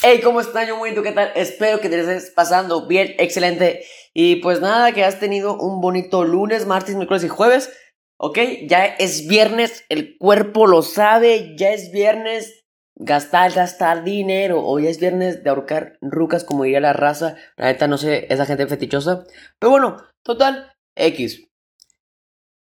Hey, 0.00 0.20
¿cómo 0.22 0.40
están? 0.40 0.68
Yo 0.68 0.76
muy 0.76 0.92
bien, 0.92 1.02
¿qué 1.02 1.10
tal? 1.10 1.32
Espero 1.34 1.80
que 1.80 1.88
te 1.88 1.98
estés 1.98 2.30
pasando 2.30 2.86
bien, 2.86 3.16
excelente. 3.18 3.84
Y 4.14 4.36
pues 4.36 4.60
nada, 4.60 4.92
que 4.92 5.02
has 5.02 5.18
tenido 5.18 5.58
un 5.58 5.80
bonito 5.80 6.22
lunes, 6.24 6.66
martes, 6.66 6.94
miércoles 6.94 7.24
y 7.24 7.28
jueves. 7.28 7.76
Ok, 8.16 8.38
ya 8.68 8.84
es 8.84 9.26
viernes, 9.26 9.84
el 9.88 10.16
cuerpo 10.16 10.68
lo 10.68 10.82
sabe, 10.82 11.56
ya 11.56 11.72
es 11.72 11.90
viernes, 11.90 12.64
gastar, 12.94 13.52
gastar 13.52 14.04
dinero. 14.04 14.62
O 14.64 14.78
ya 14.78 14.88
es 14.88 15.00
viernes 15.00 15.42
de 15.42 15.50
ahorcar 15.50 15.98
rucas, 16.00 16.44
como 16.44 16.62
diría 16.62 16.78
la 16.78 16.92
raza. 16.92 17.34
La 17.56 17.66
neta, 17.66 17.88
no 17.88 17.98
sé, 17.98 18.32
esa 18.32 18.46
gente 18.46 18.68
fetichosa. 18.68 19.24
Pero 19.58 19.70
bueno, 19.70 19.96
total, 20.22 20.76
X. 20.94 21.44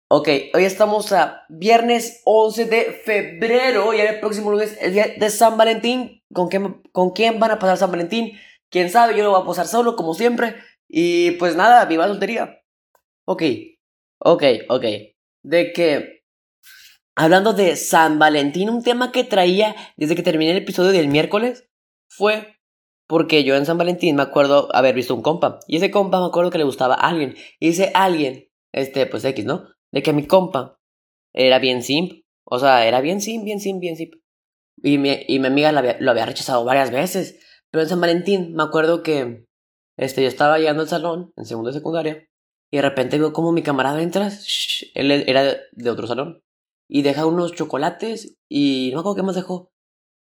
Ok, 0.07 0.30
hoy 0.55 0.66
estamos 0.66 1.11
a 1.11 1.43
viernes 1.48 2.21
11 2.25 2.66
de 2.66 3.02
febrero 3.05 3.93
y 3.93 4.00
el 4.00 4.20
próximo 4.20 4.50
lunes 4.50 4.75
el 4.82 4.93
día 4.93 5.14
de 5.16 5.30
San 5.30 5.57
Valentín. 5.57 6.18
¿Con 6.34 6.48
quién, 6.48 6.82
¿Con 6.91 7.11
quién 7.11 7.39
van 7.39 7.52
a 7.52 7.59
pasar 7.59 7.77
San 7.77 7.91
Valentín? 7.91 8.38
Quién 8.70 8.89
sabe, 8.89 9.17
yo 9.17 9.23
lo 9.23 9.31
voy 9.31 9.41
a 9.41 9.45
pasar 9.45 9.67
solo 9.67 9.95
como 9.95 10.13
siempre. 10.13 10.55
Y 10.88 11.31
pues 11.31 11.55
nada, 11.55 11.86
viva 11.86 12.05
la 12.05 12.13
soltería. 12.13 12.62
Ok, 13.26 13.44
ok, 14.20 14.44
ok. 14.70 14.86
De 15.44 15.73
que, 15.73 16.23
hablando 17.16 17.53
de 17.53 17.76
San 17.76 18.20
Valentín, 18.20 18.70
un 18.70 18.84
tema 18.84 19.12
que 19.12 19.23
traía 19.23 19.76
desde 19.98 20.16
que 20.16 20.23
terminé 20.23 20.52
el 20.52 20.58
episodio 20.58 20.91
del 20.91 21.08
miércoles 21.08 21.67
fue 22.09 22.55
porque 23.08 23.44
yo 23.44 23.55
en 23.55 23.66
San 23.66 23.77
Valentín 23.77 24.16
me 24.16 24.22
acuerdo 24.22 24.67
haber 24.75 24.94
visto 24.94 25.16
un 25.16 25.23
compa. 25.23 25.59
Y 25.67 25.77
ese 25.77 25.89
compa 25.89 26.20
me 26.20 26.27
acuerdo 26.27 26.52
que 26.52 26.59
le 26.59 26.64
gustaba 26.64 26.95
a 26.95 27.08
alguien. 27.08 27.36
Y 27.59 27.70
ese 27.70 27.91
alguien, 27.95 28.50
este, 28.72 29.08
pues 29.08 29.25
X, 29.25 29.45
¿no? 29.45 29.67
de 29.91 30.03
que 30.03 30.14
mi 30.14 30.25
compa 30.27 30.80
era 31.34 31.59
bien 31.59 31.84
simp. 31.84 32.23
O 32.45 32.59
sea, 32.59 32.88
era 32.88 33.02
bien 33.02 33.22
simp, 33.22 33.44
bien 33.45 33.59
simp, 33.59 33.80
bien 33.80 33.95
simp. 33.95 34.14
Y 34.81 34.97
mi, 34.97 35.25
y 35.27 35.39
mi 35.39 35.47
amiga 35.47 35.71
lo 35.71 36.11
había, 36.11 36.25
rechazado 36.25 36.63
varias 36.63 36.91
veces. 36.91 37.39
Pero 37.71 37.83
en 37.83 37.89
San 37.89 38.01
Valentín 38.01 38.53
me 38.53 38.63
acuerdo 38.63 39.03
que 39.03 39.45
este, 39.97 40.21
yo 40.21 40.27
estaba 40.27 40.57
llegando 40.57 40.83
al 40.83 40.89
salón, 40.89 41.33
en 41.36 41.45
segundo 41.45 41.71
de 41.71 41.77
secundaria, 41.77 42.27
y 42.71 42.77
de 42.77 42.81
repente 42.81 43.19
veo 43.19 43.33
como 43.33 43.52
mi 43.52 43.63
camarada 43.63 44.02
entra, 44.02 44.31
él 44.94 45.11
era 45.11 45.58
de 45.71 45.89
otro 45.89 46.08
salón, 46.08 46.41
y 46.88 47.02
deja 47.02 47.25
unos 47.25 47.53
chocolates, 47.53 48.38
y 48.47 48.89
no 48.91 48.97
me 48.97 48.99
acuerdo 49.02 49.16
qué 49.17 49.23
más 49.23 49.36
dejó, 49.36 49.71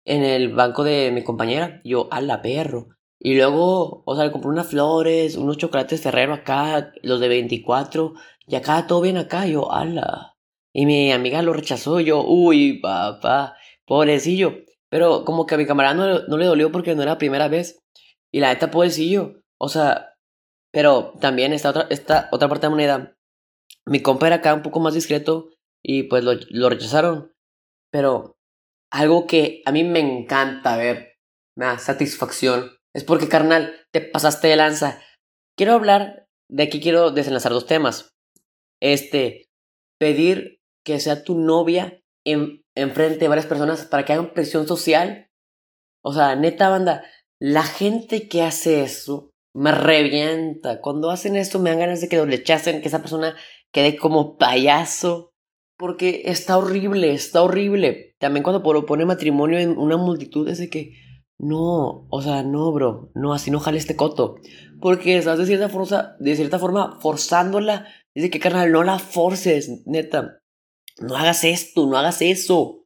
en 0.05 0.23
el 0.23 0.53
banco 0.53 0.85
de 0.85 1.11
mi 1.13 1.25
compañera. 1.25 1.81
Yo, 1.85 2.09
a 2.11 2.21
la 2.21 2.43
perro. 2.43 2.89
Y 3.19 3.37
luego, 3.37 4.03
o 4.05 4.15
sea, 4.15 4.25
le 4.25 4.33
compré 4.33 4.51
unas 4.51 4.67
flores, 4.67 5.37
unos 5.37 5.57
chocolates 5.57 6.03
Ferrero 6.03 6.35
acá, 6.35 6.93
los 7.03 7.21
de 7.21 7.29
24, 7.29 8.15
y 8.47 8.57
acá 8.57 8.87
todo 8.87 9.01
bien 9.01 9.17
acá, 9.17 9.47
yo, 9.47 9.73
ala. 9.73 10.37
Y 10.73 10.87
mi 10.87 11.13
amiga 11.13 11.41
lo 11.41 11.53
rechazó, 11.53 12.01
yo, 12.01 12.23
uy, 12.23 12.81
papá, 12.81 13.57
pobrecillo. 13.87 14.65
Pero 14.91 15.25
como 15.25 15.47
que 15.47 15.55
a 15.55 15.59
mi 15.59 15.67
camarada 15.67 15.95
no, 15.95 16.21
no 16.27 16.37
le 16.37 16.47
dolió 16.47 16.71
porque 16.71 16.95
no 16.95 17.03
era 17.03 17.13
la 17.13 17.19
primera 17.19 17.49
vez. 17.49 17.79
Y 18.33 18.41
la 18.41 18.53
neta, 18.53 18.71
pobrecillo. 18.71 19.41
O 19.59 19.69
sea, 19.69 20.15
pero 20.73 21.15
también 21.21 21.53
esta 21.53 21.71
otra, 21.71 21.89
otra 22.33 22.49
parte 22.49 22.67
de 22.67 22.69
la 22.69 22.71
moneda. 22.71 23.17
Mi 23.87 24.01
compa 24.01 24.27
era 24.27 24.37
acá 24.37 24.55
un 24.55 24.63
poco 24.63 24.81
más 24.81 24.95
discreto 24.95 25.51
y 25.83 26.05
pues 26.05 26.25
lo, 26.25 26.33
lo 26.51 26.71
rechazaron. 26.71 27.33
Pero 27.91 28.37
algo 28.91 29.27
que 29.27 29.63
a 29.67 29.73
mí 29.73 29.85
me 29.85 30.01
encanta 30.01 30.77
ver, 30.77 31.17
me 31.57 31.67
da 31.67 31.79
satisfacción, 31.79 32.77
es 32.95 33.05
porque, 33.05 33.29
carnal, 33.29 33.75
te 33.93 34.01
pasaste 34.01 34.49
de 34.49 34.57
lanza. 34.57 35.03
Quiero 35.57 35.75
hablar, 35.75 36.27
de 36.49 36.63
aquí 36.63 36.81
quiero 36.81 37.11
desenlazar 37.11 37.53
dos 37.53 37.67
temas 37.67 38.15
este, 38.85 39.49
pedir 39.99 40.61
que 40.85 41.01
sea 41.01 41.25
tu 41.25 41.39
novia 41.39 42.03
en, 42.25 42.63
frente 42.75 43.19
de 43.19 43.29
varias 43.29 43.47
personas 43.47 43.85
para 43.85 44.05
que 44.05 44.13
hagan 44.13 44.33
presión 44.33 44.67
social. 44.67 45.31
O 46.03 46.13
sea, 46.13 46.37
neta 46.37 46.69
banda, 46.69 47.05
la 47.39 47.63
gente 47.63 48.29
que 48.29 48.43
hace 48.43 48.83
eso 48.83 49.33
me 49.55 49.73
revienta. 49.73 50.81
Cuando 50.81 51.11
hacen 51.11 51.37
esto 51.37 51.59
me 51.59 51.71
dan 51.71 51.81
ganas 51.81 52.01
de 52.01 52.09
que 52.09 52.17
lo 52.17 52.27
rechacen, 52.27 52.81
que 52.81 52.89
esa 52.89 53.01
persona 53.01 53.37
quede 53.73 53.97
como 53.97 54.37
payaso. 54.37 55.31
Porque 55.77 56.23
está 56.27 56.57
horrible, 56.57 57.13
está 57.13 57.43
horrible. 57.43 58.15
También 58.21 58.45
cuando 58.45 58.63
propone 58.63 59.07
matrimonio 59.07 59.59
en 59.59 59.77
una 59.77 59.97
multitud 59.97 60.49
es 60.49 60.59
de 60.59 60.71
que 60.71 60.93
no, 61.37 62.07
o 62.11 62.23
sea, 62.23 62.45
no, 62.45 62.71
bro, 62.71 63.11
no, 63.15 63.35
así 63.35 63.51
no 63.51 63.59
jale 63.59 63.79
este 63.79 63.97
coto. 63.97 64.37
Porque 64.81 65.19
estás 65.19 65.39
de 65.39 65.47
cierta, 65.47 66.17
de 66.21 66.37
cierta 66.37 66.61
forma 66.61 67.01
forzándola 67.01 67.87
Dice 68.15 68.31
que, 68.31 68.39
carnal, 68.39 68.71
no 68.71 68.85
la 68.85 68.99
forces, 68.99 69.83
neta. 69.87 70.41
No 70.99 71.17
hagas 71.17 71.45
esto, 71.45 71.87
no 71.87 71.97
hagas 71.97 72.23
eso. 72.23 72.85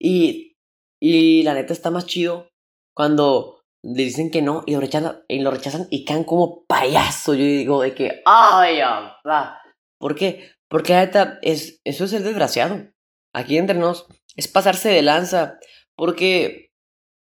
Y, 0.00 0.56
y 1.00 1.42
la 1.42 1.54
neta 1.54 1.72
está 1.72 1.90
más 1.90 2.06
chido 2.06 2.48
cuando 2.94 3.62
le 3.82 4.04
dicen 4.04 4.30
que 4.30 4.42
no 4.42 4.62
y 4.66 4.72
lo 4.72 4.80
rechazan 4.80 5.22
y, 5.28 5.40
lo 5.40 5.50
rechazan 5.50 5.86
y 5.90 6.04
caen 6.04 6.24
como 6.24 6.64
payaso. 6.66 7.34
Yo 7.34 7.44
digo 7.44 7.82
de 7.82 7.94
que, 7.94 8.22
ay, 8.24 8.80
va. 8.80 9.60
¿Por 9.98 10.14
qué? 10.14 10.52
Porque 10.68 10.92
la 10.92 11.04
neta, 11.04 11.38
es, 11.42 11.80
eso 11.84 12.04
es 12.04 12.12
el 12.12 12.24
desgraciado. 12.24 12.90
Aquí 13.32 13.58
entre 13.58 13.76
nos, 13.76 14.06
es 14.36 14.48
pasarse 14.48 14.88
de 14.88 15.02
lanza. 15.02 15.58
Porque, 15.96 16.72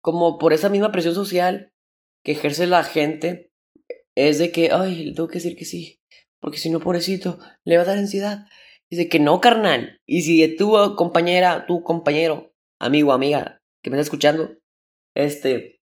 como 0.03 0.39
por 0.39 0.53
esa 0.53 0.69
misma 0.69 0.93
presión 0.93 1.15
social 1.15 1.73
que 2.25 2.33
ejerce 2.33 2.67
la 2.67 2.85
gente, 2.85 3.51
es 4.15 4.39
de 4.39 4.53
que, 4.53 4.71
ay, 4.73 5.05
le 5.05 5.15
tengo 5.15 5.29
que 5.29 5.39
decir 5.39 5.57
que 5.57 5.65
sí 5.65 6.01
porque 6.41 6.59
si 6.59 6.71
no, 6.71 6.81
pobrecito, 6.81 7.39
le 7.65 7.77
va 7.77 7.83
a 7.83 7.87
dar 7.87 7.99
ansiedad. 7.99 8.47
Dice 8.91 9.09
que 9.09 9.21
no, 9.21 9.41
carnal. 9.41 9.99
Y 10.07 10.23
si 10.23 10.57
tu 10.57 10.97
compañera, 10.97 11.67
tu 11.67 11.83
compañero, 11.83 12.53
amigo, 12.81 13.13
amiga, 13.13 13.61
que 13.83 13.91
me 13.91 13.97
está 13.97 14.03
escuchando, 14.03 14.59
este, 15.15 15.81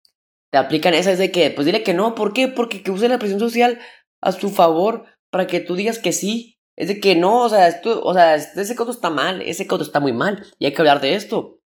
te 0.53 0.59
aplican 0.59 0.95
esa, 0.95 1.13
es 1.13 1.19
de 1.19 1.31
que, 1.31 1.51
pues 1.51 1.67
dile 1.67 1.83
que 1.83 1.95
no. 1.95 2.15
¿Por 2.15 2.33
qué? 2.33 2.49
Porque 2.49 2.83
que 2.83 2.91
use 2.91 3.09
la 3.09 3.19
presión 3.19 3.41
social 3.41 3.79
a 4.21 4.33
su 4.33 4.51
favor 4.51 5.07
para 5.31 5.47
que 5.47 5.61
tú 5.61 5.75
digas 5.75 5.99
que 5.99 6.13
sí. 6.13 6.57
Es 6.77 6.89
de 6.89 7.01
que 7.01 7.17
no, 7.17 7.43
o 7.43 7.49
sea, 7.49 7.67
esto, 7.67 8.03
o 8.05 8.15
sea, 8.15 8.37
ese 8.37 8.77
coto 8.77 8.93
está 8.93 9.11
mal, 9.11 9.43
ese 9.43 9.67
coto 9.67 9.83
está 9.83 9.99
muy 9.99 10.13
mal, 10.13 10.47
y 10.61 10.67
hay 10.67 10.73
que 10.73 10.81
hablar 10.81 11.01
de 11.01 11.15
esto. 11.15 11.59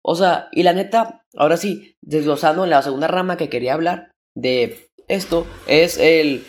O 0.00 0.14
sea, 0.14 0.48
y 0.52 0.62
la 0.62 0.72
neta, 0.72 1.24
ahora 1.34 1.56
sí, 1.56 1.96
desglosando 2.02 2.64
la 2.64 2.80
segunda 2.82 3.08
rama 3.08 3.36
que 3.36 3.48
quería 3.48 3.74
hablar 3.74 4.12
de 4.36 4.90
esto, 5.08 5.44
es 5.66 5.98
el 5.98 6.44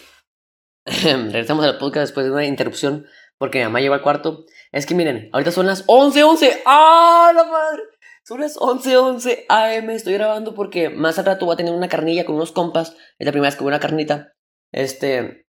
regresamos 0.85 1.65
al 1.65 1.79
podcast 1.79 2.07
después 2.07 2.27
de 2.27 2.31
una 2.31 2.45
interrupción 2.45 3.07
porque 3.37 3.59
mi 3.59 3.65
mamá 3.65 3.79
llegó 3.81 3.93
al 3.93 4.01
cuarto. 4.01 4.45
Es 4.71 4.85
que 4.85 4.95
miren, 4.95 5.29
ahorita 5.33 5.51
son 5.51 5.67
las 5.67 5.85
11:11. 5.87 6.23
11. 6.23 6.63
¡Ah, 6.65 7.31
la 7.35 7.43
madre! 7.43 7.83
Son 8.23 8.41
las 8.41 8.57
11:11 8.57 8.97
11 8.97 9.45
AM. 9.49 9.89
Estoy 9.91 10.13
grabando 10.13 10.53
porque 10.53 10.89
más 10.89 11.19
al 11.19 11.25
rato 11.25 11.45
voy 11.45 11.53
a 11.53 11.57
tener 11.57 11.73
una 11.73 11.89
carnilla 11.89 12.25
con 12.25 12.35
unos 12.35 12.51
compas. 12.51 12.95
Es 13.19 13.25
la 13.25 13.31
primera 13.31 13.49
vez 13.49 13.55
que 13.55 13.63
voy 13.63 13.71
a 13.71 13.75
una 13.75 13.79
carnita. 13.79 14.33
Este. 14.71 15.45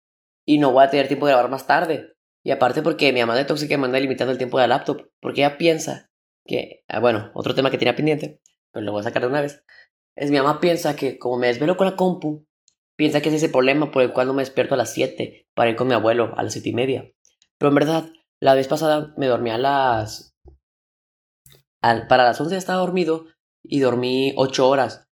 Y 0.46 0.60
no 0.60 0.72
voy 0.72 0.84
a 0.84 0.90
tener 0.90 1.08
tiempo 1.08 1.26
de 1.26 1.34
grabar 1.34 1.50
más 1.50 1.68
tarde. 1.68 2.14
Y 2.44 2.52
aparte 2.52 2.82
porque 2.82 3.12
mi 3.12 3.22
mamá 3.22 3.36
de 3.36 3.46
tóxica 3.46 3.76
me 3.76 3.82
manda 3.82 4.00
limitando 4.00 4.32
el 4.32 4.38
tiempo 4.38 4.58
de 4.58 4.68
la 4.68 4.76
laptop. 4.76 5.10
Porque 5.22 5.42
ella 5.42 5.58
piensa 5.58 6.10
que. 6.46 6.84
Ah, 6.88 7.00
bueno, 7.00 7.32
otro 7.34 7.56
tema 7.56 7.72
que 7.72 7.78
tenía 7.78 7.96
pendiente. 7.96 8.42
Pero 8.72 8.86
lo 8.86 8.92
voy 8.92 9.02
a 9.02 9.04
sacar 9.04 9.22
de 9.22 9.30
una 9.30 9.42
vez. 9.42 9.64
Es 10.16 10.32
mi 10.32 10.38
mamá 10.38 10.60
piensa 10.60 10.96
que 10.96 11.18
como 11.18 11.38
me 11.38 11.48
desvelo 11.48 11.78
con 11.78 11.88
la 11.88 11.96
compu, 11.96 12.46
Piensa 12.96 13.22
que 13.22 13.30
es 13.30 13.36
ese 13.36 13.50
problema 13.50 13.92
por 13.92 14.04
el 14.04 14.14
cual 14.14 14.28
no 14.28 14.34
me 14.34 14.42
despierto 14.42 14.74
a 14.74 14.78
las 14.78 14.94
7 14.94 15.48
para 15.54 15.70
ir 15.70 15.76
con 15.76 15.88
mi 15.88 15.94
abuelo 15.94 16.34
a 16.38 16.44
las 16.44 16.54
7 16.54 16.70
y 16.70 16.74
media. 16.74 17.12
Pero 17.58 17.70
en 17.70 17.76
verdad, 17.76 18.10
la 18.42 18.54
vez 18.54 18.68
pasada 18.68 19.14
me 19.18 19.28
dormí 19.28 19.50
a 19.50 19.58
las... 19.58 20.36
Para 21.82 22.24
las 22.24 22.42
11 22.42 22.58
estaba 22.58 22.80
dormido 22.80 23.28
y 23.64 23.80
dormí 23.80 24.34
8 24.38 24.68
horas. 24.68 25.08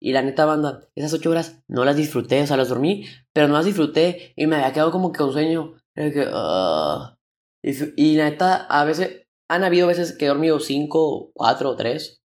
Y 0.00 0.12
la 0.12 0.22
neta 0.22 0.46
banda, 0.46 0.88
esas 0.94 1.12
8 1.12 1.30
horas 1.30 1.62
no 1.68 1.84
las 1.84 1.96
disfruté, 1.96 2.42
o 2.42 2.46
sea, 2.46 2.56
las 2.56 2.68
dormí, 2.68 3.06
pero 3.32 3.48
no 3.48 3.54
las 3.54 3.64
disfruté 3.64 4.32
y 4.36 4.46
me 4.46 4.56
había 4.56 4.72
quedado 4.72 4.90
como 4.90 5.12
que 5.12 5.18
con 5.18 5.32
sueño. 5.32 5.74
Ah. 5.96 7.16
y, 7.62 8.16
la 8.16 8.30
neta, 8.30 8.66
a 8.66 8.84
veces, 8.84 9.26
han 9.48 9.64
habido 9.64 9.86
veces 9.86 10.16
que 10.16 10.24
he 10.24 10.28
dormido 10.28 10.60
5, 10.60 11.32
4, 11.34 11.76
3. 11.76 12.22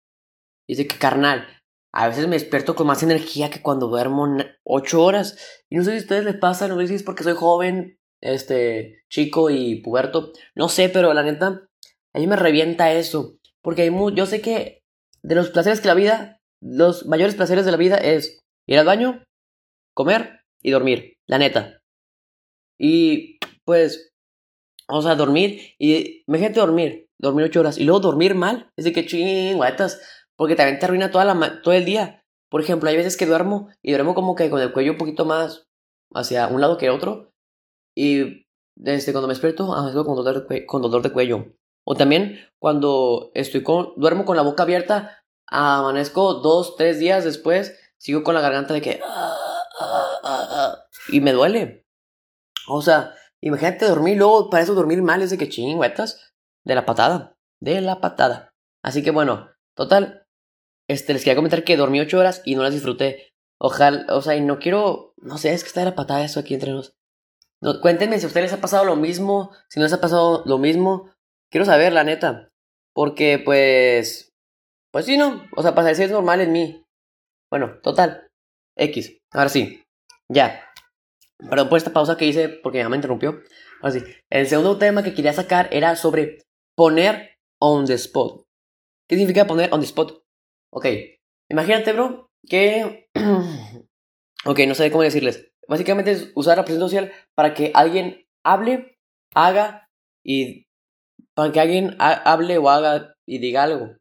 Y 0.69 0.75
dice 0.75 0.89
que 0.89 0.99
carnal, 0.99 1.47
a 1.93 2.09
veces 2.09 2.27
me 2.29 2.37
despierto 2.37 2.75
con 2.75 2.87
más 2.87 3.03
energía 3.03 3.51
que 3.51 3.63
cuando 3.63 3.89
duermo 3.89 4.37
ocho 4.65 5.03
horas. 5.03 5.39
Y 5.71 5.77
no 5.77 5.83
sé 5.83 5.93
si 5.93 5.97
a 5.97 6.01
ustedes 6.01 6.25
les 6.25 6.37
pasa, 6.37 6.69
no 6.69 6.79
sé 6.79 6.89
si 6.89 6.95
es 6.95 7.03
porque 7.03 7.25
soy 7.25 7.35
joven, 7.35 7.99
este, 8.33 9.05
chico 9.09 9.51
y 9.51 9.83
puberto. 9.83 10.33
No 10.55 10.69
sé, 10.69 10.89
pero 10.89 11.15
la 11.15 11.23
neta, 11.23 11.69
a 12.13 12.19
mí 12.19 12.27
me 12.27 12.37
revienta 12.37 12.93
eso. 12.93 13.39
Porque 13.63 13.83
hay 13.83 13.91
yo 14.15 14.27
sé 14.27 14.41
que 14.41 14.83
de 15.23 15.35
los 15.35 15.51
placeres 15.51 15.81
que 15.81 15.89
la 15.89 15.95
vida, 15.95 16.41
los 16.61 17.07
mayores 17.07 17.35
placeres 17.35 17.65
de 17.65 17.73
la 17.73 17.77
vida 17.77 17.97
es 17.97 18.41
ir 18.67 18.79
al 18.79 18.87
baño, 18.87 19.25
comer 19.95 20.41
y 20.63 20.71
dormir. 20.71 21.15
La 21.27 21.39
neta. 21.39 21.81
Y 22.79 23.39
pues, 23.65 24.13
o 24.89 25.03
sea, 25.03 25.15
dormir 25.15 25.75
y 25.79 26.23
me 26.27 26.39
gente 26.39 26.61
dormir, 26.61 27.09
dormir 27.19 27.47
ocho 27.47 27.61
horas 27.61 27.79
y 27.79 27.85
luego 27.85 28.01
dormir 28.01 28.35
mal. 28.35 28.71
Es 28.77 28.85
de 28.85 28.93
que 28.93 29.07
chinguetas 29.07 30.01
porque 30.37 30.55
también 30.55 30.79
te 30.79 30.87
arruina 30.87 31.11
toda 31.11 31.25
la, 31.25 31.63
todo 31.63 31.75
el 31.75 31.85
día. 31.85 32.23
Por 32.49 32.61
ejemplo, 32.61 32.89
hay 32.89 32.97
veces 32.97 33.17
que 33.17 33.27
duermo 33.27 33.69
y 33.83 33.93
duermo 33.93 34.15
como 34.15 34.35
que 34.35 34.51
con 34.51 34.61
el 34.61 34.73
cuello 34.73 34.93
un 34.93 34.99
poquito 34.99 35.25
más 35.25 35.67
hacia 36.15 36.47
un 36.47 36.61
lado 36.61 36.79
que 36.79 36.91
otro. 36.91 37.33
Y 37.97 38.47
desde 38.77 39.13
cuando 39.13 39.27
me 39.27 39.33
despierto, 39.33 39.73
amanezco 39.73 40.05
con 40.05 40.17
dolor, 40.17 40.47
de 40.47 40.67
con 40.67 40.83
dolor 40.83 41.03
de 41.03 41.13
cuello. 41.13 41.47
O 41.85 41.95
también 41.95 42.39
cuando 42.59 43.31
estoy 43.35 43.63
con, 43.63 43.93
duermo 43.97 44.25
con 44.25 44.37
la 44.37 44.43
boca 44.43 44.65
abierta, 44.65 45.25
amanezco 45.47 46.35
dos, 46.35 46.77
tres 46.77 46.99
días 46.99 47.25
después 47.25 47.79
sigo 47.97 48.23
con 48.23 48.35
la 48.35 48.41
garganta 48.41 48.75
de 48.75 48.83
que... 48.83 49.01
y 51.09 51.21
me 51.21 51.33
duele. 51.33 51.87
O 52.69 52.83
sea, 52.83 53.15
imagínate 53.41 53.87
dormir, 53.87 54.19
luego 54.19 54.51
para 54.51 54.63
eso 54.63 54.75
dormir 54.75 55.03
mal 55.03 55.23
es 55.23 55.31
de 55.31 55.39
que 55.39 55.49
chingüetas. 55.49 56.35
De 56.65 56.75
la 56.75 56.85
patada. 56.85 57.37
De 57.61 57.81
la 57.81 58.01
patada. 58.01 58.53
Así 58.83 59.03
que 59.03 59.13
bueno, 59.13 59.49
total. 59.75 60.27
Este, 60.89 61.13
les 61.13 61.23
quería 61.23 61.37
comentar 61.37 61.65
que 61.65 61.77
dormí 61.77 62.01
ocho 62.01 62.19
horas 62.19 62.43
y 62.45 62.57
no 62.57 62.63
las 62.63 62.75
disfruté. 62.75 63.33
Ojalá, 63.59 64.05
o 64.15 64.21
sea, 64.21 64.37
y 64.37 64.41
no 64.41 64.59
quiero, 64.59 65.15
no 65.17 65.39
sé, 65.39 65.55
es 65.55 65.63
que 65.63 65.69
está 65.69 65.81
de 65.81 65.87
la 65.87 65.95
patada 65.95 66.25
eso 66.25 66.41
aquí 66.41 66.55
entre 66.55 66.73
nos. 66.73 66.97
No, 67.63 67.81
cuéntenme 67.81 68.19
si 68.19 68.25
a 68.25 68.29
ustedes 68.29 68.51
les 68.51 68.59
ha 68.59 68.61
pasado 68.61 68.85
lo 68.85 68.97
mismo, 68.97 69.51
si 69.69 69.81
no 69.81 69.85
les 69.85 69.93
ha 69.93 70.01
pasado 70.01 70.43
lo 70.47 70.59
mismo. 70.59 71.11
Quiero 71.51 71.65
saber, 71.65 71.93
la 71.93 72.05
neta. 72.05 72.51
Porque, 72.95 73.39
pues, 73.39 74.33
pues 74.93 75.07
sí, 75.07 75.17
no. 75.17 75.45
O 75.57 75.63
sea, 75.63 75.75
para 75.75 75.89
decir 75.89 76.07
es 76.07 76.11
normal 76.11 76.41
en 76.41 76.53
mí. 76.53 76.85
Bueno, 77.51 77.79
total. 77.83 78.31
X. 78.77 79.19
Ahora 79.33 79.49
sí. 79.49 79.83
Ya. 80.29 80.63
Perdón 81.39 81.69
por 81.69 81.79
esta 81.79 81.93
pausa 81.93 82.17
que 82.17 82.27
hice 82.27 82.49
porque 82.49 82.79
ya 82.79 82.89
me 82.89 82.97
interrumpió. 82.97 83.43
Ahora 83.81 83.93
sí. 83.93 84.05
El 84.31 84.47
segundo 84.47 84.79
tema 84.79 85.03
que 85.03 85.15
quería 85.15 85.33
sacar 85.33 85.69
era 85.71 85.97
sobre 85.97 86.39
poner 86.75 87.37
on 87.61 87.87
the 87.87 87.95
spot. 87.95 88.47
¿Qué 89.09 89.17
significa 89.17 89.47
poner 89.47 89.73
on 89.73 89.81
the 89.81 89.87
spot? 89.87 90.23
Ok. 90.73 90.87
Imagínate, 91.49 91.93
bro, 91.93 92.31
que... 92.49 93.09
ok, 94.45 94.61
no 94.67 94.75
sé 94.75 94.91
cómo 94.91 95.03
decirles. 95.03 95.53
Básicamente 95.69 96.13
es 96.13 96.33
usar 96.35 96.57
la 96.57 96.65
presión 96.65 96.81
social 96.81 97.13
para 97.35 97.55
que 97.55 97.73
alguien 97.75 98.27
hable, 98.45 98.99
haga 99.35 99.89
y... 100.25 100.67
Para 101.35 101.53
que 101.53 101.61
alguien 101.61 101.97
hable 101.99 102.57
o 102.59 102.71
haga 102.71 103.15
y 103.27 103.39
diga 103.39 103.63
algo. 103.65 103.97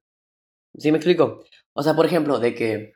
¿Sí 0.78 0.92
me 0.92 0.98
explico? 0.98 1.44
O 1.74 1.84
sea, 1.84 1.94
por 1.94 2.06
ejemplo, 2.06 2.40
de 2.40 2.56
que... 2.56 2.94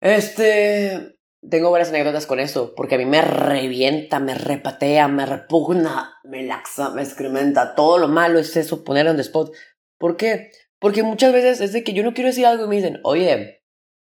Este... 0.00 1.16
Tengo 1.48 1.70
varias 1.70 1.88
anécdotas 1.88 2.26
con 2.26 2.38
eso, 2.38 2.74
porque 2.74 2.96
a 2.96 2.98
mí 2.98 3.06
me 3.06 3.22
revienta, 3.22 4.20
me 4.20 4.34
repatea, 4.34 5.08
me 5.08 5.24
repugna, 5.24 6.18
me 6.22 6.42
laxa, 6.42 6.90
me 6.90 7.00
excrementa. 7.02 7.74
Todo 7.74 7.96
lo 7.96 8.08
malo 8.08 8.38
es 8.38 8.54
eso, 8.58 8.84
poner 8.84 9.08
on 9.08 9.16
the 9.16 9.22
spot. 9.22 9.50
¿Por 9.98 10.18
qué? 10.18 10.50
Porque 10.78 11.02
muchas 11.02 11.32
veces 11.32 11.62
es 11.62 11.72
de 11.72 11.82
que 11.82 11.94
yo 11.94 12.02
no 12.02 12.12
quiero 12.12 12.28
decir 12.28 12.44
algo 12.44 12.66
y 12.66 12.68
me 12.68 12.76
dicen, 12.76 13.00
oye, 13.04 13.59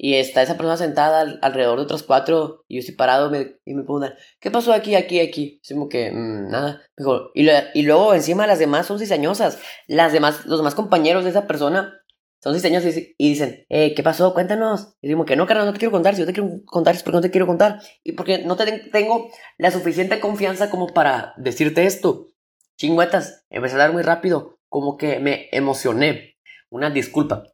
y 0.04 0.16
está 0.16 0.42
esa 0.42 0.56
persona 0.56 0.76
sentada 0.76 1.38
alrededor 1.42 1.78
de 1.78 1.84
otros 1.84 2.02
cuatro 2.02 2.64
y 2.66 2.74
yo 2.74 2.80
estoy 2.80 2.96
parado 2.96 3.32
y 3.64 3.72
me 3.72 3.84
preguntan, 3.84 4.14
¿qué 4.40 4.50
pasó 4.50 4.72
aquí, 4.72 4.96
aquí, 4.96 5.20
aquí? 5.20 5.60
Es 5.62 5.72
como 5.72 5.88
que, 5.88 6.10
mm, 6.10 6.50
nada. 6.50 6.82
Y, 7.34 7.48
y 7.74 7.82
luego 7.84 8.12
encima 8.12 8.48
las 8.48 8.58
demás 8.58 8.86
son 8.86 8.98
cizañosas. 8.98 9.60
Las 9.86 10.12
demás, 10.12 10.44
los 10.44 10.58
demás 10.58 10.74
compañeros 10.74 11.22
de 11.22 11.30
esa 11.30 11.46
persona 11.46 12.02
son 12.42 12.56
cizaños 12.56 12.84
y, 12.84 13.14
dicen, 13.16 13.64
eh, 13.68 13.94
¿qué 13.94 14.02
pasó? 14.02 14.34
Cuéntanos. 14.34 14.96
Y 15.02 15.06
decimos 15.06 15.24
que 15.24 15.36
no, 15.36 15.46
carnal, 15.46 15.66
no 15.66 15.72
te 15.72 15.78
quiero 15.78 15.92
contar. 15.92 16.16
Si 16.16 16.22
yo 16.22 16.26
te 16.26 16.32
quiero 16.32 16.50
contar 16.66 16.96
es 16.96 17.04
porque 17.04 17.18
no 17.18 17.22
te 17.22 17.30
quiero 17.30 17.46
contar. 17.46 17.80
Y 18.02 18.10
porque 18.12 18.38
no 18.44 18.56
te 18.56 18.80
tengo 18.90 19.30
la 19.56 19.70
suficiente 19.70 20.18
confianza 20.18 20.68
como 20.68 20.88
para 20.88 21.32
decirte 21.36 21.86
esto. 21.86 22.26
Chingüetas, 22.76 23.46
empecé 23.50 23.74
a 23.74 23.76
hablar 23.76 23.92
muy 23.92 24.02
rápido. 24.02 24.58
Como 24.68 24.96
que 24.96 25.20
me 25.20 25.48
emocioné. 25.52 26.38
Una 26.70 26.90
disculpa. 26.90 27.51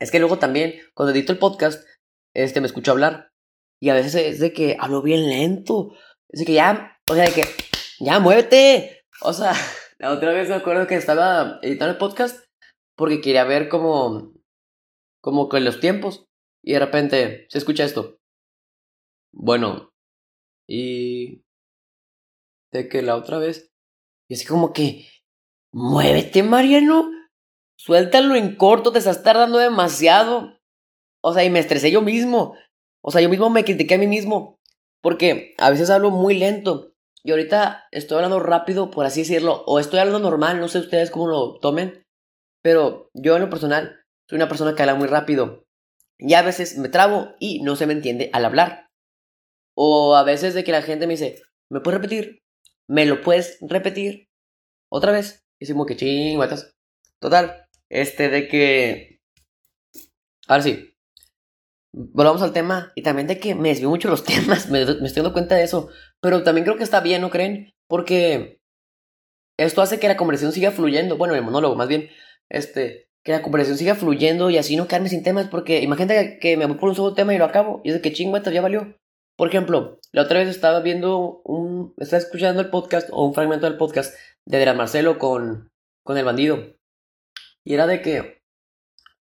Es 0.00 0.10
que 0.10 0.18
luego 0.18 0.38
también, 0.38 0.74
cuando 0.94 1.12
edito 1.12 1.32
el 1.32 1.38
podcast, 1.38 1.86
este, 2.34 2.60
me 2.60 2.66
escucho 2.66 2.92
hablar. 2.92 3.32
Y 3.80 3.90
a 3.90 3.94
veces 3.94 4.14
es 4.14 4.40
de 4.40 4.52
que 4.52 4.76
hablo 4.78 5.02
bien 5.02 5.28
lento. 5.28 5.92
Es 6.28 6.40
de 6.40 6.46
que 6.46 6.54
ya, 6.54 6.98
o 7.08 7.14
sea, 7.14 7.24
de 7.24 7.32
que, 7.32 7.44
ya 8.00 8.18
muévete. 8.18 9.04
O 9.20 9.32
sea, 9.32 9.52
la 9.98 10.12
otra 10.12 10.32
vez 10.32 10.48
me 10.48 10.56
acuerdo 10.56 10.86
que 10.86 10.96
estaba 10.96 11.58
editando 11.62 11.92
el 11.92 11.98
podcast 11.98 12.44
porque 12.96 13.20
quería 13.20 13.44
ver 13.44 13.68
como, 13.68 14.32
como 15.20 15.48
que 15.48 15.60
los 15.60 15.80
tiempos. 15.80 16.26
Y 16.62 16.72
de 16.72 16.80
repente 16.80 17.46
se 17.50 17.58
escucha 17.58 17.84
esto. 17.84 18.18
Bueno, 19.32 19.92
y 20.66 21.42
de 22.72 22.88
que 22.88 23.02
la 23.02 23.16
otra 23.16 23.38
vez, 23.38 23.72
y 24.28 24.34
así 24.34 24.46
como 24.46 24.72
que, 24.72 25.08
muévete, 25.72 26.42
Mariano, 26.42 27.10
suéltalo 27.76 28.34
en 28.36 28.56
corto, 28.56 28.92
te 28.92 28.98
estás 28.98 29.22
tardando 29.22 29.58
demasiado. 29.58 30.58
O 31.22 31.32
sea, 31.32 31.44
y 31.44 31.50
me 31.50 31.58
estresé 31.58 31.90
yo 31.90 32.02
mismo. 32.02 32.56
O 33.02 33.10
sea, 33.10 33.20
yo 33.20 33.28
mismo 33.28 33.50
me 33.50 33.64
critiqué 33.64 33.94
a 33.94 33.98
mí 33.98 34.06
mismo. 34.06 34.58
Porque 35.02 35.54
a 35.58 35.70
veces 35.70 35.90
hablo 35.90 36.10
muy 36.10 36.34
lento. 36.38 36.92
Y 37.22 37.30
ahorita 37.30 37.86
estoy 37.90 38.16
hablando 38.16 38.40
rápido, 38.40 38.90
por 38.90 39.06
así 39.06 39.20
decirlo. 39.20 39.64
O 39.66 39.78
estoy 39.78 39.98
hablando 39.98 40.18
normal, 40.18 40.60
no 40.60 40.68
sé 40.68 40.78
ustedes 40.78 41.10
cómo 41.10 41.26
lo 41.26 41.58
tomen. 41.58 42.02
Pero 42.62 43.10
yo 43.14 43.36
en 43.36 43.42
lo 43.42 43.50
personal 43.50 44.00
soy 44.28 44.36
una 44.36 44.48
persona 44.48 44.74
que 44.74 44.82
habla 44.82 44.94
muy 44.94 45.06
rápido. 45.06 45.64
Y 46.18 46.34
a 46.34 46.42
veces 46.42 46.78
me 46.78 46.88
trabo 46.88 47.34
y 47.38 47.62
no 47.62 47.76
se 47.76 47.86
me 47.86 47.92
entiende 47.92 48.30
al 48.32 48.44
hablar. 48.44 48.88
O 49.76 50.16
a 50.16 50.22
veces 50.22 50.54
de 50.54 50.64
que 50.64 50.72
la 50.72 50.82
gente 50.82 51.06
me 51.06 51.14
dice, 51.14 51.42
¿me 51.70 51.80
puedes 51.80 52.00
repetir? 52.00 52.38
¿Me 52.88 53.06
lo 53.06 53.20
puedes 53.20 53.58
repetir? 53.60 54.28
Otra 54.90 55.12
vez. 55.12 55.40
Y 55.58 55.70
como 55.72 55.86
que 55.86 55.96
chingüetas. 55.96 56.70
Total. 57.20 57.63
Este 57.90 58.28
de 58.28 58.48
que... 58.48 59.20
Ahora 60.48 60.62
sí. 60.62 60.94
Volvamos 61.92 62.42
al 62.42 62.52
tema. 62.52 62.92
Y 62.94 63.02
también 63.02 63.26
de 63.26 63.38
que 63.38 63.54
me 63.54 63.68
desvío 63.68 63.90
mucho 63.90 64.08
los 64.08 64.24
temas. 64.24 64.70
Me, 64.70 64.82
estoy 64.82 64.98
dando 65.16 65.32
cuenta 65.32 65.54
de 65.54 65.64
eso. 65.64 65.88
Pero 66.20 66.42
también 66.42 66.64
creo 66.64 66.76
que 66.76 66.84
está 66.84 67.00
bien, 67.00 67.20
¿no 67.22 67.30
creen? 67.30 67.72
Porque 67.88 68.60
esto 69.58 69.82
hace 69.82 70.00
que 70.00 70.08
la 70.08 70.16
conversación 70.16 70.52
siga 70.52 70.70
fluyendo. 70.70 71.16
Bueno, 71.16 71.34
el 71.34 71.42
monólogo 71.42 71.76
más 71.76 71.88
bien 71.88 72.08
este, 72.50 73.08
que 73.24 73.32
la 73.32 73.42
conversación 73.42 73.78
siga 73.78 73.94
fluyendo 73.94 74.50
y 74.50 74.58
así 74.58 74.76
no 74.76 74.86
quedarme 74.86 75.08
sin 75.08 75.22
temas, 75.22 75.48
porque 75.48 75.80
imagínate 75.80 76.38
que 76.38 76.56
me 76.56 76.66
voy 76.66 76.76
por 76.76 76.90
un 76.90 76.94
solo 76.94 77.14
tema 77.14 77.34
y 77.34 77.38
lo 77.38 77.46
acabo, 77.46 77.80
y 77.84 77.88
es 77.88 77.94
de 77.94 78.00
que 78.00 78.12
chingüetas, 78.12 78.52
ya 78.52 78.60
valió. 78.60 78.96
Por 79.36 79.48
ejemplo, 79.48 79.98
la 80.12 80.22
otra 80.22 80.38
vez 80.38 80.48
estaba 80.48 80.80
viendo 80.80 81.40
un, 81.44 81.94
estaba 81.98 82.22
escuchando 82.22 82.60
el 82.60 82.70
podcast 82.70 83.08
o 83.12 83.26
un 83.26 83.34
fragmento 83.34 83.66
del 83.66 83.78
podcast 83.78 84.14
de 84.46 84.58
Adrián 84.58 84.76
Marcelo 84.76 85.18
con, 85.18 85.70
con 86.04 86.16
el 86.18 86.24
bandido. 86.24 86.76
Y 87.64 87.74
era 87.74 87.86
de 87.86 88.02
que, 88.02 88.42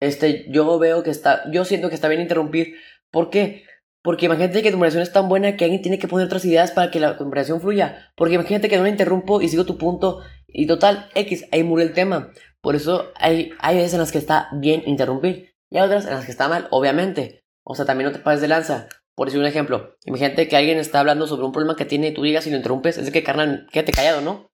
este, 0.01 0.47
yo 0.51 0.79
veo 0.79 1.03
que 1.03 1.11
está, 1.11 1.51
yo 1.51 1.65
siento 1.65 1.89
que 1.89 1.95
está 1.95 2.09
bien 2.09 2.21
interrumpir. 2.21 2.77
¿Por 3.11 3.31
qué? 3.31 3.65
Porque 4.03 4.27
imagínate 4.27 4.63
que 4.63 4.71
tu 4.71 4.77
conversación 4.77 5.03
es 5.03 5.13
tan 5.13 5.29
buena 5.29 5.57
que 5.57 5.65
alguien 5.65 5.83
tiene 5.83 5.99
que 5.99 6.09
poner 6.09 6.27
otras 6.27 6.45
ideas 6.45 6.71
para 6.71 6.91
que 6.91 7.01
la 7.01 7.17
conversación 7.17 7.61
fluya. 7.61 8.13
Porque 8.17 8.35
imagínate 8.35 8.69
que 8.69 8.77
no 8.77 8.85
me 8.85 8.91
interrumpo 8.91 9.41
y 9.41 9.49
sigo 9.49 9.65
tu 9.65 9.77
punto 9.77 10.23
y 10.47 10.67
total, 10.67 11.11
X, 11.15 11.47
ahí 11.53 11.63
murió 11.63 11.87
el 11.87 11.95
tema. 11.95 12.33
Por 12.61 12.77
eso 12.77 13.13
hay, 13.17 13.53
hay 13.61 13.77
veces 13.77 13.95
en 13.95 14.01
las 14.01 14.13
que 14.13 14.19
está 14.19 14.49
bien 14.53 14.83
interrumpir 14.87 15.55
y 15.71 15.79
hay 15.79 15.85
otras 15.85 16.07
en 16.07 16.15
las 16.15 16.25
que 16.25 16.31
está 16.31 16.49
mal, 16.49 16.69
obviamente. 16.71 17.45
O 17.65 17.75
sea, 17.75 17.85
también 17.85 18.11
no 18.11 18.17
te 18.17 18.23
pases 18.23 18.41
de 18.41 18.49
lanza. 18.49 18.89
Por 19.15 19.27
decir 19.27 19.41
un 19.41 19.47
ejemplo, 19.47 19.97
imagínate 20.05 20.47
que 20.47 20.57
alguien 20.57 20.79
está 20.79 21.01
hablando 21.01 21.27
sobre 21.27 21.45
un 21.45 21.53
problema 21.53 21.77
que 21.77 21.85
tiene 21.85 22.09
y 22.09 22.15
tú 22.15 22.23
digas 22.23 22.47
y 22.47 22.51
lo 22.51 22.57
interrumpes, 22.57 22.99
es 22.99 23.07
de 23.07 23.13
que, 23.13 23.25
carnal, 23.25 23.67
quédate 23.73 23.93
callado, 23.93 24.21
¿no? 24.21 24.53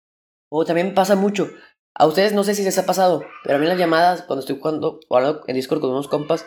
O 0.49 0.65
también 0.65 0.95
pasa 0.95 1.17
mucho. 1.17 1.51
A 1.97 2.07
ustedes 2.07 2.33
no 2.33 2.43
sé 2.43 2.55
si 2.55 2.65
les 2.65 2.77
ha 2.79 2.87
pasado, 2.87 3.23
pero 3.45 3.57
a 3.57 3.61
mí 3.61 3.67
las 3.67 3.79
llamadas, 3.79 4.23
cuando 4.23 4.41
estoy 4.41 4.59
cuando, 4.59 4.99
hablando 5.11 5.43
en 5.47 5.55
Discord 5.55 5.81
con 5.81 5.91
unos 5.91 6.09
compas, 6.09 6.45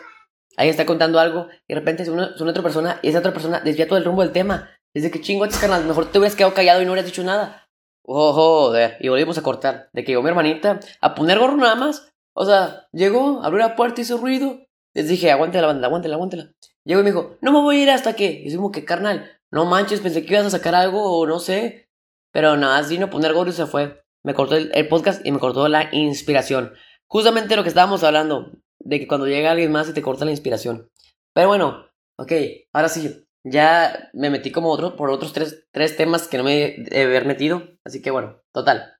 alguien 0.56 0.72
está 0.72 0.84
contando 0.84 1.18
algo 1.18 1.46
y 1.66 1.72
de 1.72 1.80
repente 1.80 2.02
es 2.02 2.10
una, 2.10 2.34
otra 2.38 2.62
persona 2.62 3.00
y 3.02 3.08
esa 3.08 3.20
otra 3.20 3.32
persona 3.32 3.60
desvía 3.60 3.88
todo 3.88 3.98
el 3.98 4.04
rumbo 4.04 4.22
del 4.22 4.32
tema. 4.32 4.70
Desde 4.92 5.10
que 5.10 5.20
chingo, 5.20 5.46
carnal, 5.60 5.84
mejor 5.84 6.10
te 6.10 6.18
hubieras 6.18 6.36
quedado 6.36 6.54
callado 6.54 6.82
y 6.82 6.84
no 6.84 6.92
hubieras 6.92 7.06
dicho 7.10 7.22
nada. 7.22 7.68
Oh, 8.02 8.32
joder. 8.32 8.96
Y 9.00 9.08
volvimos 9.08 9.38
a 9.38 9.42
cortar. 9.42 9.90
De 9.92 10.02
que 10.02 10.12
llegó 10.12 10.22
mi 10.22 10.30
hermanita 10.30 10.80
a 11.00 11.14
poner 11.14 11.38
gorro 11.38 11.56
nada 11.56 11.74
más. 11.74 12.10
O 12.34 12.44
sea, 12.46 12.88
llegó, 12.92 13.42
abrió 13.42 13.60
la 13.60 13.76
puerta, 13.76 14.00
hizo 14.00 14.16
ruido. 14.16 14.60
Les 14.94 15.08
dije, 15.08 15.30
aguántela, 15.30 15.64
aguántela, 15.64 15.86
aguántela, 15.86 16.14
aguántela. 16.14 16.52
Llegó 16.84 17.00
y 17.00 17.04
me 17.04 17.10
dijo, 17.10 17.36
no 17.42 17.52
me 17.52 17.60
voy 17.60 17.76
a 17.76 17.82
ir 17.82 17.90
hasta 17.90 18.16
que. 18.16 18.42
Y 18.44 18.54
como 18.56 18.72
que, 18.72 18.84
carnal, 18.84 19.30
no 19.50 19.66
manches, 19.66 20.00
pensé 20.00 20.24
que 20.24 20.34
ibas 20.34 20.46
a 20.46 20.50
sacar 20.50 20.74
algo 20.74 21.18
o 21.18 21.26
no 21.26 21.38
sé. 21.38 21.90
Pero 22.32 22.56
nada, 22.56 22.80
vino 22.88 23.06
a 23.06 23.10
poner 23.10 23.34
gorro 23.34 23.50
y 23.50 23.52
se 23.52 23.66
fue. 23.66 24.02
Me 24.24 24.34
cortó 24.34 24.56
el, 24.56 24.88
podcast 24.88 25.24
y 25.24 25.32
me 25.32 25.38
cortó 25.38 25.68
la 25.68 25.88
inspiración. 25.92 26.74
Justamente 27.06 27.56
lo 27.56 27.62
que 27.62 27.68
estábamos 27.68 28.04
hablando. 28.04 28.52
De 28.80 28.98
que 28.98 29.08
cuando 29.08 29.26
llega 29.26 29.50
alguien 29.50 29.72
más 29.72 29.88
y 29.88 29.92
te 29.92 30.02
corta 30.02 30.24
la 30.24 30.30
inspiración. 30.30 30.90
Pero 31.34 31.48
bueno, 31.48 31.86
ok, 32.16 32.32
ahora 32.72 32.88
sí 32.88 33.26
ya 33.44 34.10
me 34.12 34.30
metí 34.30 34.50
como 34.52 34.70
otro, 34.70 34.96
por 34.96 35.10
otros 35.10 35.32
tres, 35.32 35.66
tres 35.72 35.96
temas 35.96 36.28
que 36.28 36.38
no 36.38 36.44
me 36.44 36.76
he 36.90 37.02
haber 37.02 37.26
metido. 37.26 37.62
Así 37.84 38.02
que 38.02 38.10
bueno, 38.10 38.40
total. 38.52 38.94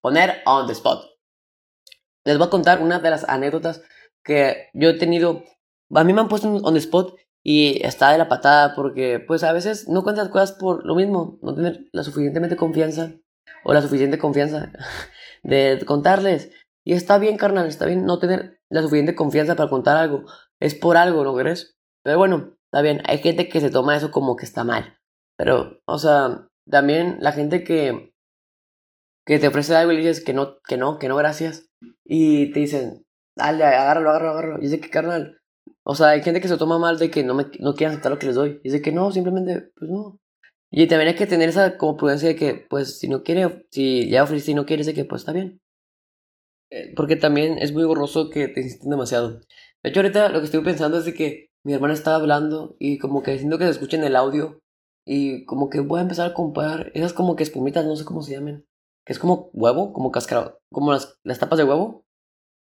Poner 0.00 0.42
on 0.46 0.66
the 0.66 0.72
spot. 0.72 1.04
Les 2.24 2.38
voy 2.38 2.46
a 2.46 2.50
contar 2.50 2.80
una 2.82 2.98
de 2.98 3.10
las 3.10 3.28
anécdotas 3.28 3.82
que 4.22 4.68
yo 4.74 4.90
he 4.90 4.98
tenido. 4.98 5.44
A 5.94 6.04
mí 6.04 6.12
me 6.12 6.20
han 6.20 6.28
puesto 6.28 6.48
on 6.48 6.74
the 6.74 6.80
spot 6.80 7.14
y 7.42 7.84
está 7.84 8.10
de 8.10 8.18
la 8.18 8.28
patada 8.28 8.74
porque 8.74 9.20
pues 9.20 9.44
a 9.44 9.52
veces 9.52 9.88
no 9.88 10.02
cuentas 10.02 10.30
cosas 10.30 10.52
por 10.52 10.84
lo 10.84 10.94
mismo, 10.94 11.38
no 11.42 11.54
tener 11.54 11.86
la 11.92 12.02
suficientemente 12.02 12.56
confianza 12.56 13.12
o 13.64 13.72
la 13.72 13.82
suficiente 13.82 14.18
confianza 14.18 14.72
de 15.42 15.82
contarles. 15.86 16.50
Y 16.84 16.92
está 16.92 17.18
bien, 17.18 17.36
carnal, 17.36 17.66
está 17.66 17.86
bien 17.86 18.04
no 18.04 18.18
tener 18.18 18.60
la 18.68 18.82
suficiente 18.82 19.14
confianza 19.14 19.56
para 19.56 19.70
contar 19.70 19.96
algo. 19.96 20.24
Es 20.60 20.74
por 20.74 20.96
algo, 20.96 21.24
¿no 21.24 21.34
crees? 21.34 21.76
Pero 22.02 22.18
bueno, 22.18 22.54
Está 22.74 22.82
bien, 22.82 23.02
hay 23.04 23.18
gente 23.18 23.48
que 23.48 23.60
se 23.60 23.70
toma 23.70 23.96
eso 23.96 24.10
como 24.10 24.34
que 24.34 24.44
está 24.44 24.64
mal. 24.64 24.98
Pero, 25.36 25.80
o 25.86 25.96
sea, 25.96 26.48
también 26.68 27.18
la 27.20 27.30
gente 27.30 27.62
que, 27.62 28.12
que 29.24 29.38
te 29.38 29.46
ofrece 29.46 29.76
algo 29.76 29.92
y 29.92 29.98
dices 29.98 30.24
que 30.24 30.34
no, 30.34 30.60
que 30.66 30.76
no, 30.76 30.98
que 30.98 31.06
no, 31.06 31.14
gracias. 31.14 31.70
Y 32.04 32.50
te 32.50 32.58
dicen, 32.58 33.06
dale, 33.36 33.62
agárralo, 33.62 34.10
agárralo, 34.10 34.32
agárralo. 34.32 34.58
Y 34.58 34.62
dice 34.62 34.80
que, 34.80 34.90
carnal, 34.90 35.38
O 35.84 35.94
sea, 35.94 36.08
hay 36.08 36.22
gente 36.24 36.40
que 36.40 36.48
se 36.48 36.56
toma 36.56 36.80
mal 36.80 36.98
de 36.98 37.12
que 37.12 37.22
no, 37.22 37.34
me, 37.34 37.46
no 37.60 37.74
quieren 37.74 37.92
aceptar 37.92 38.10
lo 38.10 38.18
que 38.18 38.26
les 38.26 38.34
doy. 38.34 38.60
Y 38.64 38.70
de 38.70 38.82
que 38.82 38.90
no, 38.90 39.12
simplemente, 39.12 39.70
pues 39.76 39.88
no. 39.88 40.18
Y 40.76 40.88
también 40.88 41.10
hay 41.10 41.14
que 41.14 41.28
tener 41.28 41.48
esa 41.48 41.78
como 41.78 41.96
prudencia 41.96 42.28
de 42.28 42.34
que, 42.34 42.54
pues, 42.68 42.98
si 42.98 43.06
no 43.06 43.22
quiere, 43.22 43.64
si 43.70 44.10
ya 44.10 44.24
ofreciste 44.24 44.50
y 44.50 44.54
no 44.54 44.66
quieres, 44.66 44.86
de 44.86 44.94
que, 44.94 45.04
pues, 45.04 45.22
está 45.22 45.30
bien. 45.32 45.60
Eh, 46.70 46.92
porque 46.96 47.14
también 47.14 47.58
es 47.58 47.72
muy 47.72 47.84
borroso 47.84 48.28
que 48.28 48.48
te 48.48 48.60
insisten 48.60 48.90
demasiado. 48.90 49.40
De 49.84 49.90
hecho, 49.90 50.00
ahorita 50.00 50.30
lo 50.30 50.40
que 50.40 50.46
estoy 50.46 50.64
pensando 50.64 50.98
es 50.98 51.04
de 51.04 51.14
que 51.14 51.50
mi 51.62 51.74
hermana 51.74 51.94
estaba 51.94 52.16
hablando 52.16 52.74
y 52.80 52.98
como 52.98 53.22
que 53.22 53.38
siento 53.38 53.56
que 53.56 53.66
se 53.66 53.70
escucha 53.70 53.96
en 53.96 54.02
el 54.02 54.16
audio 54.16 54.62
y 55.06 55.44
como 55.44 55.70
que 55.70 55.78
voy 55.78 56.00
a 56.00 56.02
empezar 56.02 56.28
a 56.32 56.34
comprar 56.34 56.90
esas 56.94 57.12
como 57.12 57.36
que 57.36 57.44
espumitas, 57.44 57.86
no 57.86 57.94
sé 57.94 58.04
cómo 58.04 58.22
se 58.22 58.32
llaman. 58.32 58.66
Que 59.06 59.12
es 59.12 59.20
como 59.20 59.50
huevo, 59.52 59.92
como 59.92 60.10
cáscara, 60.10 60.58
como 60.72 60.90
las, 60.90 61.20
las 61.22 61.38
tapas 61.38 61.58
de 61.58 61.64
huevo. 61.64 62.04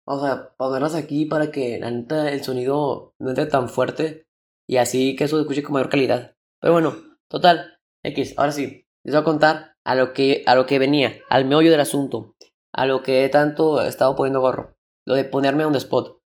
O 0.06 0.20
sea, 0.20 0.54
ponerlas 0.58 0.96
aquí 0.96 1.26
para 1.28 1.50
que 1.50 1.80
la 1.80 1.92
neta 1.92 2.30
el 2.30 2.44
sonido 2.44 3.14
no 3.20 3.30
entre 3.30 3.46
tan 3.46 3.70
fuerte 3.70 4.28
y 4.68 4.78
así 4.78 5.16
que 5.16 5.24
eso 5.24 5.40
escuche 5.40 5.64
con 5.64 5.74
mayor 5.74 5.90
calidad. 5.90 6.36
Pero 6.60 6.74
bueno, 6.74 6.96
total, 7.30 7.75
X, 8.08 8.34
ahora 8.38 8.52
sí, 8.52 8.88
les 9.04 9.14
voy 9.14 9.22
a 9.22 9.24
contar 9.24 9.76
a 9.84 9.96
lo 9.96 10.14
que, 10.14 10.44
a 10.46 10.56
lo 10.56 10.66
que 10.66 10.80
venía, 10.80 11.20
al 11.30 11.46
meollo 11.46 11.72
del 11.72 11.80
asunto, 11.80 12.36
a 12.72 12.86
lo 12.86 13.04
que 13.04 13.28
tanto 13.30 13.82
he 13.82 13.88
estado 13.88 14.16
poniendo 14.16 14.42
gorro, 14.42 14.78
lo 15.06 15.16
de 15.16 15.24
ponerme 15.24 15.66
on 15.66 15.74
the 15.74 15.80
spot. 15.80 16.22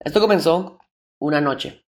Esto 0.00 0.20
comenzó 0.20 0.78
una 1.20 1.40
noche. 1.40 1.86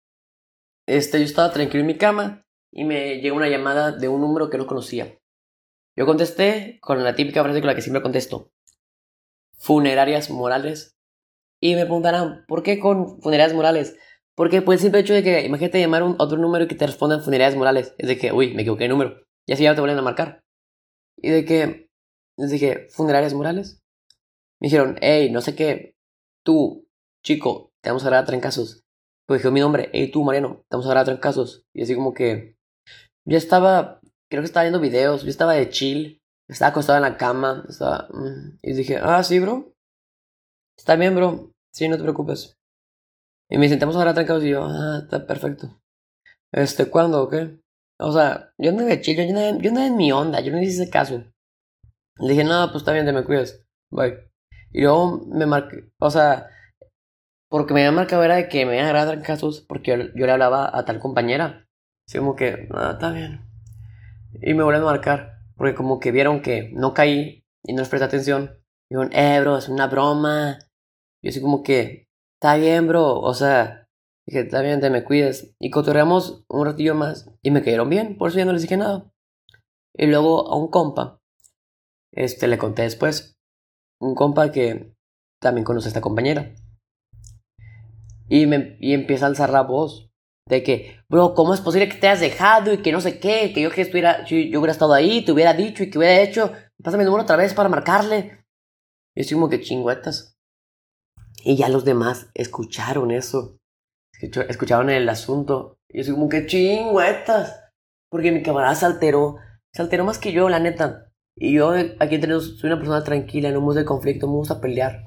Este, 0.87 1.18
yo 1.18 1.25
estaba 1.25 1.52
tranquilo 1.52 1.80
en 1.80 1.87
mi 1.87 1.98
cama 1.98 2.46
y 2.72 2.84
me 2.84 3.20
llegó 3.20 3.37
una 3.37 3.48
llamada 3.48 3.92
de 3.92 4.08
un 4.08 4.20
número 4.20 4.50
que 4.50 4.58
no 4.58 4.66
conocía. 4.66 5.18
Yo 5.96 6.06
contesté 6.06 6.78
con 6.80 7.02
la 7.02 7.14
típica 7.14 7.42
frase 7.42 7.60
con 7.60 7.66
la 7.66 7.75
que 7.75 7.82
siempre 7.82 8.02
contesto. 8.02 8.52
Funerarias 9.58 10.30
morales. 10.30 10.96
Y 11.60 11.75
me 11.75 11.82
preguntarán, 11.82 12.44
¿por 12.46 12.62
qué 12.62 12.78
con 12.78 13.20
funerarias 13.20 13.54
morales? 13.54 13.98
Porque 14.38 14.62
pues 14.62 14.78
el 14.78 14.83
simple 14.83 15.00
hecho 15.00 15.14
de 15.14 15.25
que, 15.25 15.45
imagínate 15.45 15.80
llamar 15.80 16.04
un 16.04 16.14
otro 16.21 16.38
número 16.38 16.64
y 16.64 16.68
que 16.68 16.76
te 16.76 16.87
respondan 16.87 17.25
funerarias 17.25 17.57
morales. 17.57 17.97
Es 17.99 18.07
de 18.07 18.16
que, 18.18 18.30
uy, 18.30 18.54
me 18.54 18.62
equivoqué 18.62 18.85
de 18.85 18.90
número. 18.90 19.21
Y 19.49 19.52
así 19.52 19.64
ya 19.64 19.75
te 19.75 19.80
vuelven 19.80 19.99
a 19.99 20.02
marcar. 20.02 20.45
Y 21.16 21.30
de 21.30 21.45
que, 21.45 21.88
les 22.37 22.49
dije, 22.49 22.87
¿funerarias 22.90 23.35
morales? 23.35 23.80
Me 24.61 24.66
dijeron, 24.66 24.97
hey, 25.00 25.28
no 25.33 25.40
sé 25.40 25.57
qué, 25.57 25.97
tú, 26.45 26.87
chico, 27.25 27.73
te 27.83 27.90
vamos 27.90 28.04
a 28.04 28.11
dar 28.11 28.23
a 28.23 28.26
trancazos. 28.26 28.85
Pues 29.26 29.40
dije 29.40 29.50
mi 29.50 29.59
nombre, 29.59 29.90
hey, 29.92 30.09
tú, 30.12 30.23
Mariano, 30.23 30.62
te 30.68 30.76
vamos 30.76 30.87
a 30.87 30.90
dar 30.90 30.99
a 30.99 31.04
trancazos. 31.04 31.64
Y 31.75 31.83
así 31.83 31.97
como 31.97 32.14
que, 32.14 32.54
yo 33.26 33.37
estaba, 33.37 33.99
creo 34.30 34.42
que 34.42 34.47
estaba 34.47 34.62
viendo 34.62 34.78
videos, 34.78 35.25
yo 35.25 35.30
estaba 35.30 35.54
de 35.54 35.68
chill, 35.68 36.21
estaba 36.49 36.71
acostado 36.71 36.99
en 36.99 37.11
la 37.11 37.16
cama, 37.16 37.64
estaba... 37.68 38.07
Mm, 38.12 38.59
y 38.62 38.73
dije, 38.75 39.00
ah, 39.02 39.25
sí, 39.25 39.40
bro. 39.40 39.75
Está 40.78 40.95
bien, 40.95 41.16
bro. 41.16 41.50
Sí, 41.73 41.88
no 41.88 41.97
te 41.97 42.04
preocupes. 42.04 42.57
Y 43.50 43.59
me 43.59 43.69
sentamos 43.69 43.97
ahora 43.97 44.14
trancados 44.14 44.45
y 44.45 44.50
yo, 44.50 44.64
ah, 44.64 45.00
está 45.02 45.26
perfecto. 45.26 45.81
Este, 46.52 46.87
¿cuándo 46.90 47.23
o 47.23 47.28
qué? 47.28 47.61
O 47.99 48.12
sea, 48.12 48.52
yo 48.59 48.73
no 48.73 48.85
de 48.85 49.00
chill, 49.00 49.17
yo 49.17 49.35
no 49.35 49.61
yo 49.61 49.71
en 49.71 49.97
mi 49.97 50.12
onda, 50.12 50.40
yo 50.40 50.52
no 50.52 50.61
hice 50.61 50.88
caso. 50.90 51.25
Le 52.19 52.31
dije, 52.31 52.45
no, 52.45 52.67
pues 52.67 52.83
está 52.83 52.93
bien, 52.93 53.07
te 53.07 53.12
me 53.12 53.25
cuidas. 53.25 53.64
Bye. 53.90 54.31
Y 54.73 54.83
luego 54.83 55.26
me 55.26 55.47
marqué, 55.47 55.90
o 55.99 56.11
sea, 56.11 56.49
porque 57.49 57.73
me 57.73 57.81
había 57.81 57.93
marcado 57.93 58.23
era 58.23 58.37
de 58.37 58.49
que 58.49 58.67
me 58.67 58.75
iban 58.75 58.87
a 58.87 58.90
agarrar 58.90 59.14
trancazos 59.14 59.62
porque 59.62 59.90
yo, 59.90 60.05
yo, 60.14 60.26
le 60.26 60.33
hablaba 60.33 60.71
a 60.76 60.85
tal 60.85 61.00
compañera. 61.00 61.67
Así 62.07 62.19
como 62.19 62.37
que, 62.37 62.69
nada, 62.71 62.93
está 62.93 63.11
bien. 63.11 63.40
Y 64.35 64.55
me 64.55 64.62
volvieron 64.62 64.87
a 64.87 64.93
marcar. 64.93 65.38
Porque 65.57 65.75
como 65.75 65.99
que 65.99 66.12
vieron 66.12 66.43
que 66.43 66.71
no 66.75 66.95
caí 66.95 67.45
y 67.64 67.73
no 67.73 67.81
les 67.81 67.88
presté 67.88 68.05
atención. 68.05 68.62
Dijeron, 68.90 69.11
eh, 69.12 69.40
bro, 69.40 69.59
es 69.59 69.69
una 69.69 69.87
broma. 69.87 70.59
Y 71.23 71.28
así 71.28 71.40
como 71.40 71.62
que, 71.62 72.08
está 72.40 72.57
bien, 72.57 72.87
bro. 72.87 73.21
O 73.21 73.35
sea, 73.35 73.88
dije, 74.26 74.40
está 74.40 74.62
bien, 74.62 74.80
te 74.80 74.90
me 74.90 75.04
cuides. 75.04 75.54
Y 75.59 75.71
cotorreamos 75.71 76.45
un 76.49 76.66
ratillo 76.66 76.95
más. 76.95 77.30
Y 77.42 77.50
me 77.50 77.62
cayeron 77.62 77.90
bien, 77.90 78.16
por 78.16 78.30
eso 78.30 78.38
ya 78.38 78.45
no 78.45 78.52
les 78.52 78.62
dije 78.62 78.76
nada. 78.76 79.12
Y 79.95 80.07
luego 80.07 80.49
a 80.49 80.57
un 80.57 80.68
compa, 80.68 81.21
este, 82.12 82.47
le 82.47 82.59
conté 82.59 82.83
después. 82.83 83.37
Un 84.00 84.14
compa 84.14 84.52
que 84.52 84.95
también 85.40 85.64
conoce 85.64 85.88
a 85.88 85.90
esta 85.90 86.00
compañera. 86.00 86.54
Y, 88.28 88.47
me, 88.47 88.76
y 88.80 88.95
empieza 88.95 89.26
a 89.26 89.28
alzar 89.28 89.50
la 89.50 89.62
voz. 89.62 90.11
De 90.47 90.62
que, 90.62 90.97
bro, 91.11 91.35
¿cómo 91.35 91.52
es 91.52 91.61
posible 91.61 91.90
que 91.90 91.97
te 91.97 92.09
hayas 92.09 92.21
dejado 92.21 92.73
y 92.73 92.78
que 92.78 92.92
no 92.92 93.02
sé 93.02 93.18
qué? 93.18 93.52
Que 93.52 93.61
yo 93.61 93.71
que 93.71 93.83
estuviera, 93.83 94.25
yo, 94.25 94.38
yo 94.38 94.61
hubiera 94.61 94.73
estado 94.73 94.95
ahí, 94.95 95.23
te 95.23 95.33
hubiera 95.33 95.52
dicho 95.52 95.83
y 95.83 95.90
que 95.90 95.99
hubiera 95.99 96.23
hecho. 96.23 96.52
Pásame 96.83 97.02
el 97.02 97.07
número 97.07 97.25
otra 97.25 97.37
vez 97.37 97.52
para 97.52 97.68
marcarle. 97.68 98.47
Y 99.14 99.23
así 99.23 99.35
como 99.35 99.49
que 99.50 99.61
chingüetas. 99.61 100.38
Y 101.45 101.57
ya 101.57 101.68
los 101.68 101.85
demás 101.85 102.30
escucharon 102.35 103.11
eso. 103.11 103.59
Escucharon 104.21 104.90
el 104.90 105.09
asunto. 105.09 105.78
Y 105.88 106.00
así 106.00 106.11
como 106.11 106.28
que 106.28 106.47
chingüetas. 106.47 107.61
Porque 108.11 108.33
mi 108.33 108.42
camarada 108.42 108.75
se 108.75 108.87
alteró. 108.87 109.37
Se 109.73 109.83
alteró 109.83 110.04
más 110.04 110.18
que 110.18 110.33
yo, 110.33 110.49
la 110.49 110.61
neta. 110.61 111.12
Y 111.37 111.54
yo 111.54 111.73
aquí 112.00 112.16
entre 112.16 112.40
soy 112.40 112.66
una 112.68 112.78
persona 112.78 113.04
tranquila, 113.04 113.50
no 113.50 113.61
me 113.61 113.66
gusta 113.66 113.80
el 113.80 113.87
conflicto, 113.87 114.26
me 114.26 114.33
gusta 114.33 114.61
pelear. 114.61 115.04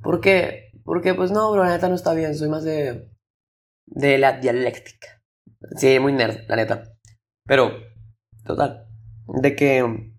¿Por 0.00 0.20
qué? 0.20 0.70
Porque 0.84 1.14
pues 1.14 1.32
no, 1.32 1.50
bro, 1.50 1.64
la 1.64 1.70
neta 1.70 1.88
no 1.88 1.96
está 1.96 2.14
bien. 2.14 2.34
Soy 2.36 2.48
más 2.48 2.62
de 2.62 3.12
de 3.86 4.18
la 4.18 4.38
dialéctica. 4.38 5.22
Sí, 5.76 5.98
muy 5.98 6.12
nerd, 6.12 6.48
la 6.48 6.56
neta. 6.56 6.84
Pero, 7.46 7.70
total. 8.44 8.86
De 9.26 9.56
que. 9.56 10.12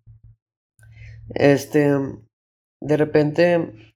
Este. 1.35 1.91
De 2.81 2.97
repente. 2.97 3.92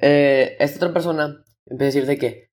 Eh, 0.00 0.56
esta 0.58 0.76
otra 0.78 0.92
persona 0.92 1.44
empieza 1.66 1.98
a 1.98 2.00
decir 2.00 2.06
de 2.06 2.18
que. 2.18 2.48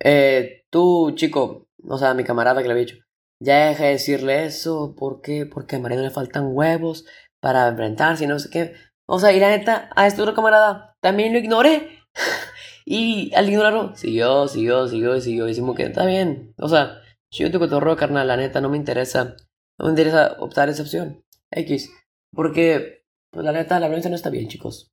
Eh, 0.00 0.64
tú, 0.70 1.12
chico, 1.14 1.68
o 1.88 1.98
sea, 1.98 2.14
mi 2.14 2.24
camarada 2.24 2.60
que 2.60 2.68
le 2.68 2.72
había 2.72 2.84
dicho, 2.86 2.98
ya 3.40 3.68
deja 3.68 3.84
de 3.84 3.90
decirle 3.92 4.44
eso, 4.44 4.94
¿por 4.96 5.20
qué? 5.20 5.46
Porque 5.46 5.76
a 5.76 5.78
Mariano 5.78 6.04
le 6.04 6.10
faltan 6.10 6.48
huevos 6.52 7.06
para 7.40 7.68
enfrentarse 7.68 8.24
y 8.24 8.26
no 8.26 8.38
sé 8.38 8.50
qué. 8.50 8.74
O 9.06 9.18
sea, 9.18 9.32
y 9.32 9.40
la 9.40 9.50
neta, 9.50 9.90
a 9.94 10.06
este 10.06 10.22
otro 10.22 10.34
camarada 10.34 10.96
también 11.00 11.32
lo 11.32 11.38
ignoré. 11.38 12.00
Y 12.88 13.34
al 13.34 13.48
ignorarlo, 13.48 13.96
siguió, 13.96 14.46
siguió, 14.46 14.86
siguió, 14.86 15.20
siguió. 15.20 15.46
Y 15.46 15.48
decimos 15.48 15.74
que 15.74 15.82
está 15.82 16.06
bien. 16.06 16.54
O 16.56 16.68
sea, 16.68 17.00
yo 17.32 17.50
te 17.50 17.58
cotorreo, 17.58 17.96
carnal, 17.96 18.28
la 18.28 18.36
neta, 18.36 18.60
no 18.60 18.68
me 18.68 18.76
interesa. 18.76 19.34
No 19.76 19.86
me 19.86 19.90
interesa 19.90 20.36
optar 20.38 20.68
esa 20.68 20.82
opción. 20.82 21.24
X. 21.50 21.90
Porque, 22.32 23.02
pues 23.32 23.44
la 23.44 23.50
neta, 23.50 23.80
la 23.80 23.88
violencia 23.88 24.08
no 24.08 24.14
está 24.14 24.30
bien, 24.30 24.46
chicos. 24.46 24.92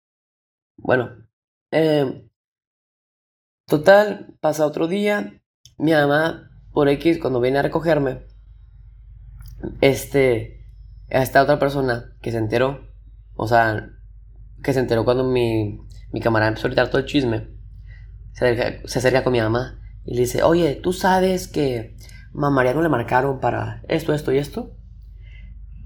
Bueno, 0.78 1.12
eh, 1.72 2.30
total, 3.68 4.36
pasa 4.42 4.66
otro 4.66 4.88
día. 4.88 5.42
Mi 5.78 5.92
mamá, 5.92 6.52
por 6.72 6.90
X, 6.90 7.20
cuando 7.20 7.42
viene 7.42 7.60
a 7.60 7.64
recogerme, 7.64 8.26
este, 9.82 10.68
esta 11.10 11.42
otra 11.42 11.60
persona 11.60 12.16
que 12.22 12.32
se 12.32 12.38
enteró, 12.38 12.88
o 13.36 13.48
sea, 13.48 13.90
que 14.64 14.74
se 14.74 14.80
enteró 14.80 15.06
cuando 15.06 15.24
mi, 15.24 15.80
mi 16.12 16.20
camarada 16.22 16.50
empezó 16.50 16.68
a 16.68 16.70
gritar 16.70 16.90
todo 16.90 17.00
el 17.00 17.08
chisme 17.08 17.54
se 18.34 19.00
acerca, 19.00 19.24
con 19.24 19.34
mi 19.34 19.40
mamá 19.40 19.80
y 20.06 20.16
le 20.16 20.22
dice, 20.22 20.44
oye, 20.44 20.76
¿tú 20.76 20.92
sabes 20.92 21.48
que 21.48 21.96
a 22.36 22.50
Mariano 22.50 22.82
le 22.82 22.90
marcaron 22.90 23.40
para 23.40 23.84
esto, 23.88 24.14
esto 24.14 24.32
y 24.32 24.38
esto? 24.38 24.76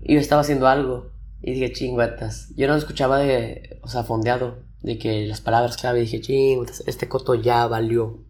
Y 0.02 0.16
yo 0.16 0.20
estaba 0.20 0.42
haciendo 0.42 0.68
algo 0.68 1.12
y 1.42 1.54
dije, 1.54 1.74
chingüetas. 1.74 2.54
Yo 2.56 2.68
no 2.68 2.76
escuchaba 2.76 3.20
de, 3.20 3.80
o 3.84 3.88
sea, 3.88 4.04
fondeado, 4.04 4.64
de 4.82 4.98
que 4.98 5.26
las 5.28 5.42
palabras 5.42 5.78
clave, 5.78 6.02
dije, 6.02 6.22
chingüetas, 6.22 6.84
este 6.88 7.10
coto 7.10 7.36
ya 7.36 7.68
valió. 7.68 8.26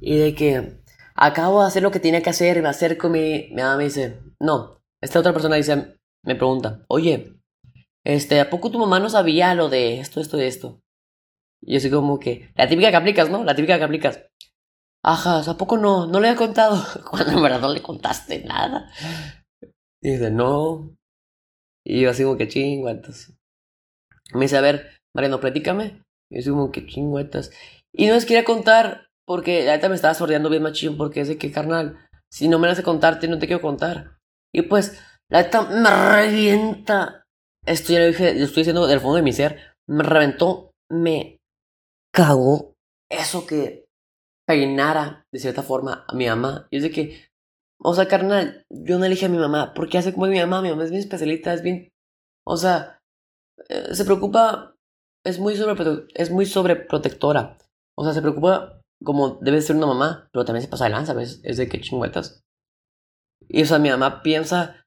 Y 0.00 0.16
de 0.16 0.34
que 0.34 0.82
acabo 1.14 1.62
de 1.62 1.68
hacer 1.68 1.82
lo 1.82 1.90
que 1.90 2.00
tenía 2.00 2.22
que 2.22 2.30
hacer, 2.30 2.62
me 2.62 2.68
acerco, 2.68 3.08
mi, 3.08 3.48
mi 3.50 3.62
mamá 3.62 3.76
me 3.76 3.84
dice, 3.84 4.20
no. 4.40 4.82
Esta 5.02 5.20
otra 5.20 5.32
persona 5.32 5.56
dice, 5.56 5.96
me 6.24 6.34
pregunta, 6.34 6.84
oye, 6.88 7.36
este, 8.04 8.40
¿a 8.40 8.50
poco 8.50 8.70
tu 8.70 8.78
mamá 8.78 9.00
no 9.00 9.10
sabía 9.10 9.54
lo 9.54 9.68
de 9.68 10.00
esto, 10.00 10.20
esto 10.20 10.38
y 10.38 10.44
esto? 10.44 10.80
Y 11.60 11.74
yo 11.74 11.80
soy 11.80 11.90
como 11.90 12.18
que, 12.20 12.50
la 12.54 12.68
típica 12.68 12.90
que 12.90 12.96
aplicas, 12.96 13.30
¿no? 13.30 13.42
La 13.44 13.54
típica 13.54 13.78
que 13.78 13.84
aplicas. 13.84 14.26
Ajá, 15.02 15.40
¿a 15.48 15.56
poco 15.56 15.76
no? 15.78 16.06
No 16.06 16.20
le 16.20 16.30
he 16.30 16.36
contado. 16.36 16.82
Cuando 17.10 17.32
en 17.32 17.42
verdad 17.42 17.60
no 17.60 17.72
le 17.72 17.82
contaste 17.82 18.44
nada. 18.44 18.90
Y 20.00 20.10
dice, 20.10 20.30
no. 20.30 20.96
Y 21.84 22.02
yo 22.02 22.10
así 22.10 22.24
como 22.24 22.36
que 22.36 22.48
chingüetas. 22.48 23.32
Me 24.34 24.42
dice, 24.42 24.56
a 24.56 24.60
ver, 24.60 24.95
Mariano, 25.16 25.40
platícame. 25.40 26.02
Y 26.30 26.42
yo 26.42 26.52
como 26.52 26.70
que 26.70 26.86
chingüetas. 26.86 27.50
Y 27.92 28.06
no 28.06 28.14
les 28.14 28.26
quería 28.26 28.44
contar 28.44 29.08
porque 29.26 29.64
la 29.64 29.72
neta 29.72 29.88
me 29.88 29.94
estaba 29.94 30.14
sordeando 30.14 30.50
bien 30.50 30.62
machín 30.62 30.96
porque 30.96 31.22
es 31.22 31.28
de 31.28 31.38
que, 31.38 31.50
carnal, 31.50 31.98
si 32.30 32.48
no 32.48 32.58
me 32.58 32.68
las 32.68 32.74
hace 32.74 32.84
contarte, 32.84 33.26
no 33.26 33.38
te 33.38 33.46
quiero 33.46 33.62
contar. 33.62 34.18
Y 34.54 34.62
pues, 34.62 35.02
la 35.30 35.42
neta 35.42 35.62
me 35.62 35.90
revienta. 35.90 37.24
Esto 37.64 37.92
ya 37.92 38.00
lo 38.00 38.06
dije, 38.06 38.34
lo 38.34 38.44
estoy 38.44 38.60
diciendo 38.60 38.86
del 38.86 39.00
fondo 39.00 39.16
de 39.16 39.22
mi 39.22 39.32
ser. 39.32 39.74
Me 39.88 40.04
reventó, 40.04 40.72
me 40.90 41.38
cagó 42.12 42.74
eso 43.10 43.46
que 43.46 43.86
peinara 44.46 45.24
de 45.32 45.40
cierta 45.40 45.62
forma 45.62 46.04
a 46.06 46.14
mi 46.14 46.26
mamá. 46.26 46.68
Y 46.70 46.76
es 46.76 46.82
de 46.82 46.90
que, 46.90 47.26
o 47.80 47.94
sea, 47.94 48.06
carnal, 48.06 48.64
yo 48.70 48.98
no 48.98 49.06
elegí 49.06 49.24
a 49.24 49.30
mi 49.30 49.38
mamá 49.38 49.72
porque 49.74 49.98
hace 49.98 50.12
como 50.12 50.26
mi 50.26 50.38
mamá. 50.38 50.60
Mi 50.60 50.70
mamá 50.70 50.84
es 50.84 50.90
bien 50.90 51.00
especialista, 51.00 51.54
es 51.54 51.62
bien, 51.62 51.88
o 52.46 52.56
sea, 52.56 53.00
eh, 53.68 53.94
se 53.94 54.04
preocupa, 54.04 54.75
es 55.26 55.38
muy, 55.38 55.56
sobre, 55.56 56.06
es 56.14 56.30
muy 56.30 56.46
sobreprotectora. 56.46 57.58
O 57.96 58.04
sea, 58.04 58.12
se 58.12 58.22
preocupa 58.22 58.80
como 59.02 59.38
debe 59.42 59.60
ser 59.60 59.76
una 59.76 59.86
mamá, 59.86 60.28
pero 60.32 60.44
también 60.44 60.62
se 60.62 60.68
pasa 60.68 60.84
de 60.84 60.90
lanza, 60.90 61.12
¿ves? 61.14 61.40
Es 61.42 61.56
de 61.56 61.68
que 61.68 61.80
chingüetas. 61.80 62.42
Y 63.48 63.62
o 63.62 63.66
sea, 63.66 63.78
mi 63.78 63.90
mamá 63.90 64.22
piensa, 64.22 64.86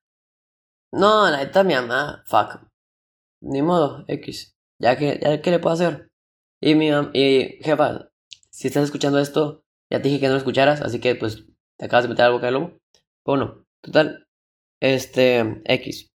no, 0.91 1.29
la 1.29 1.37
neta, 1.37 1.63
mi 1.63 1.75
mamá, 1.75 2.23
fuck. 2.25 2.61
Ni 3.41 3.61
modo, 3.61 4.05
X. 4.07 4.53
Ya 4.81 4.97
que, 4.97 5.19
ya 5.21 5.41
que 5.41 5.51
le 5.51 5.59
puedo 5.59 5.73
hacer. 5.73 6.07
Y 6.61 6.75
mi 6.75 6.89
y 7.13 7.59
jefa, 7.63 8.09
si 8.51 8.67
estás 8.67 8.85
escuchando 8.85 9.19
esto, 9.19 9.61
ya 9.91 10.01
te 10.01 10.09
dije 10.09 10.19
que 10.19 10.27
no 10.27 10.33
lo 10.33 10.39
escucharas, 10.39 10.81
así 10.81 10.99
que 10.99 11.15
pues 11.15 11.45
te 11.77 11.85
acabas 11.85 12.03
de 12.03 12.09
meter 12.09 12.25
algo 12.25 12.37
boca 12.37 12.47
del 12.47 12.55
lobo. 12.55 12.77
Bueno, 13.25 13.65
total, 13.81 14.25
este, 14.81 15.61
X. 15.65 16.07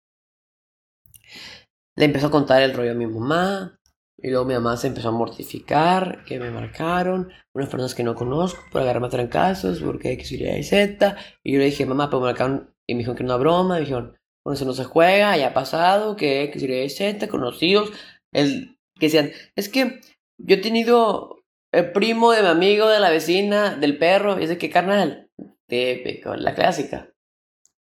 Le 1.97 2.07
empezó 2.07 2.29
a 2.29 2.31
contar 2.31 2.63
el 2.63 2.75
rollo 2.75 2.93
a 2.93 2.95
mi 2.95 3.07
mamá. 3.07 3.79
Y 4.19 4.31
luego 4.31 4.45
mi 4.45 4.55
mamá 4.55 4.77
se 4.77 4.89
empezó 4.89 5.09
a 5.09 5.13
mortificar, 5.13 6.25
que 6.25 6.39
me 6.39 6.51
marcaron, 6.51 7.33
unas 7.55 7.69
personas 7.69 7.95
que 7.95 8.05
no 8.05 8.15
conozco, 8.15 8.63
por 8.71 8.83
agarrarme 8.83 9.09
a 9.09 9.11
trancazos, 9.11 9.81
porque 9.81 10.13
X, 10.13 10.33
Y, 10.33 10.63
Z. 10.63 11.17
Y 11.43 11.53
yo 11.53 11.59
le 11.59 11.67
dije, 11.67 11.87
mamá, 11.87 12.09
pero 12.09 12.21
me 12.21 12.27
marcaron, 12.27 12.75
y 12.87 12.95
me 12.95 12.99
dijeron 12.99 13.17
que 13.17 13.23
era 13.25 13.35
una 13.35 13.43
broma, 13.43 13.75
me 13.75 13.81
dijeron, 13.81 14.17
bueno, 14.45 14.55
eso 14.55 14.65
no 14.65 14.75
se 14.75 14.85
juega, 14.85 15.37
ya 15.37 15.49
ha 15.49 15.55
pasado, 15.55 16.17
que 16.17 16.43
X, 16.45 16.63
Y, 16.63 16.89
Z, 16.89 17.29
conocidos, 17.29 17.91
el, 18.33 18.79
que 18.99 19.07
decían, 19.07 19.33
es 19.57 19.69
que 19.69 20.01
yo 20.39 20.57
he 20.57 20.61
tenido 20.61 21.43
el 21.73 21.93
primo 21.93 22.33
de 22.33 22.43
mi 22.43 22.49
amigo, 22.49 22.89
de 22.89 23.01
la 23.01 23.11
vecina, 23.11 23.77
del 23.77 23.99
perro, 23.99 24.39
y 24.39 24.45
es 24.45 24.49
de 24.51 24.59
que 24.59 24.71
carnal, 24.71 25.31
típico, 25.67 26.37
la 26.37 26.55
clásica. 26.55 27.13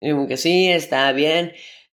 Y 0.01 0.11
como 0.11 0.27
que 0.27 0.37
sí, 0.37 0.69
está 0.69 1.11
bien. 1.11 1.53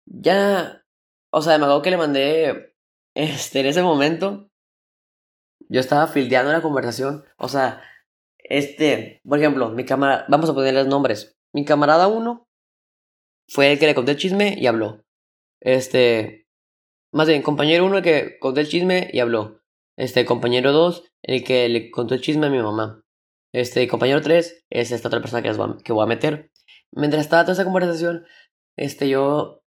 Ya, 0.05 0.83
o 1.31 1.41
sea, 1.41 1.57
me 1.57 1.65
acuerdo 1.65 1.81
que 1.81 1.91
le 1.91 1.97
mandé, 1.97 2.75
este, 3.17 3.61
en 3.61 3.65
ese 3.65 3.81
momento, 3.81 4.51
yo 5.69 5.79
estaba 5.79 6.05
fildeando 6.07 6.51
la 6.51 6.61
conversación. 6.61 7.25
O 7.37 7.47
sea, 7.47 7.81
este, 8.37 9.21
por 9.27 9.39
ejemplo, 9.39 9.71
mi 9.71 9.85
camarada, 9.85 10.25
vamos 10.29 10.49
a 10.49 10.53
ponerles 10.53 10.85
nombres. 10.85 11.35
Mi 11.51 11.65
camarada 11.65 12.07
uno 12.07 12.47
fue 13.47 13.71
el 13.71 13.79
que 13.79 13.87
le 13.87 13.95
conté 13.95 14.11
el 14.11 14.17
chisme 14.17 14.55
y 14.55 14.67
habló. 14.67 15.03
Este, 15.61 16.47
más 17.11 17.27
bien, 17.27 17.41
compañero 17.41 17.85
uno 17.85 17.97
el 17.97 18.03
que 18.03 18.37
conté 18.39 18.61
el 18.61 18.67
chisme 18.67 19.09
y 19.11 19.19
habló. 19.19 19.61
Este, 19.97 20.23
compañero 20.25 20.71
dos, 20.71 21.11
el 21.23 21.43
que 21.43 21.67
le 21.69 21.89
contó 21.89 22.13
el 22.13 22.21
chisme 22.21 22.45
a 22.45 22.51
mi 22.51 22.61
mamá. 22.61 23.03
Este, 23.51 23.87
compañero 23.87 24.21
tres, 24.21 24.63
es 24.69 24.91
esta 24.91 25.07
otra 25.07 25.21
persona 25.21 25.41
que, 25.41 25.51
voy 25.53 25.71
a, 25.71 25.83
que 25.83 25.91
voy 25.91 26.03
a 26.03 26.07
meter. 26.07 26.51
Mientras 26.91 27.23
estaba 27.23 27.43
toda 27.43 27.53
esa 27.53 27.63
conversación, 27.63 28.27
este, 28.77 29.09
yo 29.09 29.63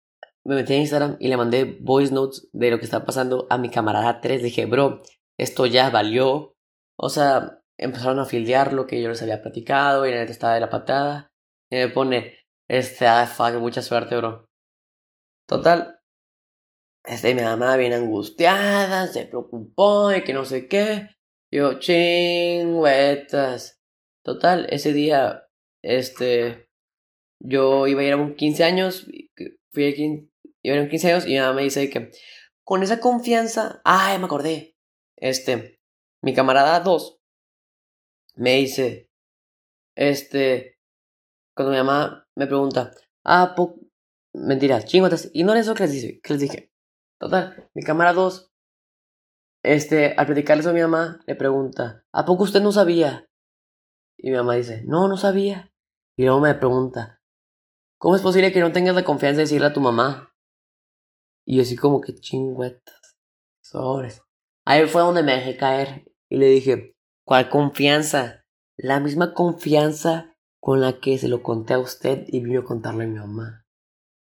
me 0.47 0.55
metí 0.55 0.75
en 0.75 0.83
Instagram 0.83 1.17
y 1.19 1.29
le 1.29 1.37
mandé 1.37 1.76
voice 1.81 2.15
notes 2.15 2.49
de 2.53 2.71
lo 2.71 2.79
que 2.79 2.85
estaba 2.85 3.05
pasando 3.05 3.49
a 3.50 3.59
mi 3.59 3.69
camarada 3.69 4.21
3. 4.21 4.43
Dije, 4.43 4.67
bro, 4.67 5.03
esto 5.37 5.67
ya 5.67 5.91
valió. 5.91 6.55
O 6.97 7.09
sea, 7.09 7.62
empezaron 7.76 8.21
a 8.21 8.26
fildear 8.26 8.73
lo 8.73 8.87
que 8.87 9.03
yo 9.03 9.09
les 9.09 9.21
había 9.23 9.43
platicado 9.43 10.07
y 10.07 10.12
la 10.12 10.19
neta 10.19 10.31
estaba 10.31 10.55
de 10.55 10.61
la 10.61 10.71
patada. 10.71 11.33
Y 11.69 11.76
me 11.76 11.88
pone, 11.88 12.38
este, 12.69 13.09
ah, 13.09 13.26
fuck, 13.26 13.55
mucha 13.55 13.83
suerte, 13.83 14.17
bro. 14.17 14.49
Total. 15.49 15.99
Este, 17.05 17.35
mi 17.35 17.43
mamá 17.43 17.76
bien 17.76 17.93
angustiada, 17.93 19.09
se 19.09 19.26
preocupó 19.26 20.12
y 20.12 20.23
que 20.23 20.33
no 20.33 20.45
sé 20.45 20.69
qué. 20.69 21.09
Yo, 21.53 21.81
chingüetas. 21.81 23.81
Total, 24.25 24.67
ese 24.71 24.93
día, 24.93 25.49
este, 25.83 26.69
yo 27.41 27.88
iba 27.88 28.00
a 28.00 28.05
ir 28.05 28.12
a 28.12 28.17
un 28.17 28.35
15 28.35 28.65
años, 28.65 29.07
fui 29.73 29.85
a 30.70 30.75
15, 30.75 30.78
iba 30.78 30.78
a 30.78 30.82
un 30.82 30.88
15 30.88 31.12
años 31.12 31.26
y 31.26 31.30
mi 31.30 31.38
mamá 31.38 31.52
me 31.54 31.62
dice 31.62 31.90
que 31.90 32.11
con 32.64 32.82
esa 32.82 33.00
confianza, 33.00 33.80
ay, 33.85 34.18
me 34.18 34.25
acordé, 34.26 34.76
este, 35.16 35.80
mi 36.23 36.35
camarada 36.35 36.80
2 36.80 37.20
me 38.35 38.56
dice, 38.56 39.11
este, 39.94 40.78
cuando 41.54 41.73
mi 41.73 41.78
mamá 41.78 42.28
me 42.35 42.46
pregunta, 42.46 42.92
ah, 43.25 43.54
po 43.56 43.76
mentiras, 44.35 44.85
chingotas, 44.85 45.31
y 45.33 45.44
no 45.44 45.55
es 45.55 45.61
eso 45.61 45.74
que 45.74 45.85
les 45.85 45.92
dije, 45.92 46.20
que 46.20 46.33
les 46.35 46.42
dije. 46.42 46.72
Total, 47.18 47.70
mi 47.74 47.83
camarada 47.83 48.14
2, 48.16 48.52
este, 49.62 50.14
al 50.16 50.26
platicarle 50.26 50.68
a 50.68 50.72
mi 50.72 50.81
mamá, 50.81 51.20
le 51.26 51.35
pregunta, 51.35 52.05
¿a 52.12 52.24
poco 52.24 52.44
usted 52.44 52.61
no 52.61 52.72
sabía? 52.72 53.29
Y 54.18 54.31
mi 54.31 54.37
mamá 54.37 54.55
dice, 54.55 54.83
no, 54.87 55.09
no 55.09 55.16
sabía. 55.16 55.72
Y 56.16 56.24
luego 56.24 56.40
me 56.40 56.55
pregunta, 56.55 57.20
¿cómo 57.98 58.16
es 58.16 58.22
posible 58.22 58.52
que 58.52 58.61
no 58.61 58.72
tengas 58.72 58.94
la 58.94 59.05
confianza 59.05 59.38
de 59.38 59.44
decirle 59.44 59.68
a 59.68 59.72
tu 59.72 59.81
mamá? 59.81 60.35
Y 61.46 61.56
yo 61.56 61.62
así 61.62 61.76
como 61.76 62.00
que 62.00 62.14
chingüetas, 62.14 63.16
sobres. 63.62 64.22
Ahí 64.66 64.87
fue 64.87 65.02
donde 65.02 65.22
me 65.22 65.37
dejé 65.37 65.56
caer 65.56 66.04
y 66.28 66.38
le 66.38 66.46
dije, 66.46 66.96
¿cuál 67.24 67.48
confianza? 67.48 68.44
La 68.76 68.98
misma 68.98 69.32
confianza 69.32 70.37
con 70.61 70.80
la 70.80 70.98
que 70.98 71.16
se 71.18 71.28
lo 71.28 71.44
conté 71.44 71.74
a 71.74 71.78
usted 71.78 72.24
y 72.26 72.40
vino 72.40 72.61
a 72.61 72.64
contarle 72.64 73.04
a 73.04 73.06
mi 73.06 73.18
mamá. 73.18 73.64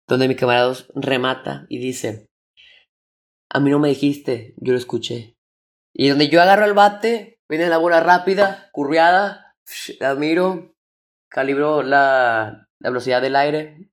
Donde 0.07 0.27
mi 0.27 0.35
camarada 0.35 0.75
remata 0.95 1.67
y 1.69 1.77
dice, 1.77 2.25
a 3.49 3.59
mí 3.59 3.69
no 3.69 3.77
me 3.77 3.89
dijiste, 3.89 4.55
yo 4.57 4.73
lo 4.73 4.79
escuché. 4.79 5.37
Y 5.93 6.09
donde 6.09 6.29
yo 6.29 6.41
agarro 6.41 6.65
el 6.65 6.73
bate, 6.73 7.39
viene 7.47 7.69
la 7.69 7.77
bola 7.77 7.99
rápida, 7.99 8.69
curriada, 8.71 9.55
la 9.99 10.15
miro, 10.15 10.73
calibro 11.29 11.83
la, 11.83 12.67
la 12.79 12.89
velocidad 12.89 13.21
del 13.21 13.35
aire, 13.35 13.91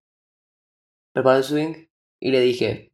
preparo 1.12 1.36
el 1.36 1.44
swing 1.44 1.86
y 2.18 2.30
le 2.30 2.40
dije, 2.40 2.90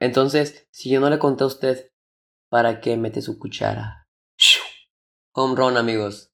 entonces, 0.00 0.66
si 0.70 0.90
yo 0.90 1.00
no 1.00 1.10
le 1.10 1.18
conté 1.18 1.44
a 1.44 1.48
usted, 1.48 1.90
¿para 2.50 2.80
qué 2.80 2.96
mete 2.96 3.22
su 3.22 3.38
cuchara? 3.38 4.06
Home 5.32 5.54
run, 5.54 5.76
amigos. 5.76 6.30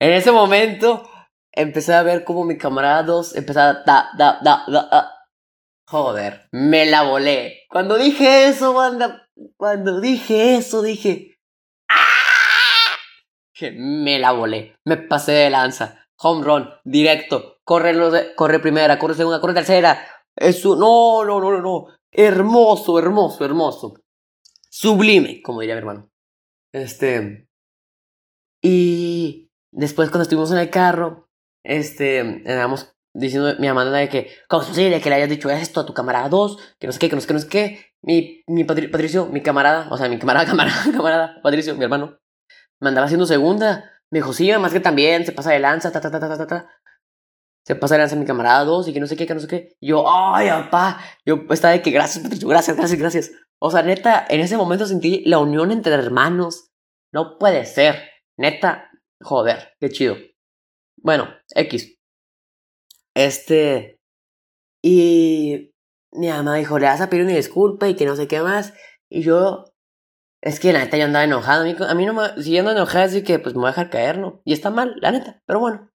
En 0.00 0.12
ese 0.12 0.32
momento, 0.32 1.08
empecé 1.52 1.94
a 1.94 2.02
ver 2.02 2.24
como 2.24 2.44
mi 2.44 2.56
camarada 2.56 3.02
2 3.02 3.36
empezaba 3.36 3.82
da, 3.84 4.10
da, 4.16 4.40
da, 4.42 4.64
da, 4.66 5.16
Joder, 5.86 6.48
me 6.52 6.86
la 6.86 7.02
volé. 7.02 7.64
Cuando 7.68 7.98
dije 7.98 8.46
eso, 8.46 8.72
banda, 8.72 9.28
cuando 9.56 10.00
dije 10.00 10.56
eso, 10.56 10.82
dije... 10.82 11.36
¡Ah! 11.88 12.96
Que 13.52 13.72
me 13.72 14.18
la 14.18 14.32
volé. 14.32 14.76
Me 14.84 14.96
pasé 14.96 15.32
de 15.32 15.50
lanza. 15.50 16.06
Home 16.16 16.44
run, 16.44 16.70
directo. 16.84 17.58
Corre, 17.64 18.34
corre 18.36 18.60
primera, 18.60 18.98
corre 18.98 19.14
segunda, 19.14 19.40
corre 19.40 19.54
tercera. 19.54 20.06
Eso, 20.36 20.76
no, 20.76 21.24
no, 21.24 21.40
no, 21.40 21.50
no, 21.50 21.60
no. 21.60 21.86
Hermoso, 22.12 22.98
hermoso, 22.98 23.44
hermoso. 23.44 23.94
Sublime, 24.68 25.42
como 25.42 25.60
diría 25.60 25.74
mi 25.74 25.80
hermano. 25.80 26.10
Este. 26.72 27.48
Y 28.62 29.50
después 29.72 30.10
cuando 30.10 30.22
estuvimos 30.22 30.50
en 30.52 30.58
el 30.58 30.70
carro, 30.70 31.28
este, 31.64 32.20
andamos 32.20 32.94
diciendo 33.14 33.54
mi 33.58 33.66
mamá 33.68 33.84
de 33.84 34.08
que, 34.08 34.30
¿cómo 34.48 34.62
es 34.62 34.68
posible 34.68 35.00
que 35.00 35.08
le 35.08 35.16
hayas 35.16 35.30
dicho 35.30 35.50
esto 35.50 35.80
a 35.80 35.86
tu 35.86 35.94
camarada 35.94 36.28
2? 36.28 36.76
Que 36.78 36.86
no 36.86 36.92
sé 36.92 36.98
qué, 36.98 37.08
que 37.08 37.16
no 37.16 37.20
sé 37.20 37.26
qué, 37.26 37.34
no 37.34 37.40
sé 37.40 37.48
qué. 37.48 37.86
Mi, 38.02 38.42
mi 38.46 38.64
Patricio, 38.64 39.26
mi 39.26 39.42
camarada, 39.42 39.88
o 39.90 39.96
sea, 39.96 40.08
mi 40.08 40.18
camarada, 40.18 40.46
camarada, 40.50 40.92
camarada, 40.92 41.40
Patricio, 41.42 41.74
mi 41.74 41.84
hermano, 41.84 42.18
me 42.80 42.88
andaba 42.88 43.06
haciendo 43.06 43.26
segunda. 43.26 43.90
Me 44.10 44.18
dijo, 44.18 44.32
sí, 44.32 44.50
más 44.58 44.72
que 44.72 44.80
también, 44.80 45.24
se 45.24 45.32
pasa 45.32 45.52
de 45.52 45.60
lanza, 45.60 45.92
ta, 45.92 46.00
ta, 46.00 46.10
ta, 46.10 46.18
ta, 46.18 46.36
ta, 46.36 46.46
ta 46.46 46.80
se 47.66 47.74
pasa 47.74 47.98
lanza 47.98 48.16
mi 48.16 48.24
camarada 48.24 48.64
dos 48.64 48.88
y 48.88 48.92
que 48.92 49.00
no 49.00 49.06
sé 49.06 49.16
qué, 49.16 49.26
que 49.26 49.34
no 49.34 49.40
sé 49.40 49.46
qué. 49.46 49.76
Y 49.80 49.88
yo, 49.88 50.04
ay, 50.08 50.48
papá. 50.48 51.00
Yo 51.26 51.44
estaba 51.50 51.72
de 51.72 51.82
que 51.82 51.90
gracias, 51.90 52.24
gracias, 52.40 52.76
gracias, 52.76 52.98
gracias. 52.98 53.32
O 53.60 53.70
sea, 53.70 53.82
neta, 53.82 54.26
en 54.28 54.40
ese 54.40 54.56
momento 54.56 54.86
sentí 54.86 55.22
la 55.26 55.38
unión 55.38 55.70
entre 55.70 55.94
hermanos. 55.94 56.70
No 57.12 57.38
puede 57.38 57.66
ser. 57.66 58.08
Neta, 58.38 58.90
joder, 59.20 59.74
qué 59.78 59.90
chido. 59.90 60.16
Bueno, 61.02 61.28
X. 61.54 61.96
Este. 63.14 63.98
Y 64.82 65.72
mi 66.12 66.28
mamá 66.28 66.56
dijo, 66.56 66.78
le 66.78 66.86
vas 66.86 67.00
a 67.02 67.10
pedir 67.10 67.24
una 67.24 67.34
disculpa 67.34 67.88
y 67.88 67.94
que 67.94 68.06
no 68.06 68.16
sé 68.16 68.26
qué 68.26 68.40
más. 68.40 68.72
Y 69.10 69.22
yo, 69.22 69.66
es 70.42 70.58
que 70.58 70.72
la 70.72 70.78
neta 70.78 70.96
yo 70.96 71.04
andaba 71.04 71.24
enojado. 71.24 71.62
A 71.62 71.64
mí, 71.64 71.76
a 71.78 71.94
mí 71.94 72.06
no 72.06 72.14
me, 72.14 72.42
si 72.42 72.52
yo 72.52 72.60
ando 72.60 72.72
enojado, 72.72 73.04
así 73.04 73.22
que 73.22 73.38
pues 73.38 73.54
me 73.54 73.60
voy 73.60 73.68
a 73.68 73.72
dejar 73.72 73.90
caer, 73.90 74.18
¿no? 74.18 74.40
Y 74.44 74.54
está 74.54 74.70
mal, 74.70 74.94
la 75.00 75.12
neta. 75.12 75.42
Pero 75.46 75.60
bueno, 75.60 75.90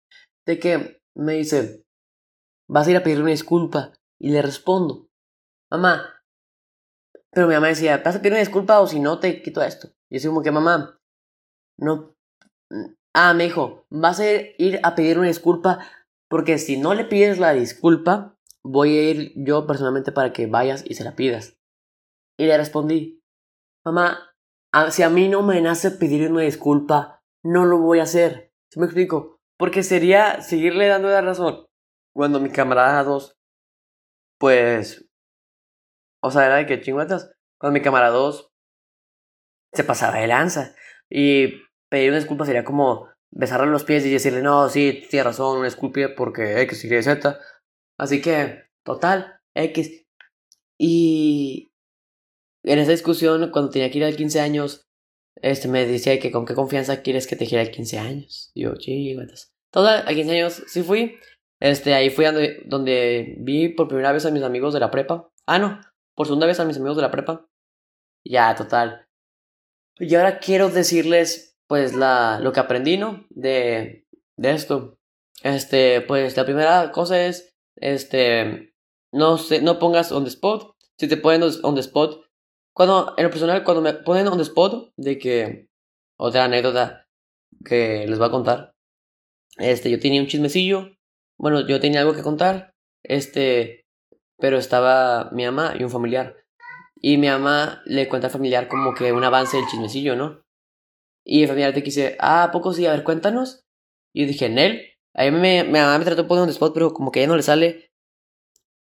de 0.46 0.59
que 0.59 1.01
me 1.14 1.35
dice, 1.35 1.85
vas 2.68 2.87
a 2.87 2.90
ir 2.90 2.96
a 2.96 3.03
pedirle 3.03 3.25
una 3.25 3.33
disculpa. 3.33 3.92
Y 4.18 4.31
le 4.31 4.40
respondo, 4.40 5.09
mamá. 5.70 6.22
Pero 7.31 7.48
mi 7.48 7.55
mamá 7.55 7.68
decía, 7.68 8.03
vas 8.05 8.16
a 8.16 8.18
pedir 8.20 8.33
una 8.33 8.40
disculpa 8.40 8.81
o 8.81 8.87
si 8.87 9.01
no 9.01 9.18
te 9.18 9.42
quito 9.42 9.62
esto. 9.62 9.88
Y 10.11 10.18
yo 10.18 10.31
como 10.31 10.42
que, 10.42 10.53
mamá, 10.53 11.01
no. 11.79 12.14
Ah, 13.14 13.35
me 13.35 13.44
dijo, 13.44 13.87
vas 13.90 14.20
a 14.20 14.31
ir 14.31 14.81
a 14.83 14.94
pedir 14.94 15.18
una 15.18 15.29
disculpa 15.29 15.81
porque 16.29 16.57
si 16.57 16.79
no 16.79 16.94
le 16.94 17.05
pides 17.05 17.38
la 17.38 17.53
disculpa, 17.53 18.38
voy 18.64 18.96
a 18.96 19.11
ir 19.11 19.33
yo 19.37 19.66
personalmente 19.66 20.12
para 20.12 20.33
que 20.33 20.46
vayas 20.46 20.83
y 20.87 20.94
se 20.94 21.05
la 21.05 21.14
pidas. 21.14 21.59
Y 22.38 22.46
le 22.46 22.57
respondí, 22.57 23.22
mamá, 23.85 24.35
si 24.90 25.03
a 25.03 25.11
mí 25.11 25.29
no 25.29 25.42
me 25.42 25.61
nace 25.61 25.90
pedir 25.90 26.31
una 26.31 26.42
disculpa, 26.42 27.22
no 27.44 27.66
lo 27.66 27.79
voy 27.79 27.98
a 27.98 28.05
hacer. 28.05 28.53
¿Sí 28.70 28.81
me 28.81 28.87
explico? 28.87 29.41
Porque 29.58 29.82
sería 29.82 30.40
seguirle 30.40 30.86
dando 30.88 31.08
la 31.08 31.20
razón 31.20 31.66
cuando 32.12 32.40
mi 32.40 32.50
camarada 32.50 33.02
2, 33.04 33.36
pues, 34.38 35.06
o 36.22 36.30
sea, 36.30 36.46
era 36.46 36.56
de 36.56 36.66
que 36.66 36.80
chingüetas, 36.80 37.32
cuando 37.58 37.78
mi 37.78 37.82
camarada 37.82 38.12
2 38.12 38.50
se 39.72 39.84
pasaba 39.84 40.18
de 40.18 40.26
lanza. 40.26 40.74
Y 41.08 41.62
pedir 41.88 42.10
una 42.10 42.18
disculpa 42.18 42.44
sería 42.44 42.64
como 42.64 43.08
besarle 43.30 43.70
los 43.70 43.84
pies 43.84 44.04
y 44.04 44.12
decirle, 44.12 44.42
no, 44.42 44.68
sí, 44.68 45.04
tienes 45.08 45.26
razón, 45.26 45.58
una 45.58 45.66
disculpa 45.66 46.00
porque 46.16 46.60
X, 46.62 46.84
Y, 46.84 47.02
Z. 47.02 47.38
Así 47.98 48.20
que, 48.20 48.64
total, 48.84 49.40
X. 49.54 50.04
Y 50.78 51.72
en 52.64 52.78
esa 52.78 52.90
discusión, 52.90 53.50
cuando 53.50 53.70
tenía 53.70 53.90
que 53.90 53.98
ir 53.98 54.04
a 54.04 54.12
15 54.12 54.40
años, 54.40 54.86
este 55.42 55.68
me 55.68 55.85
decía 55.87 56.18
que 56.20 56.31
con 56.31 56.46
qué 56.46 56.55
confianza 56.55 57.02
quieres 57.02 57.26
que 57.26 57.37
te 57.37 57.46
gira 57.46 57.62
a 57.62 57.70
15 57.70 57.98
años. 57.98 58.52
Y 58.55 58.62
yo, 58.62 58.76
chihuatas. 58.76 59.52
Total, 59.70 60.05
a 60.07 60.14
15 60.14 60.31
años 60.31 60.62
sí 60.68 60.83
fui. 60.83 61.18
Este, 61.61 61.94
ahí 61.94 62.11
fui 62.11 62.24
donde, 62.24 62.62
donde 62.64 63.37
vi 63.38 63.68
por 63.68 63.88
primera 63.88 64.12
vez 64.12 64.24
a 64.24 64.31
mis 64.31 64.42
amigos 64.42 64.72
de 64.72 64.81
la 64.81 64.90
prepa. 64.90 65.31
Ah, 65.46 65.59
no, 65.59 65.81
por 66.14 66.26
segunda 66.26 66.46
vez 66.46 66.61
a 66.61 66.64
mis 66.64 66.76
amigos 66.76 66.96
de 66.96 67.02
la 67.02 67.11
prepa. 67.11 67.46
Ya, 68.24 68.55
total. 68.55 69.09
Y 69.98 70.14
ahora 70.14 70.38
quiero 70.38 70.68
decirles, 70.70 71.59
pues, 71.66 71.94
la, 71.94 72.38
lo 72.40 72.52
que 72.52 72.61
aprendí, 72.61 72.96
¿no? 72.96 73.26
De, 73.31 74.07
de 74.37 74.50
esto. 74.52 74.98
Este, 75.42 76.00
pues, 76.02 76.37
la 76.37 76.44
primera 76.44 76.92
cosa 76.92 77.24
es, 77.24 77.57
este, 77.76 78.74
no 79.12 79.38
sé, 79.38 79.61
no 79.61 79.78
pongas 79.78 80.12
on 80.12 80.24
the 80.24 80.31
spot. 80.31 80.76
Si 80.98 81.09
te 81.09 81.16
ponen 81.16 81.42
on 81.62 81.74
the 81.74 81.81
spot, 81.81 82.21
cuando, 82.72 83.14
en 83.16 83.24
lo 83.24 83.30
personal, 83.30 83.64
cuando 83.64 83.82
me 83.82 83.92
ponen 83.94 84.28
on 84.28 84.38
the 84.38 84.44
spot, 84.44 84.92
de 84.96 85.18
que, 85.18 85.68
otra 86.16 86.44
anécdota 86.44 87.08
que 87.64 88.06
les 88.06 88.18
voy 88.18 88.28
a 88.28 88.30
contar. 88.30 88.74
Este, 89.58 89.90
yo 89.90 89.98
tenía 89.98 90.20
un 90.20 90.28
chismecillo. 90.28 90.96
Bueno, 91.37 91.66
yo 91.66 91.80
tenía 91.80 92.00
algo 92.00 92.14
que 92.14 92.22
contar. 92.22 92.74
Este, 93.02 93.87
pero 94.38 94.58
estaba 94.58 95.30
mi 95.32 95.44
mamá 95.44 95.74
y 95.78 95.85
un 95.85 95.90
familiar. 95.90 96.37
Y 96.96 97.18
mi 97.18 97.28
mamá 97.28 97.82
le 97.85 98.08
cuenta 98.08 98.28
al 98.28 98.32
familiar 98.32 98.68
como 98.68 98.94
que 98.94 99.12
un 99.12 99.24
avance 99.24 99.56
del 99.56 99.66
chismecillo, 99.66 100.16
¿no? 100.16 100.44
Y 101.24 101.42
el 101.42 101.48
familiar 101.48 101.74
te 101.74 101.82
quise, 101.82 102.16
ah, 102.20 102.44
¿a 102.44 102.52
poco 102.52 102.72
sí? 102.72 102.87
A 102.87 102.92
ver, 102.92 103.04
cuéntanos. 103.04 103.64
Y 104.12 104.22
yo 104.22 104.28
dije, 104.28 104.48
Nel. 104.48 104.82
A 105.14 105.24
mí 105.24 105.30
me, 105.32 105.64
mi 105.64 105.72
mamá 105.72 105.98
me 105.98 106.04
trató 106.04 106.22
de 106.22 106.28
poner 106.28 106.44
un 106.44 106.50
spot, 106.50 106.72
pero 106.72 106.92
como 106.92 107.11
que 107.11 107.20
ya 107.20 107.26
no 107.26 107.37
le 107.37 107.42
sale. 107.42 107.90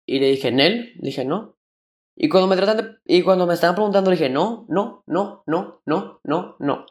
Y 0.05 0.19
le 0.19 0.27
dije, 0.27 0.51
Nel. 0.51 0.93
Dije, 0.99 1.25
no. 1.25 1.57
Y 2.23 2.29
cuando 2.29 2.47
me 2.47 2.55
tratan 2.55 2.77
de, 2.77 2.97
y 3.03 3.23
cuando 3.23 3.47
me 3.47 3.55
estaban 3.55 3.73
preguntando, 3.73 4.11
dije, 4.11 4.29
no, 4.29 4.67
no, 4.69 5.03
no, 5.07 5.43
no, 5.47 5.81
no, 5.87 6.21
no, 6.23 6.55
no. 6.59 6.85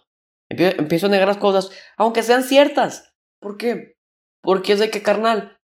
Empiezo, 0.49 1.07
a 1.07 1.09
negar 1.09 1.29
las 1.29 1.37
cosas, 1.37 1.71
aunque 1.97 2.25
sean 2.25 2.43
ciertas. 2.43 3.15
¿Por 3.39 3.57
qué? 3.57 3.97
Porque 4.43 4.73
es 4.73 4.81
de 4.81 4.91
que, 4.91 5.05
carnal, 5.05 5.57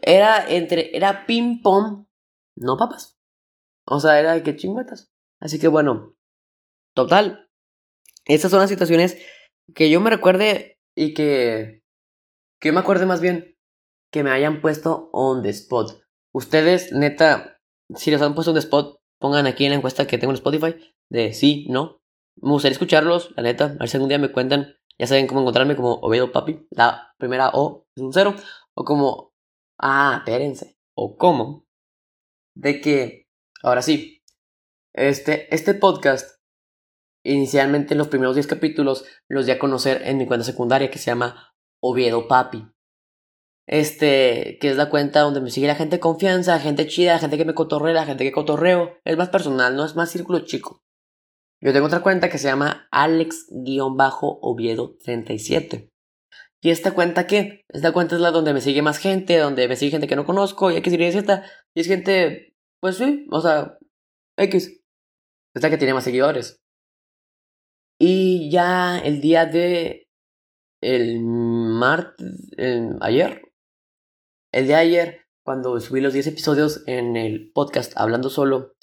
era 0.00 0.48
entre, 0.48 0.96
era 0.96 1.26
ping 1.26 1.60
pong, 1.60 2.06
no 2.54 2.76
papas. 2.76 3.18
O 3.84 3.98
sea, 3.98 4.20
era 4.20 4.34
de 4.34 4.44
que 4.44 4.54
chingüetas. 4.54 5.10
Así 5.40 5.58
que 5.58 5.66
bueno, 5.66 6.14
total. 6.94 7.50
Esas 8.26 8.52
son 8.52 8.60
las 8.60 8.70
situaciones 8.70 9.18
que 9.74 9.90
yo 9.90 10.00
me 10.00 10.10
recuerde 10.10 10.78
y 10.94 11.14
que, 11.14 11.82
que 12.60 12.68
yo 12.68 12.72
me 12.72 12.78
acuerde 12.78 13.06
más 13.06 13.20
bien 13.20 13.58
que 14.12 14.22
me 14.22 14.30
hayan 14.30 14.60
puesto 14.60 15.10
on 15.12 15.42
the 15.42 15.48
spot. 15.48 16.00
Ustedes, 16.32 16.92
neta, 16.92 17.51
si 17.96 18.10
les 18.10 18.22
han 18.22 18.34
puesto 18.34 18.52
the 18.52 18.58
spot, 18.60 19.00
pongan 19.18 19.46
aquí 19.46 19.64
en 19.64 19.70
la 19.70 19.76
encuesta 19.76 20.06
que 20.06 20.18
tengo 20.18 20.32
en 20.32 20.36
Spotify 20.36 20.74
de 21.10 21.32
sí, 21.32 21.66
no. 21.68 22.00
Me 22.36 22.50
gustaría 22.50 22.72
escucharlos, 22.72 23.32
la 23.36 23.42
neta. 23.42 23.64
A 23.64 23.78
ver 23.80 23.88
si 23.88 23.96
algún 23.96 24.08
día 24.08 24.18
me 24.18 24.32
cuentan. 24.32 24.74
Ya 24.98 25.06
saben 25.06 25.26
cómo 25.26 25.40
encontrarme 25.40 25.76
como 25.76 25.94
Oviedo 25.94 26.32
Papi. 26.32 26.66
La 26.70 27.14
primera 27.18 27.50
O 27.52 27.86
es 27.94 28.02
un 28.02 28.12
cero. 28.12 28.34
O 28.74 28.84
como. 28.84 29.32
Ah, 29.78 30.16
espérense. 30.18 30.78
O 30.94 31.16
como. 31.16 31.66
De 32.54 32.80
que 32.80 33.22
Ahora 33.62 33.80
sí, 33.80 34.22
este, 34.92 35.54
este 35.54 35.74
podcast, 35.74 36.40
inicialmente 37.24 37.94
en 37.94 37.98
los 37.98 38.08
primeros 38.08 38.34
10 38.34 38.48
capítulos, 38.48 39.04
los 39.28 39.46
di 39.46 39.52
a 39.52 39.58
conocer 39.60 40.02
en 40.04 40.18
mi 40.18 40.26
cuenta 40.26 40.44
secundaria 40.44 40.90
que 40.90 40.98
se 40.98 41.06
llama 41.06 41.54
Oviedo 41.80 42.26
Papi. 42.26 42.66
Este, 43.66 44.58
que 44.60 44.70
es 44.70 44.76
la 44.76 44.90
cuenta 44.90 45.20
donde 45.20 45.40
me 45.40 45.50
sigue 45.50 45.66
la 45.66 45.74
gente 45.74 45.96
de 45.96 46.00
confianza, 46.00 46.58
gente 46.58 46.86
chida, 46.86 47.18
gente 47.18 47.38
que 47.38 47.44
me 47.44 47.54
cotorrea, 47.54 48.04
gente 48.04 48.24
que 48.24 48.32
cotorreo. 48.32 48.98
Es 49.04 49.16
más 49.16 49.28
personal, 49.28 49.76
no 49.76 49.84
es 49.84 49.94
más 49.96 50.10
círculo 50.10 50.40
chico. 50.40 50.82
Yo 51.60 51.72
tengo 51.72 51.86
otra 51.86 52.02
cuenta 52.02 52.28
que 52.28 52.38
se 52.38 52.48
llama 52.48 52.88
Alex-Oviedo37. 52.90 55.88
¿Y 56.64 56.70
esta 56.70 56.92
cuenta 56.92 57.26
qué? 57.26 57.64
Esta 57.68 57.92
cuenta 57.92 58.16
es 58.16 58.20
la 58.20 58.32
donde 58.32 58.52
me 58.52 58.60
sigue 58.60 58.82
más 58.82 58.98
gente, 58.98 59.38
donde 59.38 59.68
me 59.68 59.76
sigue 59.76 59.92
gente 59.92 60.08
que 60.08 60.16
no 60.16 60.26
conozco, 60.26 60.70
y 60.70 60.82
que 60.82 60.90
seguir 60.90 61.16
esta. 61.16 61.44
Y 61.74 61.80
es 61.80 61.86
gente 61.86 62.52
pues 62.82 62.96
sí, 62.96 63.28
o 63.30 63.40
sea, 63.40 63.78
X. 64.36 64.82
Es 65.54 65.62
la 65.62 65.70
que 65.70 65.78
tiene 65.78 65.94
más 65.94 66.02
seguidores. 66.02 66.60
Y 68.00 68.50
ya 68.50 68.98
el 68.98 69.20
día 69.20 69.46
de. 69.46 70.08
El 70.80 71.20
martes. 71.20 72.50
ayer. 73.00 73.51
El 74.52 74.66
de 74.66 74.74
ayer, 74.74 75.22
cuando 75.44 75.80
subí 75.80 76.02
los 76.02 76.12
10 76.12 76.26
episodios 76.26 76.84
en 76.86 77.16
el 77.16 77.50
podcast 77.52 77.94
Hablando 77.96 78.28
Solo, 78.28 78.74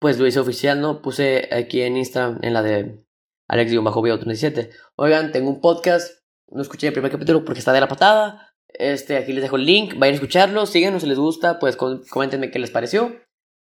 pues 0.00 0.18
lo 0.18 0.26
hice 0.26 0.40
oficial, 0.40 0.80
¿no? 0.80 1.02
Puse 1.02 1.48
aquí 1.54 1.82
en 1.82 1.98
Instagram, 1.98 2.38
en 2.42 2.54
la 2.54 2.62
de 2.62 3.04
Alex-37. 3.48 4.70
Oigan, 4.96 5.30
tengo 5.30 5.50
un 5.50 5.60
podcast. 5.60 6.22
No 6.50 6.62
escuché 6.62 6.86
el 6.86 6.94
primer 6.94 7.12
capítulo 7.12 7.44
porque 7.44 7.58
está 7.58 7.74
de 7.74 7.80
la 7.80 7.88
patada. 7.88 8.54
Este, 8.68 9.18
aquí 9.18 9.34
les 9.34 9.42
dejo 9.42 9.56
el 9.56 9.66
link, 9.66 9.98
vayan 9.98 10.14
a 10.14 10.16
escucharlo, 10.16 10.64
síganos 10.64 11.02
si 11.02 11.08
les 11.08 11.18
gusta, 11.18 11.58
pues 11.58 11.76
coméntenme 11.76 12.50
qué 12.50 12.58
les 12.58 12.70
pareció. 12.70 13.20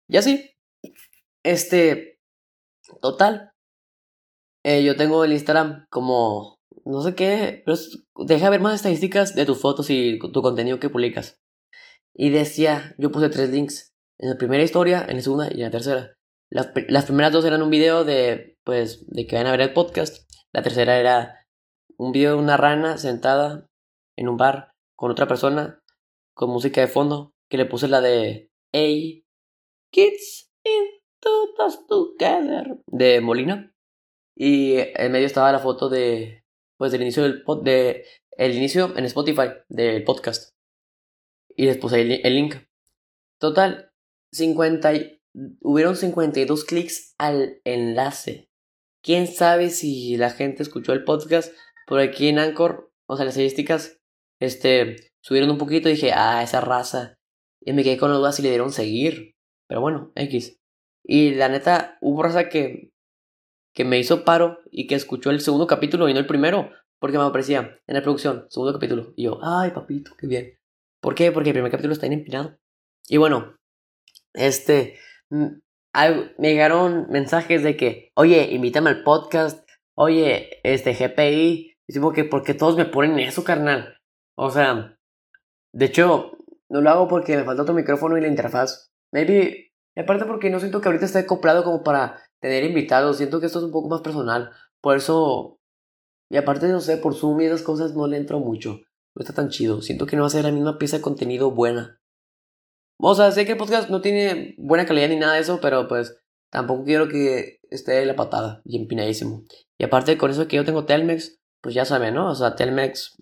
Y 0.08 0.18
así. 0.18 0.52
Este, 1.42 2.20
total. 3.00 3.50
Eh, 4.64 4.84
yo 4.84 4.94
tengo 4.96 5.24
el 5.24 5.32
Instagram 5.32 5.86
como, 5.90 6.55
no 6.86 7.02
sé 7.02 7.14
qué, 7.14 7.62
pero 7.64 7.76
deja 8.26 8.48
ver 8.48 8.60
más 8.60 8.74
estadísticas 8.74 9.34
de 9.34 9.44
tus 9.44 9.60
fotos 9.60 9.90
y 9.90 10.18
tu 10.18 10.40
contenido 10.40 10.78
que 10.78 10.88
publicas. 10.88 11.40
Y 12.14 12.30
decía, 12.30 12.94
yo 12.96 13.10
puse 13.10 13.28
tres 13.28 13.50
links. 13.50 13.92
En 14.18 14.30
la 14.30 14.38
primera 14.38 14.62
historia, 14.62 15.04
en 15.06 15.16
la 15.16 15.22
segunda 15.22 15.48
y 15.50 15.56
en 15.56 15.64
la 15.64 15.70
tercera. 15.70 16.16
Las, 16.48 16.70
las 16.88 17.04
primeras 17.04 17.32
dos 17.32 17.44
eran 17.44 17.62
un 17.62 17.70
video 17.70 18.04
de, 18.04 18.56
pues, 18.64 19.04
de 19.08 19.26
que 19.26 19.34
vayan 19.36 19.48
a 19.48 19.50
ver 19.50 19.60
el 19.62 19.72
podcast. 19.72 20.30
La 20.52 20.62
tercera 20.62 20.98
era 20.98 21.44
un 21.98 22.12
video 22.12 22.36
de 22.36 22.42
una 22.42 22.56
rana 22.56 22.98
sentada 22.98 23.66
en 24.16 24.28
un 24.28 24.36
bar 24.36 24.70
con 24.96 25.10
otra 25.10 25.26
persona 25.26 25.82
con 26.34 26.50
música 26.50 26.80
de 26.80 26.86
fondo 26.86 27.32
que 27.50 27.56
le 27.56 27.66
puse 27.66 27.88
la 27.88 28.00
de 28.00 28.50
Hey 28.72 29.24
Kids 29.90 30.50
into 30.64 31.54
the 31.56 31.78
together 31.88 32.78
de 32.86 33.20
Molina 33.20 33.72
y 34.36 34.74
en 34.76 35.12
medio 35.12 35.26
estaba 35.26 35.52
la 35.52 35.58
foto 35.58 35.88
de 35.88 36.44
pues 36.76 36.92
del 36.92 37.02
inicio 37.02 37.22
del 37.22 37.42
de 37.62 38.04
el 38.36 38.54
inicio 38.54 38.96
en 38.96 39.04
Spotify 39.04 39.48
del 39.68 40.04
podcast 40.04 40.54
y 41.54 41.66
después 41.66 41.92
el, 41.94 42.20
el 42.24 42.34
link 42.34 42.54
total 43.38 43.92
50 44.32 44.92
hubieron 45.60 45.96
52 45.96 46.64
clics 46.64 47.14
al 47.18 47.60
enlace 47.64 48.50
quién 49.02 49.26
sabe 49.26 49.70
si 49.70 50.16
la 50.16 50.30
gente 50.30 50.62
escuchó 50.62 50.92
el 50.92 51.04
podcast 51.04 51.52
por 51.86 52.00
aquí 52.00 52.28
en 52.28 52.38
Anchor 52.38 52.92
o 53.06 53.16
sea 53.16 53.24
las 53.24 53.34
estadísticas 53.34 53.96
este, 54.38 54.96
subieron 55.20 55.50
un 55.50 55.58
poquito 55.58 55.88
y 55.88 55.92
dije, 55.92 56.12
ah, 56.12 56.42
esa 56.42 56.60
raza. 56.60 57.18
Y 57.60 57.72
me 57.72 57.82
quedé 57.82 57.96
con 57.96 58.10
la 58.10 58.16
duda 58.16 58.32
si 58.32 58.42
le 58.42 58.50
dieron 58.50 58.72
seguir. 58.72 59.34
Pero 59.66 59.80
bueno, 59.80 60.12
X. 60.14 60.60
Y 61.02 61.34
la 61.34 61.48
neta, 61.48 61.98
hubo 62.00 62.22
raza 62.22 62.48
que, 62.48 62.92
que 63.76 63.84
me 63.84 63.98
hizo 63.98 64.24
paro 64.24 64.58
y 64.70 64.86
que 64.86 64.94
escuchó 64.94 65.30
el 65.30 65.40
segundo 65.40 65.66
capítulo 65.66 66.08
y 66.08 66.14
no 66.14 66.18
el 66.18 66.26
primero. 66.26 66.70
Porque 66.98 67.18
me 67.18 67.24
aparecía 67.24 67.78
en 67.86 67.94
la 67.94 68.02
producción, 68.02 68.46
segundo 68.48 68.72
capítulo. 68.72 69.12
Y 69.16 69.24
yo, 69.24 69.38
ay, 69.42 69.70
papito, 69.72 70.12
qué 70.18 70.26
bien. 70.26 70.58
¿Por 71.02 71.14
qué? 71.14 71.30
Porque 71.30 71.50
el 71.50 71.54
primer 71.54 71.70
capítulo 71.70 71.92
está 71.92 72.06
empinado. 72.06 72.56
Y 73.06 73.18
bueno, 73.18 73.58
este, 74.32 74.98
mm, 75.28 75.58
me 76.38 76.48
llegaron 76.48 77.06
mensajes 77.10 77.62
de 77.62 77.76
que, 77.76 78.12
oye, 78.14 78.48
invítame 78.50 78.88
al 78.88 79.02
podcast, 79.02 79.68
oye, 79.94 80.58
este 80.62 80.94
GPI. 80.94 81.74
Y 81.86 81.92
digo 81.92 82.14
que, 82.14 82.24
porque 82.24 82.54
todos 82.54 82.78
me 82.78 82.86
ponen 82.86 83.18
eso, 83.18 83.44
carnal? 83.44 83.98
O 84.38 84.50
sea, 84.50 84.98
de 85.74 85.84
hecho, 85.84 86.32
no 86.70 86.80
lo 86.80 86.88
hago 86.88 87.08
porque 87.08 87.36
me 87.36 87.44
falta 87.44 87.62
otro 87.62 87.74
micrófono 87.74 88.16
y 88.16 88.22
la 88.22 88.28
interfaz. 88.28 88.90
Maybe, 89.12 89.74
aparte 89.94 90.24
porque 90.24 90.48
no 90.48 90.60
siento 90.60 90.80
que 90.80 90.88
ahorita 90.88 91.04
esté 91.04 91.18
acoplado 91.18 91.62
como 91.62 91.82
para 91.82 92.25
tener 92.40 92.64
invitados. 92.64 93.16
Siento 93.16 93.40
que 93.40 93.46
esto 93.46 93.58
es 93.58 93.64
un 93.64 93.72
poco 93.72 93.88
más 93.88 94.00
personal. 94.00 94.50
Por 94.80 94.96
eso, 94.96 95.58
y 96.30 96.36
aparte, 96.36 96.68
no 96.68 96.80
sé, 96.80 96.96
por 96.96 97.14
Zoom 97.14 97.40
y 97.40 97.46
esas 97.46 97.62
cosas 97.62 97.94
no 97.94 98.06
le 98.06 98.16
entro 98.16 98.38
mucho. 98.40 98.80
No 99.14 99.20
está 99.20 99.32
tan 99.32 99.48
chido. 99.48 99.82
Siento 99.82 100.06
que 100.06 100.16
no 100.16 100.22
va 100.22 100.28
a 100.28 100.30
ser 100.30 100.44
la 100.44 100.52
misma 100.52 100.78
pieza 100.78 100.96
de 100.96 101.02
contenido 101.02 101.50
buena. 101.50 102.00
O 102.98 103.14
sea, 103.14 103.30
sé 103.32 103.44
que 103.44 103.52
el 103.52 103.58
podcast 103.58 103.90
no 103.90 104.00
tiene 104.00 104.54
buena 104.58 104.86
calidad 104.86 105.08
ni 105.08 105.16
nada 105.16 105.34
de 105.34 105.40
eso, 105.40 105.60
pero 105.60 105.86
pues 105.88 106.16
tampoco 106.50 106.84
quiero 106.84 107.08
que 107.08 107.60
esté 107.70 108.04
la 108.06 108.16
patada 108.16 108.62
y 108.64 108.80
empinadísimo. 108.80 109.44
Y 109.78 109.84
aparte 109.84 110.16
con 110.16 110.30
eso 110.30 110.48
que 110.48 110.56
yo 110.56 110.64
tengo 110.64 110.86
Telmex, 110.86 111.38
pues 111.62 111.74
ya 111.74 111.84
saben, 111.84 112.14
¿no? 112.14 112.30
O 112.30 112.34
sea, 112.34 112.56
Telmex 112.56 113.16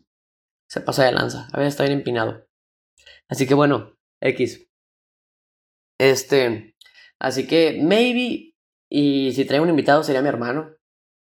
se 0.68 0.81
pasa 0.81 1.05
de 1.05 1.12
lanza. 1.12 1.48
A 1.53 1.59
veces 1.59 1.74
está 1.74 1.85
bien 1.85 1.98
empinado. 1.98 2.46
Así 3.29 3.46
que 3.46 3.55
bueno, 3.55 3.96
X. 4.20 4.66
Este. 5.98 6.74
Así 7.18 7.46
que, 7.46 7.81
maybe. 7.83 8.54
Y 8.96 9.33
si 9.33 9.44
traigo 9.44 9.64
un 9.64 9.70
invitado 9.70 10.04
sería 10.04 10.22
mi 10.22 10.28
hermano. 10.28 10.76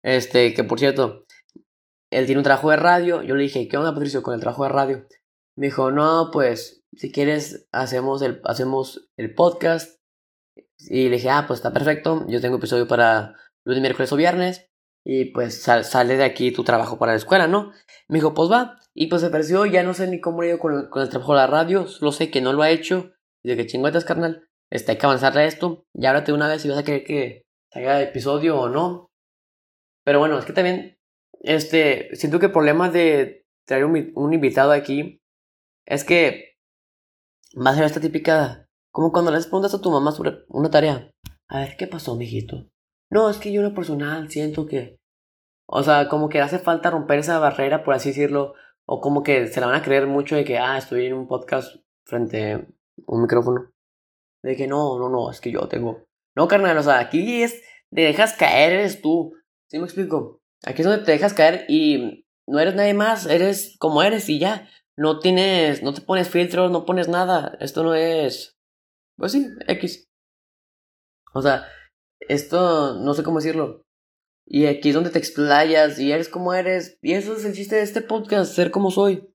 Este, 0.03 0.55
que 0.55 0.63
por 0.63 0.79
cierto, 0.79 1.27
él 2.11 2.25
tiene 2.25 2.39
un 2.39 2.43
trabajo 2.43 2.71
de 2.71 2.77
radio. 2.77 3.21
Yo 3.21 3.35
le 3.35 3.43
dije, 3.43 3.67
¿qué 3.67 3.77
onda, 3.77 3.93
Patricio, 3.93 4.23
con 4.23 4.33
el 4.33 4.39
trabajo 4.39 4.63
de 4.63 4.69
radio? 4.69 5.07
Me 5.55 5.67
dijo, 5.67 5.91
no, 5.91 6.31
pues, 6.33 6.83
si 6.93 7.11
quieres, 7.11 7.67
hacemos 7.71 8.23
el, 8.23 8.41
hacemos 8.45 9.11
el 9.17 9.35
podcast. 9.35 9.99
Y 10.79 11.09
le 11.09 11.17
dije, 11.17 11.29
ah, 11.29 11.43
pues 11.45 11.59
está 11.59 11.71
perfecto. 11.71 12.25
Yo 12.27 12.41
tengo 12.41 12.57
episodio 12.57 12.87
para 12.87 13.35
lunes, 13.63 13.81
miércoles 13.81 14.11
o 14.13 14.15
viernes. 14.15 14.65
Y 15.05 15.25
pues 15.25 15.61
sale 15.61 16.17
de 16.17 16.23
aquí 16.23 16.51
tu 16.51 16.63
trabajo 16.63 16.97
para 16.97 17.11
la 17.11 17.19
escuela, 17.19 17.45
¿no? 17.45 17.71
Me 18.07 18.17
dijo, 18.17 18.33
pues 18.33 18.51
va. 18.51 18.79
Y 18.95 19.07
pues 19.07 19.21
se 19.21 19.29
pareció, 19.29 19.67
ya 19.67 19.83
no 19.83 19.93
sé 19.93 20.07
ni 20.07 20.19
cómo 20.19 20.41
le 20.41 20.47
ido 20.47 20.57
con 20.57 20.89
con 20.89 21.03
el 21.03 21.09
trabajo 21.09 21.33
de 21.33 21.37
la 21.41 21.47
radio. 21.47 21.85
Lo 22.01 22.11
sé 22.11 22.31
que 22.31 22.41
no 22.41 22.51
lo 22.51 22.63
ha 22.63 22.71
hecho. 22.71 23.11
Y 23.43 23.49
de 23.49 23.57
que 23.57 23.67
chinguetas, 23.67 24.05
carnal. 24.05 24.49
Este, 24.71 24.93
hay 24.93 24.97
que 24.97 25.05
avanzar 25.05 25.37
a 25.37 25.45
esto. 25.45 25.85
Y 25.93 26.07
ahora 26.07 26.23
te 26.23 26.33
una 26.33 26.47
vez 26.47 26.63
si 26.63 26.69
vas 26.69 26.79
a 26.79 26.83
querer 26.83 27.03
que 27.03 27.48
salga 27.71 28.01
episodio 28.01 28.59
o 28.59 28.69
no. 28.69 29.11
Pero 30.03 30.19
bueno, 30.19 30.37
es 30.37 30.45
que 30.45 30.53
también, 30.53 30.97
este, 31.41 32.15
siento 32.15 32.39
que 32.39 32.47
el 32.47 32.51
problema 32.51 32.89
de 32.89 33.45
traer 33.65 33.85
un, 33.85 34.11
un 34.15 34.33
invitado 34.33 34.71
aquí 34.71 35.21
es 35.85 36.03
que 36.03 36.57
va 37.55 37.71
a 37.71 37.75
ser 37.75 37.85
esta 37.85 37.99
típica, 37.99 38.67
como 38.91 39.11
cuando 39.11 39.31
le 39.31 39.39
preguntas 39.41 39.73
a 39.73 39.81
tu 39.81 39.91
mamá 39.91 40.11
sobre 40.11 40.43
una 40.47 40.69
tarea. 40.69 41.11
A 41.47 41.61
ver, 41.61 41.75
¿qué 41.77 41.87
pasó, 41.87 42.15
mijito? 42.15 42.67
No, 43.11 43.29
es 43.29 43.37
que 43.37 43.51
yo 43.51 43.61
en 43.61 43.69
lo 43.69 43.73
personal 43.73 44.29
siento 44.29 44.67
que, 44.67 44.97
o 45.67 45.81
sea, 45.83 46.07
como 46.07 46.29
que 46.29 46.41
hace 46.41 46.59
falta 46.59 46.91
romper 46.91 47.19
esa 47.19 47.39
barrera, 47.39 47.83
por 47.83 47.95
así 47.95 48.09
decirlo, 48.09 48.53
o 48.85 49.01
como 49.01 49.23
que 49.23 49.47
se 49.47 49.59
la 49.59 49.67
van 49.67 49.75
a 49.75 49.83
creer 49.83 50.07
mucho 50.07 50.35
de 50.35 50.45
que, 50.45 50.57
ah, 50.57 50.77
estoy 50.77 51.07
en 51.07 51.13
un 51.13 51.27
podcast 51.27 51.75
frente 52.05 52.53
a 52.53 52.67
un 53.07 53.21
micrófono. 53.21 53.71
De 54.43 54.55
que 54.55 54.67
no, 54.67 54.97
no, 54.99 55.09
no, 55.09 55.31
es 55.31 55.41
que 55.41 55.51
yo 55.51 55.67
tengo. 55.67 56.05
No, 56.39 56.47
carnal, 56.47 56.77
o 56.77 56.83
sea, 56.83 56.99
aquí 56.99 57.43
es, 57.43 57.61
te 57.93 57.99
dejas 57.99 58.31
caer, 58.31 58.71
eres 58.71 59.01
tú. 59.01 59.33
¿Sí 59.67 59.77
me 59.77 59.83
explico? 59.83 60.41
Aquí 60.63 60.81
es 60.81 60.87
donde 60.87 61.03
te 61.03 61.11
dejas 61.11 61.33
caer 61.33 61.65
y 61.67 62.25
no 62.47 62.61
eres 62.61 62.75
nadie 62.75 62.93
más, 62.93 63.25
eres 63.25 63.75
como 63.77 64.01
eres 64.03 64.29
y 64.29 64.39
ya. 64.39 64.69
No 64.95 65.19
tienes, 65.19 65.83
no 65.83 65.93
te 65.93 65.99
pones 65.99 66.29
filtros, 66.29 66.71
no 66.71 66.85
pones 66.85 67.09
nada. 67.09 67.57
Esto 67.59 67.83
no 67.83 67.93
es, 67.93 68.57
pues 69.17 69.33
sí, 69.33 69.49
X. 69.67 70.07
O 71.33 71.41
sea, 71.41 71.67
esto 72.21 72.95
no 73.01 73.13
sé 73.15 73.23
cómo 73.23 73.39
decirlo. 73.39 73.83
Y 74.45 74.67
aquí 74.67 74.89
es 74.89 74.95
donde 74.95 75.09
te 75.09 75.19
explayas 75.19 75.99
y 75.99 76.13
eres 76.13 76.29
como 76.29 76.53
eres. 76.53 76.97
Y 77.01 77.15
eso 77.15 77.35
es 77.35 77.43
el 77.43 77.53
chiste 77.53 77.75
de 77.75 77.81
este 77.81 77.99
podcast, 77.99 78.53
ser 78.53 78.71
como 78.71 78.91
soy. 78.91 79.29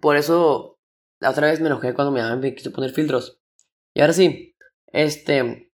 Por 0.00 0.16
eso, 0.16 0.80
la 1.20 1.30
otra 1.30 1.46
vez 1.46 1.60
me 1.60 1.68
enojé 1.68 1.94
cuando 1.94 2.10
mi 2.10 2.18
mamá 2.18 2.34
me 2.34 2.56
quiso 2.56 2.72
poner 2.72 2.90
filtros. 2.90 3.38
Y 3.94 4.00
ahora 4.00 4.14
sí, 4.14 4.56
este, 4.88 5.70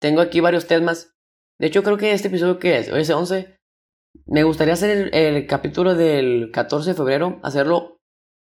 tengo 0.00 0.20
aquí 0.20 0.40
varios 0.40 0.66
temas. 0.66 1.14
De 1.58 1.66
hecho, 1.66 1.82
creo 1.82 1.96
que 1.96 2.12
este 2.12 2.28
episodio 2.28 2.58
que 2.58 2.78
es, 2.78 2.90
hoy 2.90 3.02
es 3.02 3.10
11. 3.10 3.58
Me 4.26 4.44
gustaría 4.44 4.74
hacer 4.74 5.14
el, 5.14 5.46
capítulo 5.46 5.94
del 5.94 6.50
14 6.52 6.90
de 6.90 6.96
febrero, 6.96 7.40
hacerlo, 7.42 7.98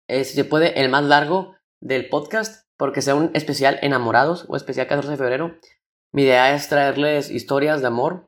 eh, 0.08 0.24
si 0.24 0.34
se 0.34 0.44
puede, 0.44 0.80
el 0.80 0.88
más 0.88 1.04
largo 1.04 1.56
del 1.80 2.08
podcast, 2.08 2.66
porque 2.76 3.02
sea 3.02 3.14
un 3.14 3.30
especial 3.34 3.78
enamorados 3.82 4.46
o 4.48 4.56
especial 4.56 4.86
14 4.86 5.10
de 5.10 5.16
febrero. 5.16 5.58
Mi 6.12 6.22
idea 6.22 6.54
es 6.54 6.68
traerles 6.68 7.30
historias 7.30 7.80
de 7.80 7.88
amor. 7.88 8.26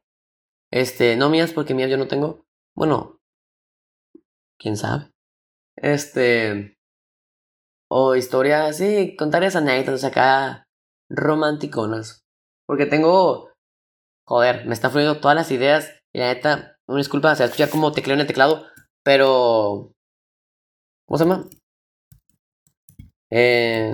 Este, 0.70 1.16
no 1.16 1.30
mías, 1.30 1.52
porque 1.52 1.74
mías 1.74 1.90
yo 1.90 1.96
no 1.96 2.08
tengo. 2.08 2.44
Bueno, 2.74 3.20
quién 4.58 4.76
sabe. 4.76 5.10
Este, 5.76 6.76
o 7.88 8.16
historias, 8.16 8.78
sí, 8.78 9.14
contar 9.16 9.44
esas 9.44 9.62
anécdotas 9.62 10.04
acá 10.04 10.66
romanticonas. 11.08 12.25
Porque 12.66 12.86
tengo, 12.86 13.50
joder, 14.26 14.66
me 14.66 14.74
están 14.74 14.90
fluyendo 14.90 15.20
todas 15.20 15.36
las 15.36 15.50
ideas. 15.50 15.90
Y 16.12 16.18
la 16.18 16.34
neta, 16.34 16.78
una 16.86 16.98
disculpa, 16.98 17.34
se 17.34 17.44
escucha 17.44 17.70
como 17.70 17.92
tecleo 17.92 18.14
en 18.14 18.20
el 18.20 18.26
teclado, 18.26 18.66
pero... 19.02 19.92
¿Cómo 21.06 21.18
se 21.18 21.24
llama? 21.24 21.48
Eh, 23.30 23.92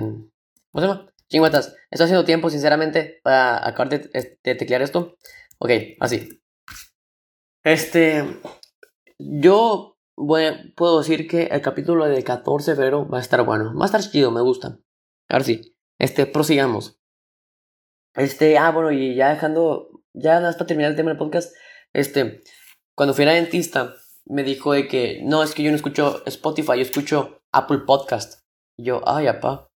¿Cómo 0.71 0.81
se 0.81 0.87
llama? 0.87 1.13
Chingüetas. 1.29 1.75
Estoy 1.91 2.05
haciendo 2.05 2.25
tiempo, 2.25 2.49
sinceramente, 2.49 3.19
para 3.23 3.67
acabar 3.67 3.89
de, 3.89 4.37
de 4.43 4.55
teclear 4.55 4.81
esto. 4.81 5.17
Ok, 5.59 5.71
así. 5.99 6.41
Este... 7.63 8.39
Yo 9.19 9.93
puedo 10.75 10.99
decir 10.99 11.27
que 11.27 11.43
el 11.43 11.61
capítulo 11.61 12.05
del 12.05 12.23
14 12.23 12.71
de 12.71 12.75
febrero 12.75 13.07
va 13.07 13.19
a 13.19 13.21
estar 13.21 13.43
bueno. 13.45 13.73
Va 13.77 13.85
a 13.85 13.85
estar 13.85 14.01
chido, 14.01 14.31
me 14.31 14.41
gusta. 14.41 14.79
Ahora 15.29 15.43
sí, 15.43 15.75
este, 15.99 16.25
prosigamos. 16.25 16.99
Este, 18.15 18.57
ah, 18.57 18.71
bueno, 18.71 18.91
y 18.91 19.15
ya 19.15 19.29
dejando, 19.29 20.01
ya 20.13 20.47
hasta 20.47 20.65
terminar 20.65 20.91
el 20.91 20.97
tema 20.97 21.09
del 21.09 21.17
podcast, 21.17 21.55
este, 21.93 22.41
cuando 22.95 23.13
fui 23.13 23.23
a 23.23 23.27
la 23.27 23.33
dentista, 23.33 23.95
me 24.25 24.43
dijo 24.43 24.73
de 24.73 24.87
que, 24.87 25.21
no, 25.23 25.43
es 25.43 25.53
que 25.53 25.63
yo 25.63 25.71
no 25.71 25.75
escucho 25.75 26.23
Spotify, 26.25 26.75
yo 26.75 26.81
escucho 26.81 27.41
Apple 27.51 27.79
Podcast. 27.85 28.43
Y 28.77 28.85
yo, 28.85 29.01
ay, 29.05 29.27
apá. 29.27 29.67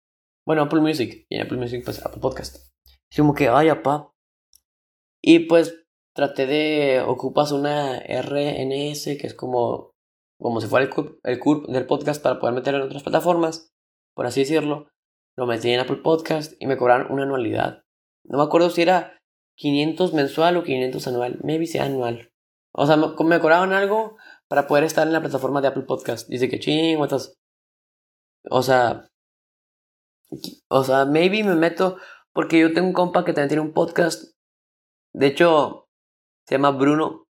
Bueno, 0.45 0.63
Apple 0.63 0.81
Music. 0.81 1.25
Y 1.29 1.35
en 1.35 1.41
Apple 1.41 1.57
Music, 1.57 1.83
pues 1.83 2.03
Apple 2.05 2.21
Podcast. 2.21 2.57
Y 3.11 3.17
como 3.17 3.33
que, 3.33 3.49
ay, 3.49 3.69
apá. 3.69 4.11
Y 5.21 5.39
pues 5.39 5.83
traté 6.15 6.45
de 6.45 7.01
ocupas 7.01 7.51
una 7.51 7.99
RNS, 7.99 9.17
que 9.17 9.27
es 9.27 9.33
como 9.33 9.97
como 10.39 10.61
si 10.61 10.67
fuera 10.67 10.85
el 10.85 10.91
CURP, 10.91 11.19
el 11.23 11.73
del 11.73 11.87
podcast 11.87 12.21
para 12.21 12.39
poder 12.39 12.55
meterlo 12.55 12.79
en 12.79 12.85
otras 12.85 13.03
plataformas, 13.03 13.73
por 14.15 14.25
así 14.25 14.41
decirlo. 14.41 14.87
Lo 15.35 15.45
metí 15.45 15.71
en 15.71 15.79
Apple 15.79 15.97
Podcast 15.97 16.53
y 16.59 16.67
me 16.67 16.77
cobraron 16.77 17.11
una 17.11 17.23
anualidad. 17.23 17.83
No 18.27 18.37
me 18.37 18.43
acuerdo 18.43 18.69
si 18.69 18.81
era 18.81 19.17
500 19.55 20.13
mensual 20.13 20.57
o 20.57 20.63
500 20.63 21.07
anual. 21.07 21.39
Maybe 21.43 21.65
sea 21.65 21.85
anual. 21.85 22.31
O 22.73 22.85
sea, 22.85 22.97
me, 22.97 23.39
cobraron 23.39 23.73
algo 23.73 24.17
para 24.47 24.67
poder 24.67 24.83
estar 24.83 25.07
en 25.07 25.13
la 25.13 25.21
plataforma 25.21 25.61
de 25.61 25.69
Apple 25.69 25.83
Podcast. 25.83 26.29
Dice 26.29 26.49
que 26.49 26.59
ching, 26.59 26.99
O 28.49 28.61
sea, 28.61 29.09
o 30.69 30.83
sea, 30.83 31.05
maybe 31.05 31.43
me 31.43 31.55
meto 31.55 31.97
porque 32.33 32.59
yo 32.59 32.73
tengo 32.73 32.87
un 32.87 32.93
compa 32.93 33.25
que 33.25 33.33
también 33.33 33.49
tiene 33.49 33.63
un 33.63 33.73
podcast. 33.73 34.35
De 35.13 35.27
hecho, 35.27 35.87
se 36.45 36.55
llama 36.55 36.71
Bruno. 36.71 37.25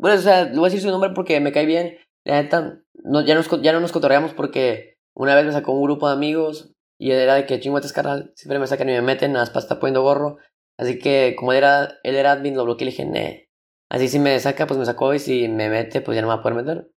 Bueno, 0.00 0.18
o 0.18 0.22
sea, 0.22 0.44
le 0.44 0.56
voy 0.56 0.64
a 0.64 0.70
decir 0.70 0.80
su 0.80 0.90
nombre 0.90 1.10
porque 1.14 1.38
me 1.40 1.52
cae 1.52 1.66
bien. 1.66 1.98
La 2.24 2.42
neta, 2.42 2.82
ya, 3.24 3.34
nos, 3.34 3.48
ya 3.62 3.72
no 3.72 3.80
nos 3.80 3.92
cotorreamos 3.92 4.34
porque 4.34 4.96
una 5.14 5.34
vez 5.34 5.44
me 5.44 5.52
sacó 5.52 5.72
un 5.72 5.82
grupo 5.82 6.08
de 6.08 6.14
amigos 6.14 6.74
y 7.02 7.10
era 7.10 7.34
de 7.34 7.46
que 7.46 7.58
chingüetes 7.58 7.92
carnal, 7.92 8.32
siempre 8.36 8.60
me 8.60 8.68
sacan 8.68 8.88
y 8.88 8.92
me 8.92 9.02
meten, 9.02 9.32
nada 9.32 9.42
más 9.42 9.50
para 9.50 9.64
estar 9.64 9.80
poniendo 9.80 10.02
gorro. 10.02 10.38
Así 10.78 11.00
que 11.00 11.34
como 11.36 11.52
él 11.52 11.58
era, 11.58 11.98
él 12.04 12.14
era 12.14 12.30
admin, 12.30 12.54
lo 12.54 12.64
bloqueé 12.64 12.84
y 12.84 12.90
le 12.90 12.90
dije, 12.92 13.04
nee. 13.06 13.50
Así 13.88 14.06
si 14.06 14.20
me 14.20 14.38
saca, 14.38 14.68
pues 14.68 14.78
me 14.78 14.86
sacó 14.86 15.12
y 15.12 15.18
si 15.18 15.48
me 15.48 15.68
mete, 15.68 16.00
pues 16.00 16.14
ya 16.14 16.22
no 16.22 16.28
me 16.28 16.34
va 16.34 16.40
a 16.40 16.42
poder 16.44 16.62
meter. 16.62 16.92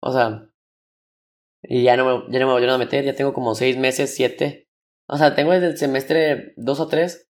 O 0.00 0.12
sea, 0.14 0.48
y 1.62 1.82
ya 1.82 1.98
no 1.98 2.06
me, 2.06 2.32
ya 2.32 2.40
no 2.40 2.46
me 2.46 2.52
volvieron 2.52 2.76
a 2.76 2.78
meter, 2.78 3.04
ya 3.04 3.14
tengo 3.14 3.34
como 3.34 3.54
seis 3.54 3.76
meses, 3.76 4.14
siete. 4.14 4.66
O 5.06 5.18
sea, 5.18 5.34
tengo 5.34 5.52
desde 5.52 5.66
el 5.66 5.76
semestre 5.76 6.54
dos 6.56 6.80
o 6.80 6.88
tres 6.88 7.28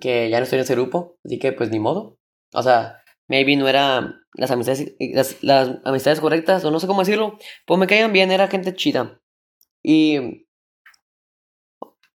que 0.00 0.30
ya 0.30 0.38
no 0.38 0.44
estoy 0.44 0.58
en 0.58 0.64
ese 0.64 0.74
grupo, 0.74 1.18
así 1.24 1.38
que 1.38 1.52
pues 1.52 1.70
ni 1.70 1.78
modo. 1.78 2.18
O 2.52 2.62
sea, 2.64 3.00
maybe 3.28 3.54
no 3.54 3.68
era 3.68 4.16
las 4.32 4.50
amistades, 4.50 4.96
las, 4.98 5.40
las 5.44 5.78
amistades 5.84 6.18
correctas, 6.18 6.64
o 6.64 6.72
no 6.72 6.80
sé 6.80 6.88
cómo 6.88 7.02
decirlo, 7.02 7.38
pues 7.64 7.78
me 7.78 7.86
caían 7.86 8.12
bien, 8.12 8.32
era 8.32 8.48
gente 8.48 8.74
chida. 8.74 9.20
Y, 9.84 10.43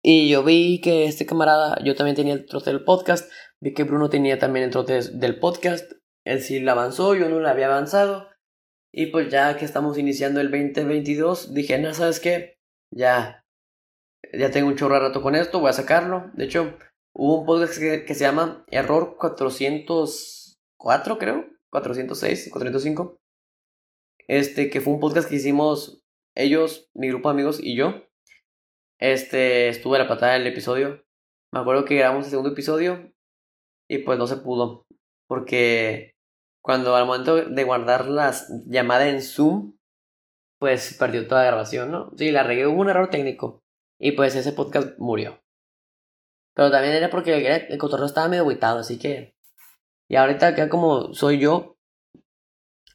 y 0.02 0.30
yo 0.30 0.44
vi 0.44 0.82
que 0.82 1.06
este 1.06 1.26
camarada, 1.26 1.78
yo 1.84 1.96
también 1.96 2.16
tenía 2.16 2.34
el 2.34 2.46
trote 2.46 2.70
del 2.70 2.84
podcast, 2.84 3.32
vi 3.62 3.74
que 3.74 3.84
Bruno 3.84 4.10
tenía 4.10 4.40
también 4.40 4.66
el 4.66 4.72
trote 4.72 5.02
del 5.02 5.40
podcast, 5.40 5.92
él 6.26 6.42
sí 6.42 6.60
la 6.60 6.74
avanzó, 6.74 7.16
yo 7.16 7.30
no 7.30 7.40
la 7.40 7.52
había 7.52 7.68
avanzado. 7.68 8.28
Y 8.92 9.08
pues 9.08 9.30
ya 9.30 9.56
que 9.58 9.66
estamos 9.66 9.98
iniciando 9.98 10.42
el 10.42 10.50
2022, 10.50 11.54
dije, 11.54 11.78
no, 11.78 11.94
¿sabes 11.94 12.20
qué? 12.20 12.58
Ya, 12.92 13.46
ya 14.34 14.50
tengo 14.52 14.68
un 14.68 14.76
chorro 14.76 14.96
de 14.96 15.02
rato 15.02 15.22
con 15.22 15.36
esto, 15.36 15.60
voy 15.60 15.70
a 15.70 15.74
sacarlo. 15.74 16.32
De 16.34 16.46
hecho, 16.46 16.78
hubo 17.14 17.42
un 17.42 17.46
podcast 17.46 17.78
que, 17.78 18.04
que 18.06 18.16
se 18.16 18.24
llama 18.24 18.66
Error 18.72 19.16
400 19.18 20.40
4, 20.80 21.18
creo, 21.18 21.46
406, 21.72 22.50
405. 22.52 23.20
Este, 24.28 24.70
que 24.70 24.82
fue 24.82 24.94
un 24.94 25.00
podcast 25.00 25.30
que 25.30 25.36
hicimos 25.36 26.02
ellos, 26.36 26.90
mi 26.94 27.10
grupo 27.10 27.30
de 27.30 27.34
amigos 27.34 27.60
y 27.62 27.76
yo. 27.76 28.06
Este, 29.00 29.70
estuve 29.70 29.98
a 29.98 30.04
la 30.04 30.08
patada 30.08 30.34
del 30.34 30.48
episodio. 30.48 31.04
Me 31.52 31.62
acuerdo 31.62 31.86
que 31.86 31.96
grabamos 31.96 32.26
el 32.26 32.32
segundo 32.32 32.52
episodio 32.52 33.12
y 33.90 34.00
pues 34.00 34.20
no 34.20 34.28
se 34.28 34.38
pudo. 34.38 34.86
Porque 35.28 36.12
cuando 36.62 36.96
al 36.96 37.06
momento 37.06 37.38
de 37.38 37.64
guardar 37.64 38.08
las 38.08 38.52
llamadas 38.68 39.08
en 39.08 39.22
Zoom, 39.22 39.78
pues 40.60 40.96
perdió 41.00 41.28
toda 41.28 41.42
la 41.42 41.48
grabación, 41.48 41.92
¿no? 41.92 42.12
Sí, 42.18 42.32
la 42.32 42.44
regué, 42.44 42.68
hubo 42.68 42.82
un 42.82 42.90
error 42.90 43.10
técnico. 43.10 43.62
Y 44.00 44.12
pues 44.12 44.36
ese 44.36 44.52
podcast 44.52 44.98
murió. 45.00 45.42
Pero 46.56 46.72
también 46.72 46.94
era 46.94 47.10
porque 47.10 47.68
el, 47.70 47.78
cotorreo 47.78 48.06
estaba 48.06 48.28
medio 48.28 48.44
aguitado, 48.44 48.80
así 48.80 49.00
que 49.00 49.34
y 50.10 50.16
ahorita 50.16 50.48
acá 50.48 50.70
como 50.70 51.14
soy 51.14 51.40
yo, 51.40 51.78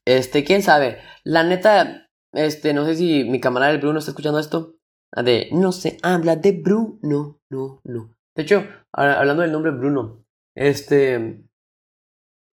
este, 0.04 0.44
quién 0.44 0.62
sabe. 0.62 1.00
La 1.22 1.44
neta, 1.44 2.10
este, 2.32 2.74
no 2.74 2.84
sé 2.84 2.96
si 2.96 3.24
mi 3.24 3.40
camarada 3.40 3.72
el 3.72 3.78
Bruno 3.78 4.00
está 4.00 4.10
escuchando 4.10 4.40
esto. 4.40 4.73
Ah, 5.14 5.22
de, 5.22 5.48
no 5.52 5.72
se 5.72 5.98
habla 6.02 6.36
de 6.36 6.52
Bruno, 6.52 7.38
no, 7.48 7.80
no. 7.84 8.16
De 8.34 8.42
hecho, 8.42 8.66
hablando 8.92 9.42
del 9.42 9.52
nombre 9.52 9.70
Bruno, 9.70 10.24
este, 10.56 11.44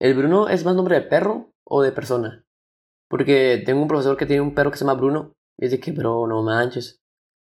el 0.00 0.14
Bruno 0.14 0.48
es 0.48 0.64
más 0.64 0.74
nombre 0.74 0.96
de 0.96 1.06
perro 1.06 1.52
o 1.64 1.82
de 1.82 1.92
persona? 1.92 2.44
Porque 3.08 3.62
tengo 3.64 3.82
un 3.82 3.88
profesor 3.88 4.16
que 4.16 4.26
tiene 4.26 4.42
un 4.42 4.54
perro 4.54 4.70
que 4.70 4.78
se 4.78 4.84
llama 4.84 4.98
Bruno. 4.98 5.32
Y 5.58 5.66
dice 5.66 5.80
que, 5.80 5.92
bro, 5.92 6.26
no 6.26 6.42
manches. 6.42 7.00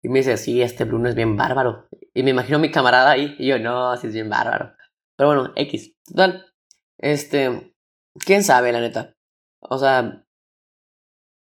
Y 0.02 0.08
me 0.08 0.20
dice, 0.20 0.36
sí, 0.36 0.62
este 0.62 0.84
Bruno 0.84 1.08
es 1.08 1.14
bien 1.14 1.36
bárbaro. 1.36 1.88
Y 2.14 2.22
me 2.22 2.30
imagino 2.30 2.58
a 2.58 2.60
mi 2.60 2.70
camarada 2.70 3.10
ahí. 3.10 3.34
Y 3.38 3.48
yo, 3.48 3.58
no, 3.58 3.96
sí 3.96 4.06
es 4.06 4.14
bien 4.14 4.30
bárbaro. 4.30 4.72
Pero 5.16 5.28
bueno, 5.28 5.52
X. 5.56 5.94
Total. 6.06 6.46
Este. 6.98 7.74
¿Quién 8.24 8.44
sabe, 8.44 8.72
la 8.72 8.80
neta? 8.80 9.16
O 9.60 9.78
sea. 9.78 10.24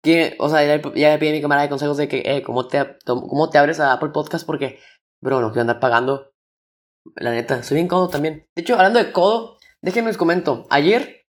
¿Quién, 0.03 0.35
o 0.37 0.49
sea, 0.49 0.63
ya, 0.63 0.81
ya 0.95 1.17
pide 1.17 1.31
mi 1.31 1.41
camarada 1.41 1.63
de 1.63 1.69
consejos 1.69 1.97
de 1.97 2.07
que, 2.07 2.21
eh, 2.25 2.43
¿cómo 2.43 2.67
te, 2.67 2.97
¿cómo 3.05 3.49
te 3.49 3.57
abres 3.57 3.79
a 3.79 3.93
Apple 3.93 4.09
Podcast? 4.09 4.45
Porque, 4.45 4.79
bro, 5.21 5.41
no 5.41 5.49
quiero 5.49 5.61
andar 5.61 5.79
pagando. 5.79 6.31
La 7.15 7.31
neta, 7.31 7.63
soy 7.63 7.75
bien 7.75 7.87
codo 7.87 8.09
también. 8.09 8.47
De 8.55 8.61
hecho, 8.61 8.75
hablando 8.75 8.99
de 8.99 9.11
codo, 9.11 9.57
déjenme 9.81 10.09
les 10.09 10.17
comento. 10.17 10.67
Ayer, 10.69 11.25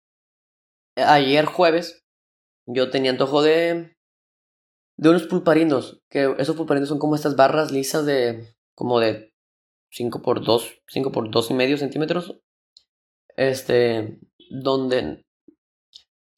ayer 0.97 1.45
jueves, 1.45 2.05
yo 2.67 2.91
tenía 2.91 3.11
antojo 3.11 3.43
de 3.43 3.97
de 5.01 5.09
unos 5.09 5.27
pulparindos, 5.27 6.03
que 6.11 6.35
esos 6.39 6.57
pulparindos 6.57 6.91
son 6.91 6.99
como 6.99 7.15
estas 7.15 7.35
barras 7.35 7.73
lisas 7.73 8.05
de 8.05 8.55
como 8.75 9.01
de 9.01 9.33
5 9.93 10.21
por 10.21 10.45
2, 10.45 10.83
5 10.89 11.11
por 11.11 11.31
2 11.31 11.51
y 11.51 11.55
medio 11.55 11.79
centímetros. 11.79 12.39
Este, 13.35 14.19
donde 14.51 15.25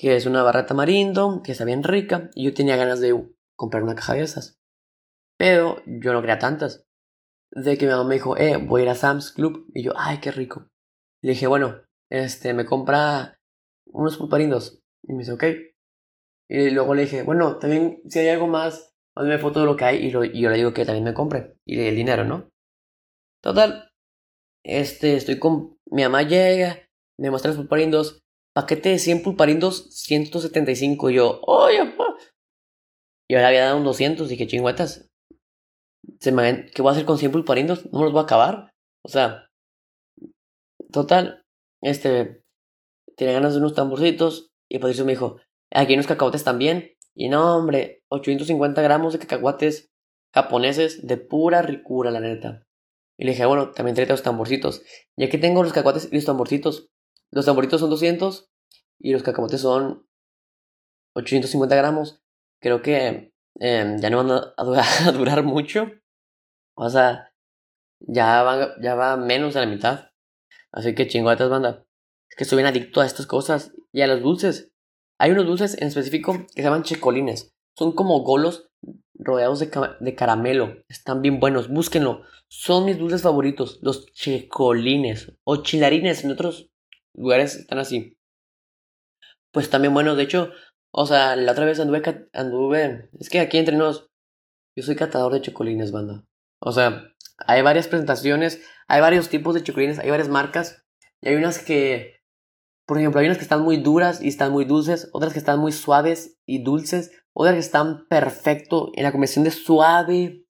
que 0.02 0.16
es 0.16 0.26
una 0.26 0.42
barra 0.42 0.62
de 0.62 0.66
tamarindo, 0.66 1.42
que 1.44 1.52
está 1.52 1.64
bien 1.64 1.84
rica, 1.84 2.28
y 2.34 2.46
yo 2.46 2.54
tenía 2.54 2.74
ganas 2.74 2.98
de 2.98 3.24
comprar 3.56 3.84
una 3.84 3.94
caja 3.94 4.14
de 4.14 4.22
esas. 4.22 4.58
Pero 5.38 5.80
yo 5.86 6.12
no 6.12 6.20
quería 6.20 6.40
tantas. 6.40 6.84
De 7.52 7.78
que 7.78 7.86
mi 7.86 7.92
mamá 7.92 8.08
me 8.08 8.14
dijo, 8.14 8.36
eh, 8.36 8.56
voy 8.56 8.80
a 8.80 8.84
ir 8.84 8.90
a 8.90 8.96
Sam's 8.96 9.30
Club. 9.30 9.70
Y 9.72 9.84
yo, 9.84 9.92
ay, 9.94 10.18
qué 10.18 10.32
rico. 10.32 10.66
Le 11.22 11.30
dije, 11.30 11.46
bueno, 11.46 11.82
este, 12.10 12.52
me 12.52 12.64
compra 12.64 13.38
unos 13.86 14.16
pulparindos. 14.16 14.80
Y 15.04 15.12
me 15.12 15.20
dice, 15.20 15.34
ok. 15.34 15.44
Y 16.48 16.70
luego 16.70 16.96
le 16.96 17.02
dije, 17.02 17.22
bueno, 17.22 17.58
también 17.58 18.02
si 18.08 18.18
hay 18.18 18.30
algo 18.30 18.48
más, 18.48 18.92
hazme 19.14 19.38
foto 19.38 19.60
de 19.60 19.66
lo 19.66 19.76
que 19.76 19.84
hay 19.84 20.04
y, 20.04 20.10
yo 20.10 20.20
le 20.20 20.56
digo 20.56 20.74
que 20.74 20.84
también 20.84 21.04
me 21.04 21.14
compre. 21.14 21.54
Y 21.64 21.78
el 21.78 21.94
dinero, 21.94 22.24
¿no? 22.24 22.50
Total. 23.40 23.92
Este, 24.64 25.14
estoy 25.14 25.38
con... 25.38 25.78
Mi 25.92 26.02
mamá 26.02 26.22
llega, 26.22 26.88
me 27.20 27.30
muestra 27.30 27.50
los 27.52 27.58
pulparindos. 27.58 28.18
Paquete 28.54 28.90
de 28.90 28.98
100 28.98 29.22
pulparindos, 29.22 29.88
175. 29.90 31.10
Y 31.10 31.14
yo, 31.14 31.40
oye, 31.42 31.84
pa. 31.96 32.16
Y 33.28 33.34
ahora 33.34 33.48
había 33.48 33.64
dado 33.64 33.78
un 33.78 33.84
200. 33.84 34.28
Dije, 34.28 34.46
chingüetas. 34.46 35.08
Se 36.20 36.32
me, 36.32 36.66
¿Qué 36.66 36.82
voy 36.82 36.90
a 36.90 36.92
hacer 36.92 37.04
con 37.04 37.18
100 37.18 37.32
pulparindos? 37.32 37.90
No 37.92 38.00
me 38.00 38.04
los 38.04 38.12
voy 38.12 38.20
a 38.20 38.24
acabar. 38.24 38.70
O 39.04 39.08
sea, 39.08 39.48
total. 40.90 41.42
Este, 41.82 42.42
tenía 43.16 43.34
ganas 43.34 43.54
de 43.54 43.60
unos 43.60 43.74
tamborcitos. 43.74 44.50
Y 44.68 44.84
eso 44.86 45.04
me 45.04 45.12
dijo, 45.12 45.38
Aquí 45.74 45.92
hay 45.92 45.94
unos 45.94 46.06
cacahuates 46.06 46.44
también. 46.44 46.92
Y 47.14 47.28
no, 47.28 47.56
hombre, 47.56 48.02
850 48.10 48.82
gramos 48.82 49.12
de 49.12 49.18
cacahuates 49.18 49.90
japoneses 50.34 51.06
de 51.06 51.16
pura 51.16 51.62
ricura, 51.62 52.10
la 52.10 52.20
neta. 52.20 52.62
Y 53.18 53.24
le 53.24 53.32
dije, 53.32 53.46
bueno, 53.46 53.70
también 53.72 53.94
tráete 53.94 54.12
los 54.12 54.22
tamborcitos. 54.22 54.82
Y 55.16 55.24
aquí 55.24 55.38
tengo 55.38 55.62
los 55.62 55.72
cacahuates 55.72 56.08
y 56.10 56.16
los 56.16 56.24
tamborcitos. 56.24 56.88
Los 57.32 57.46
tamborcitos 57.46 57.80
son 57.80 57.90
200 57.90 58.50
y 59.00 59.12
los 59.12 59.22
cacahuates 59.22 59.60
son 59.60 60.06
850 61.14 61.74
gramos. 61.74 62.22
Creo 62.60 62.82
que 62.82 63.32
em, 63.58 63.98
ya 63.98 64.10
no 64.10 64.18
van 64.18 64.30
a, 64.30 65.12
durar, 65.12 65.42
mucho. 65.42 65.90
O 66.76 66.88
sea, 66.90 67.32
ya 68.00 68.42
va, 68.42 68.80
ya 68.80 68.94
va 68.94 69.16
menos 69.16 69.54
de 69.54 69.60
la 69.60 69.66
mitad. 69.66 70.10
Así 70.70 70.94
que 70.94 71.08
chingotas, 71.08 71.48
banda. 71.48 71.86
Es 72.28 72.36
que 72.36 72.44
estoy 72.44 72.58
bien 72.58 72.66
adicto 72.66 73.00
a 73.00 73.06
estas 73.06 73.26
cosas 73.26 73.72
y 73.92 74.02
a 74.02 74.06
los 74.06 74.22
dulces. 74.22 74.70
Hay 75.18 75.30
unos 75.30 75.46
dulces 75.46 75.80
en 75.80 75.88
específico 75.88 76.32
que 76.54 76.62
se 76.62 76.62
llaman 76.62 76.82
checolines. 76.82 77.54
Son 77.76 77.92
como 77.92 78.20
golos 78.20 78.70
rodeados 79.14 79.60
de, 79.60 80.14
caramelo. 80.14 80.82
Están 80.88 81.22
bien 81.22 81.40
buenos. 81.40 81.68
Búsquenlo. 81.68 82.22
Son 82.48 82.84
mis 82.84 82.98
dulces 82.98 83.22
favoritos. 83.22 83.78
Los 83.82 84.06
checolines. 84.12 85.32
O 85.44 85.62
chilarines. 85.62 86.24
En 86.24 86.32
otros 86.32 86.71
lugares 87.14 87.56
están 87.56 87.78
así. 87.78 88.16
Pues 89.52 89.70
también 89.70 89.94
buenos. 89.94 90.16
De 90.16 90.22
hecho, 90.22 90.50
o 90.92 91.06
sea, 91.06 91.36
la 91.36 91.52
otra 91.52 91.64
vez 91.64 91.78
anduve. 91.80 92.02
anduve 92.32 93.10
es 93.18 93.28
que 93.28 93.40
aquí 93.40 93.58
entre 93.58 93.76
nos. 93.76 94.08
Yo 94.76 94.82
soy 94.82 94.96
catador 94.96 95.32
de 95.32 95.42
checolines, 95.42 95.92
banda. 95.92 96.24
O 96.58 96.72
sea, 96.72 97.12
hay 97.38 97.62
varias 97.62 97.88
presentaciones. 97.88 98.62
Hay 98.88 99.00
varios 99.00 99.28
tipos 99.28 99.54
de 99.54 99.62
checolines. 99.62 99.98
Hay 99.98 100.10
varias 100.10 100.28
marcas. 100.28 100.84
Y 101.20 101.28
hay 101.28 101.34
unas 101.36 101.58
que 101.58 102.22
por 102.86 102.98
ejemplo, 102.98 103.20
hay 103.20 103.26
unas 103.26 103.38
que 103.38 103.44
están 103.44 103.62
muy 103.62 103.76
duras 103.78 104.20
y 104.20 104.28
están 104.28 104.52
muy 104.52 104.64
dulces, 104.64 105.08
otras 105.12 105.32
que 105.32 105.38
están 105.38 105.60
muy 105.60 105.72
suaves 105.72 106.38
y 106.46 106.62
dulces, 106.62 107.12
otras 107.32 107.54
que 107.54 107.60
están 107.60 108.06
perfecto 108.08 108.90
en 108.94 109.04
la 109.04 109.12
combinación 109.12 109.44
de 109.44 109.50
suave, 109.50 110.44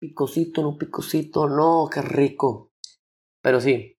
picosito, 0.00 0.62
no 0.62 0.76
picosito, 0.76 1.48
no, 1.48 1.88
qué 1.92 2.02
rico. 2.02 2.72
Pero 3.42 3.60
sí, 3.60 3.97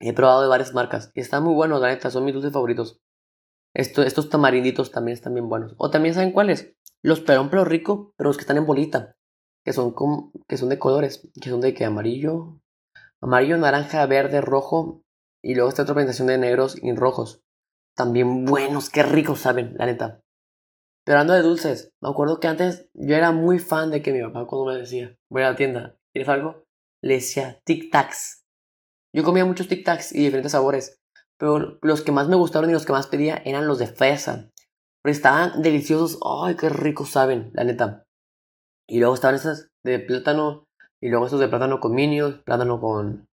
he 0.00 0.12
probado 0.12 0.42
de 0.42 0.48
varias 0.48 0.74
marcas 0.74 1.12
y 1.14 1.20
están 1.20 1.44
muy 1.44 1.54
buenos, 1.54 1.80
la 1.80 1.88
neta, 1.88 2.10
son 2.10 2.24
mis 2.24 2.34
dulces 2.34 2.52
favoritos. 2.52 3.00
estos 3.74 4.30
tamarinditos 4.30 4.90
también 4.90 5.14
están 5.14 5.34
bien 5.34 5.48
buenos. 5.48 5.74
O 5.78 5.90
también 5.90 6.14
saben 6.14 6.32
cuáles, 6.32 6.74
los 7.02 7.20
perón 7.20 7.50
pero 7.50 7.64
rico, 7.64 8.14
pero 8.16 8.30
los 8.30 8.36
que 8.36 8.42
están 8.42 8.56
en 8.56 8.66
bolita, 8.66 9.16
que 9.64 9.72
son, 9.72 9.94
que 10.48 10.56
son 10.56 10.70
de 10.70 10.78
colores, 10.78 11.28
que 11.40 11.50
son 11.50 11.60
de 11.60 11.74
que 11.74 11.84
amarillo, 11.84 12.60
amarillo, 13.20 13.58
naranja, 13.58 14.04
verde, 14.06 14.40
rojo 14.40 15.02
y 15.42 15.54
luego 15.54 15.68
esta 15.68 15.82
otra 15.82 15.94
presentación 15.94 16.28
de 16.28 16.38
negros 16.38 16.76
y 16.82 16.94
rojos. 16.94 17.42
También 17.94 18.44
buenos, 18.44 18.88
qué 18.90 19.02
ricos 19.02 19.40
saben, 19.40 19.74
la 19.76 19.86
neta. 19.86 20.20
Pero 21.04 21.18
hablando 21.18 21.34
de 21.34 21.42
dulces, 21.42 21.92
me 22.00 22.10
acuerdo 22.10 22.40
que 22.40 22.48
antes 22.48 22.88
yo 22.94 23.16
era 23.16 23.32
muy 23.32 23.58
fan 23.58 23.90
de 23.90 24.02
que 24.02 24.12
mi 24.12 24.22
papá 24.22 24.46
cuando 24.46 24.72
me 24.72 24.78
decía, 24.78 25.16
voy 25.30 25.42
a 25.42 25.50
la 25.50 25.56
tienda, 25.56 25.96
¿quieres 26.12 26.28
algo? 26.28 26.64
Le 27.02 27.14
decía 27.14 27.60
Tic 27.64 27.90
Tacs. 27.90 28.39
Yo 29.12 29.24
comía 29.24 29.44
muchos 29.44 29.68
Tic 29.68 29.84
Tacs 29.84 30.12
y 30.14 30.24
diferentes 30.24 30.52
sabores, 30.52 31.00
pero 31.38 31.78
los 31.82 32.02
que 32.02 32.12
más 32.12 32.28
me 32.28 32.36
gustaron 32.36 32.70
y 32.70 32.72
los 32.72 32.86
que 32.86 32.92
más 32.92 33.06
pedía 33.06 33.42
eran 33.44 33.66
los 33.66 33.78
de 33.78 33.86
fresa. 33.86 34.50
Pero 35.02 35.12
estaban 35.12 35.62
deliciosos, 35.62 36.18
ay, 36.24 36.56
qué 36.56 36.68
ricos 36.68 37.10
saben, 37.10 37.50
la 37.54 37.64
neta. 37.64 38.04
Y 38.86 38.98
luego 38.98 39.14
estaban 39.14 39.36
esas 39.36 39.70
de 39.84 39.98
plátano, 39.98 40.66
y 41.00 41.08
luego 41.08 41.24
estos 41.24 41.40
de 41.40 41.48
plátano 41.48 41.80
con 41.80 41.94
Minions, 41.94 42.42
plátano 42.44 42.80
con 42.80 43.28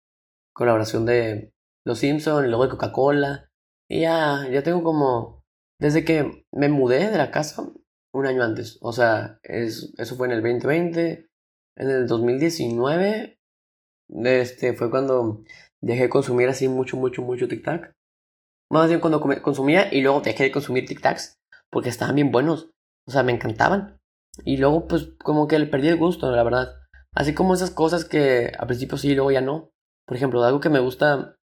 colaboración 0.53 1.05
de 1.05 1.51
los 1.85 1.99
Simpsons, 1.99 2.45
el 2.45 2.51
logo 2.51 2.65
de 2.65 2.69
Coca-Cola. 2.71 3.49
Y 3.89 4.01
ya, 4.01 4.47
ya 4.51 4.63
tengo 4.63 4.83
como. 4.83 5.43
Desde 5.79 6.05
que 6.05 6.45
me 6.51 6.69
mudé 6.69 7.09
de 7.09 7.17
la 7.17 7.31
casa, 7.31 7.67
un 8.13 8.25
año 8.25 8.43
antes. 8.43 8.77
O 8.81 8.93
sea, 8.93 9.39
es, 9.43 9.93
eso 9.97 10.15
fue 10.15 10.27
en 10.27 10.33
el 10.33 10.41
2020. 10.41 11.27
En 11.77 11.89
el 11.89 12.07
2019, 12.07 13.38
este, 14.23 14.73
fue 14.73 14.89
cuando 14.89 15.43
dejé 15.88 16.04
de 16.04 16.10
consumir 16.10 16.50
así 16.50 16.67
mucho, 16.67 16.98
mucho, 16.98 17.21
mucho 17.21 17.48
tic-tac. 17.48 17.91
Más 18.71 18.88
bien 18.88 19.00
cuando 19.00 19.21
consumía 19.41 19.93
y 19.93 20.02
luego 20.02 20.21
dejé 20.21 20.43
de 20.43 20.52
consumir 20.52 20.86
tic-tacs 20.86 21.36
porque 21.69 21.89
estaban 21.89 22.15
bien 22.15 22.32
buenos. 22.32 22.71
O 23.08 23.12
sea, 23.12 23.24
me 23.24 23.32
encantaban. 23.32 24.00
Y 24.43 24.58
luego, 24.58 24.88
pues, 24.88 25.10
como 25.24 25.48
que 25.48 25.60
le 25.60 25.67
perdí 25.67 25.88
el 25.88 25.98
gusto, 25.98 26.32
la 26.32 26.43
verdad. 26.43 26.74
Así 27.13 27.34
como 27.34 27.54
esas 27.54 27.71
cosas 27.71 28.06
que 28.06 28.52
al 28.58 28.67
principio 28.67 28.98
sí 28.98 29.12
y 29.12 29.15
luego 29.15 29.32
ya 29.32 29.41
no. 29.41 29.69
Por 30.06 30.17
ejemplo, 30.17 30.43
algo 30.43 30.60
que 30.60 30.69
me 30.69 30.80
gusta 30.80 31.38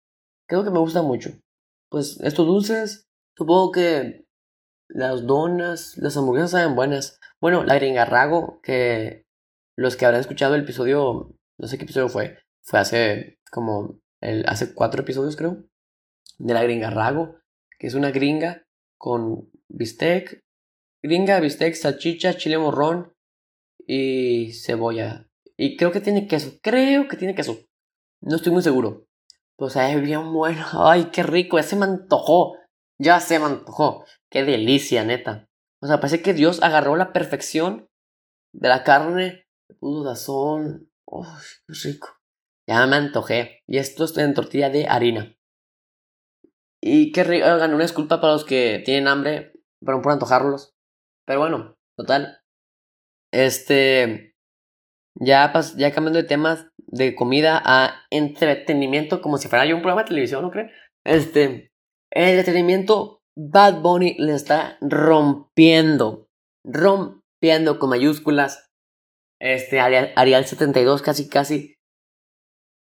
Creo 0.53 0.65
que 0.65 0.71
me 0.71 0.81
gusta 0.81 1.01
mucho. 1.01 1.31
Pues 1.91 2.21
estos 2.21 2.47
dulces, 2.47 3.07
supongo 3.37 3.73
que 3.73 4.27
las 4.89 5.27
donas, 5.27 5.97
las 5.97 6.15
hamburguesas 6.17 6.51
saben 6.51 6.75
buenas. 6.75 7.19
Bueno, 7.41 7.65
la 7.65 7.77
gringarrago, 7.77 8.61
que 8.63 9.25
los 9.79 9.97
que 9.97 10.05
habrán 10.05 10.21
escuchado 10.21 10.55
el 10.55 10.65
episodio, 10.65 11.35
no 11.59 11.67
sé 11.67 11.79
qué 11.79 11.85
episodio 11.85 12.11
fue, 12.11 12.39
fue 12.63 12.81
hace 12.81 13.39
como, 13.51 13.99
el, 14.23 14.45
hace 14.49 14.75
cuatro 14.75 15.03
episodios 15.03 15.37
creo, 15.37 15.65
de 16.39 16.55
la 16.55 16.63
gringarrago, 16.63 17.37
que 17.79 17.87
es 17.87 17.95
una 17.95 18.11
gringa 18.11 18.67
con 18.97 19.51
bistec, 19.69 20.43
gringa, 21.03 21.41
bistec, 21.41 21.75
salchicha, 21.75 22.37
chile 22.37 22.59
morrón 22.59 23.13
y 23.87 24.53
cebolla. 24.53 25.29
Y 25.57 25.77
creo 25.77 25.93
que 25.93 26.01
tiene 26.01 26.27
queso, 26.27 26.59
creo 26.63 27.09
que 27.09 27.17
tiene 27.17 27.35
queso. 27.35 27.59
No 28.21 28.37
estoy 28.37 28.53
muy 28.53 28.63
seguro. 28.63 29.07
Pues 29.57 29.77
es 29.77 30.01
bien 30.01 30.33
bueno. 30.33 30.65
Ay, 30.73 31.11
qué 31.13 31.23
rico. 31.23 31.59
Ya 31.59 31.63
se 31.65 31.77
me 31.77 31.85
antojó. 31.85 32.57
Ya 32.99 33.21
se 33.21 33.39
me 33.39 33.47
antojó. 33.47 34.05
Qué 34.31 34.45
delicia, 34.45 35.05
neta. 35.05 35.49
O 35.81 35.87
sea, 35.87 35.99
parece 35.99 36.23
que 36.23 36.33
Dios 36.33 36.63
agarró 36.63 36.97
la 36.97 37.13
perfección 37.13 37.89
de 38.53 38.69
la 38.69 38.85
carne, 38.85 39.47
le 39.69 39.75
puso 39.75 40.05
sazón. 40.05 40.91
Uy, 41.05 41.27
qué 41.67 41.75
rico. 41.85 42.09
Ya 42.73 42.87
me 42.87 42.97
antojé. 42.97 43.61
Y 43.69 43.77
esto 43.77 44.05
es 44.05 44.17
en 44.17 44.33
tortilla 44.33 44.71
de 44.71 44.87
harina. 44.89 45.37
Y 46.81 47.13
qué 47.13 47.23
rico. 47.23 47.45
Oigan, 47.45 47.75
una 47.75 47.83
disculpa 47.83 48.19
para 48.19 48.33
los 48.33 48.47
que 48.47 48.81
tienen 48.83 49.09
hambre, 49.09 49.53
pero 49.85 50.01
por 50.01 50.13
antojarlos. 50.13 50.73
Pero 51.27 51.41
bueno, 51.41 51.77
total. 51.99 52.41
Este. 53.31 54.35
Ya, 55.21 55.53
ya 55.77 55.93
cambiando 55.93 56.23
de 56.23 56.27
temas, 56.27 56.69
de 56.87 57.15
comida 57.15 57.61
a 57.63 58.07
entretenimiento, 58.09 59.21
como 59.21 59.37
si 59.37 59.49
fuera 59.49 59.67
yo 59.67 59.77
un 59.77 59.83
programa 59.83 60.05
de 60.05 60.09
televisión, 60.09 60.41
¿no 60.41 60.51
creen? 60.51 60.71
Este, 61.05 61.71
el 62.11 62.29
entretenimiento 62.31 63.21
Bad 63.37 63.83
Bunny 63.83 64.17
le 64.19 64.33
está 64.33 64.79
rompiendo. 64.81 66.31
Rompiendo 66.65 67.79
con 67.79 67.91
mayúsculas. 67.91 68.71
Este, 69.39 69.79
Arial, 69.79 70.47
72 70.47 71.03
casi 71.03 71.29
casi. 71.29 71.77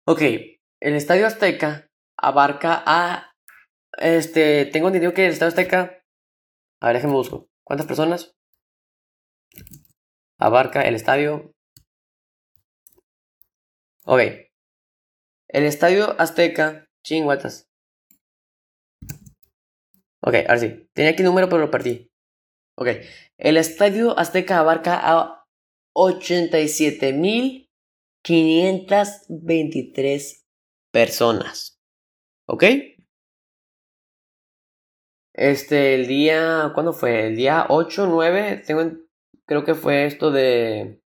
Ok, 0.10 0.22
el 0.22 0.96
Estadio 0.96 1.28
Azteca 1.28 1.90
abarca 2.18 2.82
a... 2.86 3.34
Este, 3.98 4.64
tengo 4.66 4.88
entendido 4.88 5.14
que 5.14 5.26
el 5.26 5.34
Estadio 5.34 5.50
Azteca... 5.50 6.02
A 6.80 6.88
ver, 6.88 6.96
déjenme 6.96 7.18
busco. 7.18 7.50
¿Cuántas 7.66 7.88
personas? 7.88 8.34
Abarca 10.40 10.84
el 10.84 10.96
estadio. 10.96 11.52
Ok. 14.06 14.22
El 15.50 15.64
Estadio 15.66 16.18
Azteca. 16.22 16.86
Chinguatas. 17.04 17.68
Ok, 20.22 20.36
ahora 20.48 20.60
sí. 20.60 20.88
Tenía 20.94 21.12
aquí 21.12 21.22
el 21.22 21.28
número, 21.28 21.50
pero 21.50 21.64
lo 21.64 21.70
perdí. 21.70 22.08
Ok. 22.78 22.88
El 23.38 23.58
Estadio 23.58 24.18
Azteca 24.18 24.60
abarca 24.60 25.02
a 25.04 25.44
87.523 28.24 30.46
personas. 30.92 31.80
¿Ok? 32.48 32.64
Este, 35.34 35.96
el 35.96 36.08
día, 36.08 36.72
¿cuándo 36.74 36.94
fue? 36.94 37.28
El 37.28 37.36
día 37.36 37.68
8, 37.70 38.08
9, 38.08 38.64
tengo, 38.66 38.82
creo 39.46 39.64
que 39.64 39.76
fue 39.76 40.06
esto 40.06 40.32
de 40.32 41.04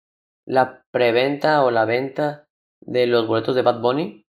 la 0.46 0.84
preventa 0.90 1.64
o 1.64 1.70
la 1.70 1.86
venta 1.86 2.46
de 2.80 3.06
los 3.06 3.26
boletos 3.26 3.54
de 3.54 3.62
Bad 3.62 3.80
Bunny. 3.80 4.26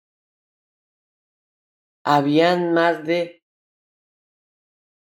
Habían 2.04 2.74
más 2.74 3.04
de 3.04 3.42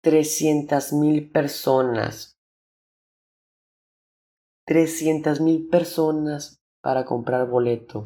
300 0.02 0.94
mil 0.94 1.30
personas. 1.30 2.38
300 4.66 5.42
mil 5.42 5.68
personas 5.68 6.59
para 6.82 7.06
comprar 7.06 7.48
boleto 7.48 8.04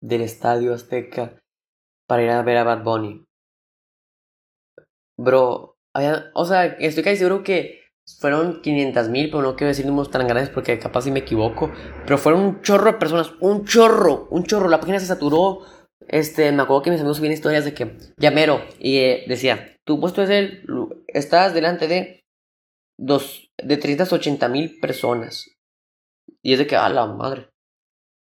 del 0.00 0.22
Estadio 0.22 0.74
Azteca 0.74 1.40
para 2.06 2.22
ir 2.22 2.30
a 2.30 2.42
ver 2.42 2.58
a 2.58 2.64
Bad 2.64 2.82
Bunny. 2.82 3.24
Bro, 5.16 5.76
o 6.34 6.44
sea, 6.44 6.66
estoy 6.66 7.02
casi 7.02 7.16
seguro 7.16 7.42
que 7.42 7.82
fueron 8.18 8.60
500 8.62 9.08
mil, 9.08 9.30
pero 9.30 9.42
no 9.42 9.56
quiero 9.56 9.68
decir 9.68 9.86
números 9.86 10.10
tan 10.10 10.26
grandes 10.26 10.50
porque 10.50 10.78
capaz 10.78 11.02
si 11.02 11.10
me 11.10 11.20
equivoco. 11.20 11.70
Pero 12.04 12.18
fueron 12.18 12.42
un 12.42 12.62
chorro 12.62 12.86
de 12.86 12.98
personas, 12.98 13.32
un 13.40 13.64
chorro, 13.64 14.26
un 14.30 14.44
chorro. 14.44 14.68
La 14.68 14.80
página 14.80 15.00
se 15.00 15.06
saturó. 15.06 15.60
Este, 16.08 16.50
me 16.50 16.62
acuerdo 16.62 16.82
que 16.82 16.90
mis 16.90 17.00
amigos 17.00 17.18
subían 17.18 17.32
historias 17.32 17.64
de 17.64 17.74
que, 17.74 17.96
llamero, 18.16 18.60
y 18.80 18.98
eh, 18.98 19.24
decía, 19.28 19.76
tu 19.84 20.00
puesto 20.00 20.22
es 20.22 20.30
el, 20.30 20.64
estás 21.06 21.54
delante 21.54 21.86
de 21.86 22.24
dos, 22.98 23.50
de 23.56 23.76
380 23.76 24.48
mil 24.48 24.80
personas. 24.80 25.46
Y 26.42 26.52
es 26.52 26.58
de 26.58 26.66
que, 26.66 26.76
a 26.76 26.88
la 26.88 27.06
madre. 27.06 27.50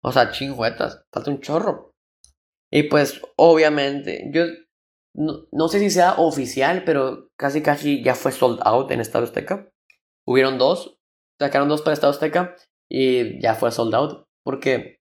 O 0.02 0.12
sea, 0.12 0.30
chingüetas, 0.30 1.04
falta 1.12 1.30
un 1.30 1.40
chorro. 1.40 1.92
Y 2.70 2.84
pues, 2.84 3.20
obviamente, 3.36 4.30
yo 4.32 4.44
no, 5.16 5.68
sé 5.68 5.78
si 5.78 5.90
sea 5.90 6.14
oficial, 6.18 6.84
pero 6.84 7.30
casi 7.36 7.62
casi 7.62 8.02
ya 8.02 8.14
fue 8.14 8.32
sold 8.32 8.60
out 8.64 8.90
en 8.90 9.00
Estado 9.00 9.24
Azteca. 9.24 9.70
Hubieron 10.26 10.58
dos, 10.58 10.98
sacaron 11.40 11.68
dos 11.68 11.82
para 11.82 11.94
Estado 11.94 12.12
Azteca 12.12 12.54
y 12.88 13.40
ya 13.40 13.54
fue 13.54 13.72
sold 13.72 13.94
out. 13.94 14.26
Porque 14.44 14.98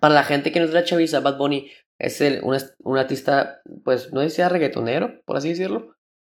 para 0.00 0.14
la 0.14 0.24
gente 0.24 0.50
que 0.50 0.58
no 0.58 0.64
es 0.64 0.72
de 0.72 0.80
la 0.80 0.84
chaviza, 0.84 1.20
Bad 1.20 1.38
Bunny 1.38 1.70
es 1.98 2.20
el, 2.20 2.42
un, 2.42 2.98
artista, 2.98 3.60
pues 3.84 4.12
no 4.12 4.20
decía 4.20 4.48
reggaetonero, 4.48 5.20
por 5.24 5.36
así 5.36 5.50
decirlo. 5.50 5.94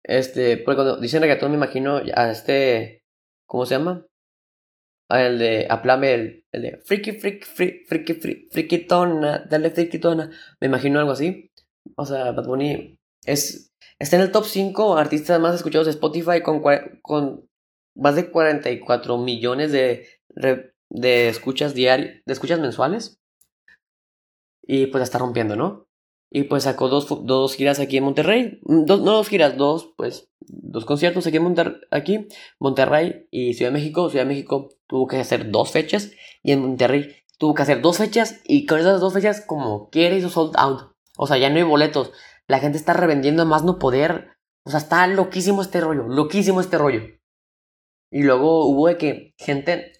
Este, 0.04 0.56
porque 0.56 0.76
cuando 0.76 0.96
dicen 1.00 1.22
reggaeton 1.22 1.50
me 1.50 1.56
imagino 1.56 2.00
a 2.14 2.30
este, 2.30 3.04
¿cómo 3.46 3.66
se 3.66 3.76
llama? 3.76 4.06
El 5.08 5.38
de 5.38 5.66
Aplame, 5.70 6.14
el, 6.14 6.44
el 6.52 6.62
de 6.62 6.82
friki, 6.84 7.12
friki, 7.12 7.44
friki, 7.44 7.84
friki, 7.86 8.14
friki, 8.14 8.48
frikitona, 8.50 9.46
dale 9.48 9.70
frikitona. 9.70 10.30
Me 10.60 10.66
imagino 10.66 10.98
algo 10.98 11.12
así. 11.12 11.50
O 11.96 12.04
sea, 12.04 12.32
Bad 12.32 12.46
Bunny 12.46 12.98
es, 13.24 13.72
está 13.98 14.16
en 14.16 14.22
el 14.22 14.32
top 14.32 14.44
5 14.44 14.98
artistas 14.98 15.40
más 15.40 15.54
escuchados 15.54 15.86
de 15.86 15.92
Spotify 15.92 16.42
con, 16.42 16.62
con 17.02 17.48
más 17.94 18.16
de 18.16 18.30
44 18.30 19.16
millones 19.18 19.72
de, 19.72 20.06
de 20.90 21.28
escuchas 21.28 21.74
diarias, 21.74 22.22
de 22.24 22.32
escuchas 22.32 22.60
mensuales. 22.60 23.18
Y 24.62 24.86
pues 24.86 25.02
está 25.02 25.18
rompiendo, 25.18 25.56
¿no? 25.56 25.87
Y 26.30 26.44
pues 26.44 26.64
sacó 26.64 26.88
dos, 26.88 27.06
dos 27.24 27.54
giras 27.54 27.80
aquí 27.80 27.96
en 27.96 28.04
Monterrey. 28.04 28.60
Mm, 28.64 28.84
dos, 28.84 29.00
no 29.00 29.12
dos 29.12 29.28
giras, 29.28 29.56
dos, 29.56 29.92
pues, 29.96 30.28
dos 30.40 30.84
conciertos 30.84 31.26
aquí 31.26 31.38
en 31.38 31.44
Monterrey, 31.44 31.76
aquí, 31.90 32.28
Monterrey 32.58 33.26
y 33.30 33.54
Ciudad 33.54 33.72
de 33.72 33.78
México. 33.78 34.10
Ciudad 34.10 34.24
de 34.24 34.28
México 34.28 34.68
tuvo 34.86 35.06
que 35.06 35.18
hacer 35.18 35.50
dos 35.50 35.70
fechas 35.70 36.10
y 36.42 36.52
en 36.52 36.60
Monterrey 36.60 37.16
tuvo 37.38 37.54
que 37.54 37.62
hacer 37.62 37.80
dos 37.80 37.98
fechas 37.98 38.40
y 38.44 38.66
con 38.66 38.80
esas 38.80 39.00
dos 39.00 39.14
fechas 39.14 39.40
como 39.40 39.88
quiere 39.90 40.16
hizo 40.16 40.28
sold 40.28 40.54
out. 40.56 40.92
O 41.16 41.26
sea, 41.26 41.38
ya 41.38 41.50
no 41.50 41.56
hay 41.56 41.62
boletos. 41.62 42.12
La 42.46 42.58
gente 42.58 42.78
está 42.78 42.92
revendiendo 42.92 43.44
más 43.46 43.64
no 43.64 43.78
poder. 43.78 44.36
O 44.64 44.70
sea, 44.70 44.78
está 44.78 45.06
loquísimo 45.06 45.62
este 45.62 45.80
rollo. 45.80 46.04
Loquísimo 46.08 46.60
este 46.60 46.78
rollo. 46.78 47.02
Y 48.10 48.22
luego 48.22 48.66
hubo 48.66 48.88
de 48.88 48.96
que 48.96 49.34
gente 49.36 49.92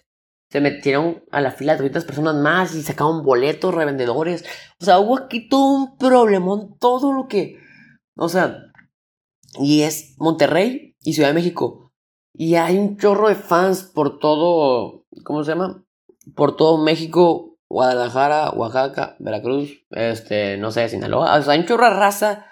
se 0.49 0.61
metieron 0.61 1.23
a 1.31 1.41
la 1.41 1.51
fila 1.51 1.73
de 1.73 1.79
200 1.79 2.05
personas 2.05 2.35
más 2.35 2.75
y 2.75 2.81
sacaron 2.81 3.23
boletos, 3.23 3.73
revendedores. 3.73 4.43
O 4.79 4.85
sea, 4.85 4.99
hubo 4.99 5.17
aquí 5.17 5.47
todo 5.47 5.73
un 5.73 5.97
problemón, 5.97 6.77
todo 6.79 7.13
lo 7.13 7.27
que... 7.27 7.57
O 8.15 8.29
sea, 8.29 8.57
y 9.59 9.81
es 9.81 10.15
Monterrey 10.17 10.95
y 11.01 11.13
Ciudad 11.13 11.29
de 11.29 11.35
México. 11.35 11.93
Y 12.33 12.55
hay 12.55 12.77
un 12.77 12.97
chorro 12.97 13.29
de 13.29 13.35
fans 13.35 13.83
por 13.83 14.19
todo... 14.19 15.05
¿Cómo 15.23 15.43
se 15.43 15.51
llama? 15.51 15.85
Por 16.35 16.55
todo 16.55 16.77
México 16.77 17.49
Guadalajara, 17.69 18.49
Oaxaca, 18.49 19.15
Veracruz, 19.19 19.85
este, 19.91 20.57
no 20.57 20.71
sé, 20.71 20.89
Sinaloa. 20.89 21.37
O 21.37 21.41
sea, 21.41 21.53
hay 21.53 21.59
un 21.59 21.67
chorro 21.67 21.85
de 21.85 21.91
raza 21.91 22.47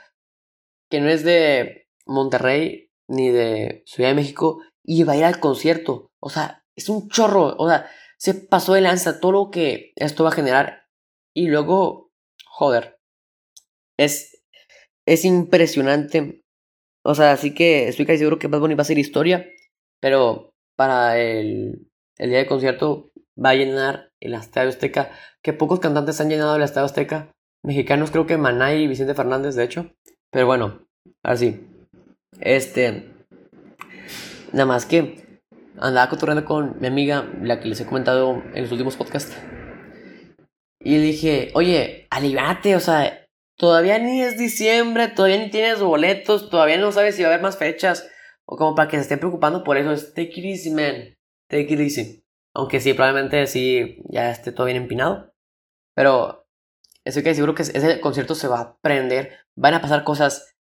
que 0.89 1.01
no 1.01 1.09
es 1.09 1.23
de 1.23 1.87
Monterrey 2.05 2.91
ni 3.07 3.29
de 3.29 3.83
Ciudad 3.87 4.09
de 4.09 4.15
México 4.15 4.61
y 4.83 5.03
va 5.03 5.13
a 5.13 5.17
ir 5.17 5.25
al 5.25 5.39
concierto. 5.39 6.11
O 6.19 6.29
sea, 6.29 6.63
es 6.78 6.88
un 6.88 7.09
chorro. 7.09 7.55
O 7.57 7.67
sea, 7.67 7.89
se 8.17 8.34
pasó 8.34 8.73
de 8.73 8.82
lanza 8.82 9.19
todo 9.19 9.32
lo 9.34 9.51
que 9.51 9.91
esto 9.95 10.23
va 10.23 10.30
a 10.30 10.34
generar. 10.34 10.86
Y 11.36 11.47
luego, 11.47 12.11
joder, 12.45 12.99
es, 13.97 14.43
es 15.05 15.25
impresionante. 15.25 16.43
O 17.03 17.15
sea, 17.15 17.32
así 17.32 17.53
que 17.53 17.88
estoy 17.88 18.05
casi 18.05 18.19
seguro 18.19 18.39
que 18.39 18.47
Bad 18.47 18.61
Bunny 18.61 18.75
va 18.75 18.84
a 18.84 18.86
ser 18.86 18.97
historia. 18.97 19.49
Pero 19.99 20.53
para 20.78 21.19
el, 21.19 21.89
el 22.17 22.30
día 22.30 22.39
de 22.39 22.47
concierto 22.47 23.11
va 23.43 23.49
a 23.49 23.55
llenar 23.55 24.11
el 24.19 24.34
Estadio 24.34 24.69
Azteca, 24.69 25.11
que 25.43 25.53
pocos 25.53 25.80
cantantes 25.80 26.21
han 26.21 26.30
llenado 26.30 26.55
el 26.55 26.63
Estadio 26.63 26.86
Azteca. 26.86 27.32
Mexicanos 27.63 28.11
creo 28.11 28.28
que 28.28 28.38
Maná 28.38 28.73
y 28.75 28.88
Vicente 28.88 29.15
Fernández, 29.15 29.55
de 29.55 29.63
hecho. 29.63 29.91
Pero 30.32 30.45
bueno, 30.45 30.88
así. 31.23 31.67
Este. 32.39 33.11
Nada 34.53 34.65
más 34.65 34.86
que 34.86 35.26
andaba 35.80 36.09
cotorreando 36.09 36.45
con 36.45 36.80
mi 36.80 36.88
amiga, 36.88 37.30
la 37.41 37.59
que 37.59 37.69
les 37.69 37.80
he 37.82 37.86
comentado 37.86 38.43
en 38.53 38.61
los 38.61 38.71
últimos 38.71 38.95
podcasts. 38.95 39.38
Y 40.80 40.97
dije, 40.97 41.51
oye, 41.53 42.07
aliviate, 42.09 42.75
o 42.75 42.80
sea, 42.80 43.28
todavía 43.57 43.99
ni 43.99 44.21
es 44.21 44.38
diciembre, 44.38 45.07
todavía 45.07 45.38
ni 45.38 45.49
tienes 45.49 45.82
boletos, 45.82 46.49
todavía 46.49 46.78
no 46.78 46.91
sabes 46.91 47.15
si 47.15 47.23
va 47.23 47.30
a 47.30 47.32
haber 47.34 47.43
más 47.43 47.57
fechas. 47.57 48.09
O 48.45 48.55
como 48.55 48.75
para 48.75 48.89
que 48.89 48.97
se 48.97 49.03
estén 49.03 49.19
preocupando 49.19 49.63
por 49.63 49.78
eso, 49.78 49.91
es 49.91 50.13
take 50.13 50.39
it 50.39 50.45
easy, 50.45 50.71
man. 50.71 51.15
Take 51.49 51.73
it 51.73 51.80
easy. 51.80 52.23
Aunque 52.53 52.80
sí, 52.80 52.93
probablemente 52.93 53.45
sí 53.47 54.01
ya 54.09 54.32
esté 54.32 54.51
todo 54.51 54.65
bien 54.65 54.78
empinado. 54.78 55.34
Pero 55.93 56.47
estoy 57.03 57.23
que 57.23 57.36
seguro 57.36 57.55
que 57.55 57.63
ese 57.63 57.99
concierto 57.99 58.36
se 58.36 58.47
va 58.47 58.59
a 58.61 58.78
prender. 58.80 59.39
Van 59.55 59.73
a 59.73 59.82
pasar 59.82 60.03
cosas. 60.03 60.55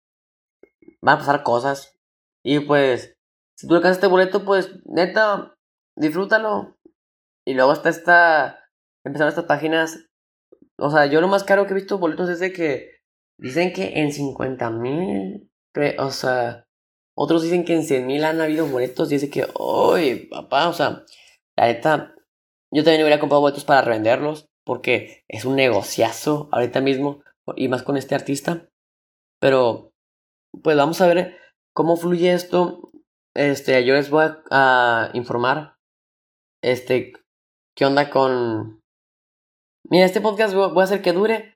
Van 1.02 1.16
a 1.16 1.20
pasar 1.20 1.44
cosas. 1.44 2.00
Y 2.44 2.62
pues, 2.62 3.18
si 3.56 3.68
tú 3.68 3.76
alcanzas 3.76 3.98
este 3.98 4.08
boleto, 4.08 4.44
pues 4.46 4.72
neta, 4.86 5.56
disfrútalo. 5.96 6.78
Y 7.46 7.54
luego 7.54 7.74
está 7.74 7.90
esta. 7.90 8.60
Empezaron 9.06 9.30
estas 9.30 9.46
páginas. 9.46 10.08
O 10.78 10.90
sea, 10.90 11.06
yo 11.06 11.22
lo 11.22 11.28
más 11.28 11.44
caro 11.44 11.66
que 11.66 11.72
he 11.72 11.76
visto 11.76 12.00
boletos 12.00 12.30
es 12.30 12.40
de 12.40 12.54
que 12.54 12.98
dicen 13.38 13.74
que 13.74 14.00
en 14.00 14.12
50 14.12 14.70
mil. 14.72 15.52
O 16.00 16.12
sea, 16.12 16.66
otros 17.16 17.44
dicen 17.44 17.66
que 17.66 17.76
en 17.76 17.84
100 17.84 18.06
mil 18.06 18.24
han 18.24 18.42
habido 18.42 18.66
boletos. 18.68 19.10
Dice 19.10 19.30
que, 19.30 19.48
oye, 19.54 20.28
papá, 20.30 20.70
o 20.70 20.74
sea, 20.74 21.04
la 21.56 21.68
neta, 21.68 22.16
yo 22.72 22.84
también 22.84 23.02
hubiera 23.02 23.20
comprado 23.20 23.42
boletos 23.42 23.66
para 23.66 23.82
revenderlos, 23.82 24.50
porque 24.66 25.24
es 25.28 25.46
un 25.46 25.56
negociazo 25.56 26.50
ahorita 26.52 26.82
mismo, 26.82 27.24
y 27.56 27.68
más 27.68 27.84
con 27.84 27.98
este 27.98 28.16
artista. 28.16 28.70
Pero, 29.40 29.92
pues 30.64 30.78
vamos 30.78 31.02
a 31.02 31.08
ver 31.08 31.38
cómo 31.74 31.98
fluye 31.98 32.34
esto. 32.34 32.93
Este, 33.36 33.84
yo 33.84 33.94
les 33.94 34.10
voy 34.10 34.26
a, 34.52 35.10
informar. 35.14 35.76
Este, 36.62 37.14
qué 37.76 37.86
onda 37.86 38.10
con. 38.10 38.82
Mira, 39.90 40.06
este 40.06 40.22
podcast 40.22 40.54
voy 40.54 40.80
a 40.80 40.84
hacer 40.84 41.02
que 41.02 41.14
dure. 41.14 41.56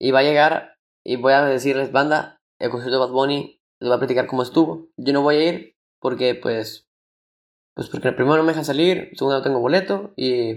Y 0.00 0.12
va 0.12 0.20
a 0.20 0.24
llegar. 0.24 0.76
Y 1.04 1.16
voy 1.16 1.32
a 1.32 1.44
decirles, 1.44 1.92
banda, 1.92 2.38
el 2.60 2.70
concierto 2.70 2.98
de 2.98 3.06
Bad 3.06 3.12
Bunny 3.12 3.60
les 3.80 3.88
voy 3.88 3.96
a 3.96 3.98
platicar 3.98 4.26
cómo 4.26 4.42
estuvo. 4.42 4.88
Yo 4.96 5.12
no 5.12 5.22
voy 5.22 5.36
a 5.36 5.48
ir 5.48 5.74
porque, 6.00 6.34
pues, 6.34 6.86
pues 7.74 7.88
porque 7.88 8.12
primero 8.12 8.36
no 8.36 8.42
me 8.42 8.52
dejan 8.52 8.64
salir, 8.64 9.10
segundo 9.14 9.38
no 9.38 9.42
tengo 9.42 9.60
boleto 9.60 10.12
y 10.16 10.54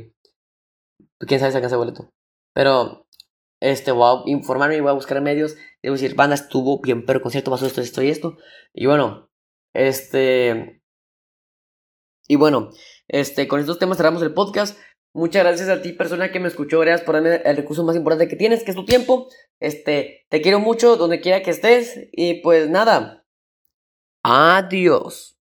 pues, 1.18 1.28
quién 1.28 1.40
sabe 1.40 1.52
si 1.52 1.58
alcanza 1.58 1.78
boleto. 1.78 2.10
Pero, 2.54 3.08
este, 3.62 3.92
voy 3.92 4.24
a 4.26 4.30
informarme 4.30 4.76
y 4.76 4.82
voy 4.82 4.90
a 4.90 4.94
buscar 4.94 5.20
medios. 5.22 5.56
A 5.84 5.90
decir, 5.90 6.16
banda, 6.16 6.36
estuvo 6.36 6.80
bien, 6.82 7.06
pero 7.06 7.22
concierto 7.22 7.52
pasó 7.52 7.66
esto, 7.66 7.82
esto 7.82 8.04
y 8.04 8.10
esto. 8.10 8.38
Y 8.74 8.86
bueno, 8.86 9.30
este... 9.74 10.82
Y 12.28 12.36
bueno, 12.38 12.70
este, 13.08 13.48
con 13.48 13.60
estos 13.60 13.80
temas 13.80 13.98
cerramos 13.98 14.22
el 14.22 14.34
podcast. 14.34 14.80
Muchas 15.14 15.44
gracias 15.44 15.70
a 15.70 15.82
ti, 15.82 15.92
persona 15.94 16.32
que 16.32 16.40
me 16.40 16.48
escuchó. 16.48 16.80
Gracias 16.80 17.06
por 17.06 17.16
darme 17.16 17.42
el 17.46 17.58
recurso 17.58 17.84
más 17.84 17.96
importante 17.96 18.28
que 18.28 18.36
tienes, 18.36 18.64
que 18.64 18.72
es 18.72 18.78
tu 18.78 18.86
tiempo. 18.86 19.28
Este, 19.60 20.26
te 20.30 20.42
quiero 20.42 20.60
mucho 20.60 20.96
donde 20.96 21.20
quiera 21.20 21.44
que 21.44 21.52
estés. 21.52 22.08
Y 22.12 22.42
pues 22.42 22.70
nada. 22.70 23.26
Adiós. 24.24 25.38